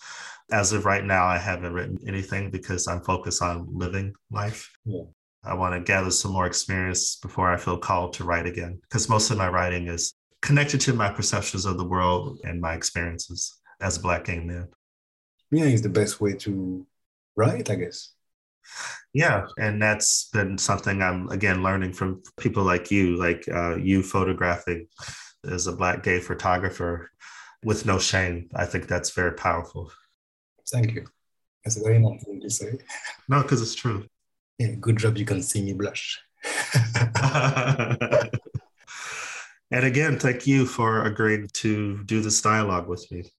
As 0.52 0.74
of 0.74 0.86
right 0.86 1.04
now, 1.04 1.26
I 1.26 1.38
haven't 1.38 1.74
written 1.74 1.98
anything 2.08 2.52
because 2.52 2.88
I'm 2.88 3.02
focused 3.02 3.42
on 3.42 3.68
living 3.72 4.14
life. 4.30 4.70
Yeah. 4.86 5.06
I 5.44 5.54
want 5.54 5.74
to 5.74 5.80
gather 5.82 6.12
some 6.12 6.34
more 6.34 6.46
experience 6.46 7.16
before 7.16 7.52
I 7.52 7.58
feel 7.58 7.78
called 7.78 8.14
to 8.14 8.24
write 8.24 8.46
again, 8.46 8.80
because 8.82 9.10
most 9.10 9.32
of 9.32 9.38
my 9.38 9.48
writing 9.48 9.88
is 9.88 10.14
connected 10.48 10.80
to 10.80 10.94
my 10.94 11.10
perceptions 11.10 11.66
of 11.66 11.78
the 11.78 11.84
world 11.84 12.40
and 12.46 12.62
my 12.62 12.74
experiences 12.74 13.60
as 13.82 13.98
a 13.98 14.00
Black 14.00 14.24
gay 14.24 14.40
man. 14.40 14.70
Yeah, 15.52 15.66
is 15.66 15.82
the 15.82 15.90
best 15.90 16.22
way 16.22 16.36
to 16.36 16.88
write, 17.36 17.70
I 17.70 17.76
guess. 17.76 18.14
Yeah, 19.12 19.48
and 19.60 19.82
that's 19.82 20.30
been 20.32 20.58
something 20.58 21.02
I'm 21.02 21.28
again 21.30 21.64
learning 21.64 21.92
from 21.92 22.24
people 22.40 22.64
like 22.64 22.90
you, 22.92 23.18
like 23.18 23.44
uh, 23.54 23.76
you 23.76 24.02
photographing 24.02 24.88
as 25.44 25.68
a 25.68 25.74
Black 25.74 26.02
gay 26.02 26.22
photographer 26.22 27.12
with 27.66 27.86
no 27.86 28.00
shame. 28.00 28.50
I 28.56 28.66
think 28.66 28.88
that's 28.88 29.10
very 29.10 29.34
powerful. 29.34 29.92
Thank 30.72 30.94
you. 30.94 31.08
That's 31.66 31.76
a 31.76 31.84
very 31.84 32.00
nice 32.00 32.24
thing 32.24 32.40
to 32.40 32.50
say. 32.50 32.80
No, 33.28 33.42
because 33.42 33.62
it's 33.62 33.76
true. 33.76 34.06
Yeah, 34.60 34.76
good 34.80 34.98
job. 34.98 35.18
You 35.18 35.26
can 35.26 35.44
see 35.44 35.62
me 35.62 35.74
blush. 35.74 36.22
and 39.72 39.86
again, 39.86 40.20
thank 40.20 40.48
you 40.48 40.66
for 40.66 41.04
agreeing 41.04 41.48
to 41.54 42.04
do 42.04 42.22
this 42.22 42.42
dialogue 42.42 42.88
with 42.88 43.10
me. 43.12 43.32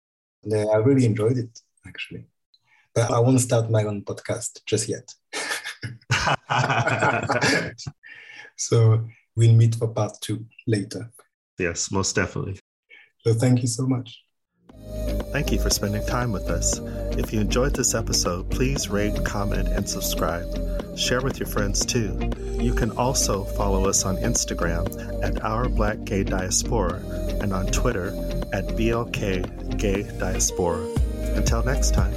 Yeah, 0.43 0.65
I 0.67 0.77
really 0.77 1.05
enjoyed 1.05 1.39
it, 1.39 1.61
actually. 1.87 2.25
But 2.95 3.11
I 3.11 3.19
won't 3.21 3.41
start 3.41 3.71
my 3.71 3.85
own 3.85 4.03
podcast 4.03 4.61
just 4.67 4.89
yet. 4.89 5.15
so 8.57 9.07
we'll 9.37 9.55
meet 9.55 9.75
for 9.75 9.89
part 9.89 10.21
two 10.21 10.45
later. 10.67 11.11
Yes, 11.59 11.91
most 11.91 12.15
definitely. 12.15 12.59
So 13.21 13.35
thank 13.35 13.63
you 13.63 13.69
so 13.69 13.87
much. 13.87 14.23
Thank 15.33 15.53
you 15.53 15.61
for 15.61 15.71
spending 15.71 16.05
time 16.07 16.33
with 16.33 16.49
us. 16.49 16.79
If 17.19 17.33
you 17.33 17.41
enjoyed 17.41 17.75
this 17.75 17.95
episode, 17.95 18.51
please 18.51 18.89
rate, 18.89 19.25
comment, 19.25 19.69
and 19.69 19.89
subscribe. 19.89 20.78
Share 20.99 21.21
with 21.21 21.39
your 21.39 21.47
friends 21.47 21.87
too. 21.87 22.19
You 22.61 22.75
can 22.75 22.91
also 22.91 23.45
follow 23.45 23.89
us 23.89 24.05
on 24.05 24.17
Instagram 24.17 25.23
at 25.23 25.45
Our 25.45 25.69
Black 25.69 26.03
Gay 26.03 26.25
Diaspora 26.25 26.97
and 27.41 27.53
on 27.53 27.67
Twitter 27.69 28.09
at 28.53 28.67
BLK 28.67 29.79
Gay 29.79 30.03
Diaspora. 30.19 30.85
Until 31.37 31.63
next 31.63 31.95
time. 31.95 32.13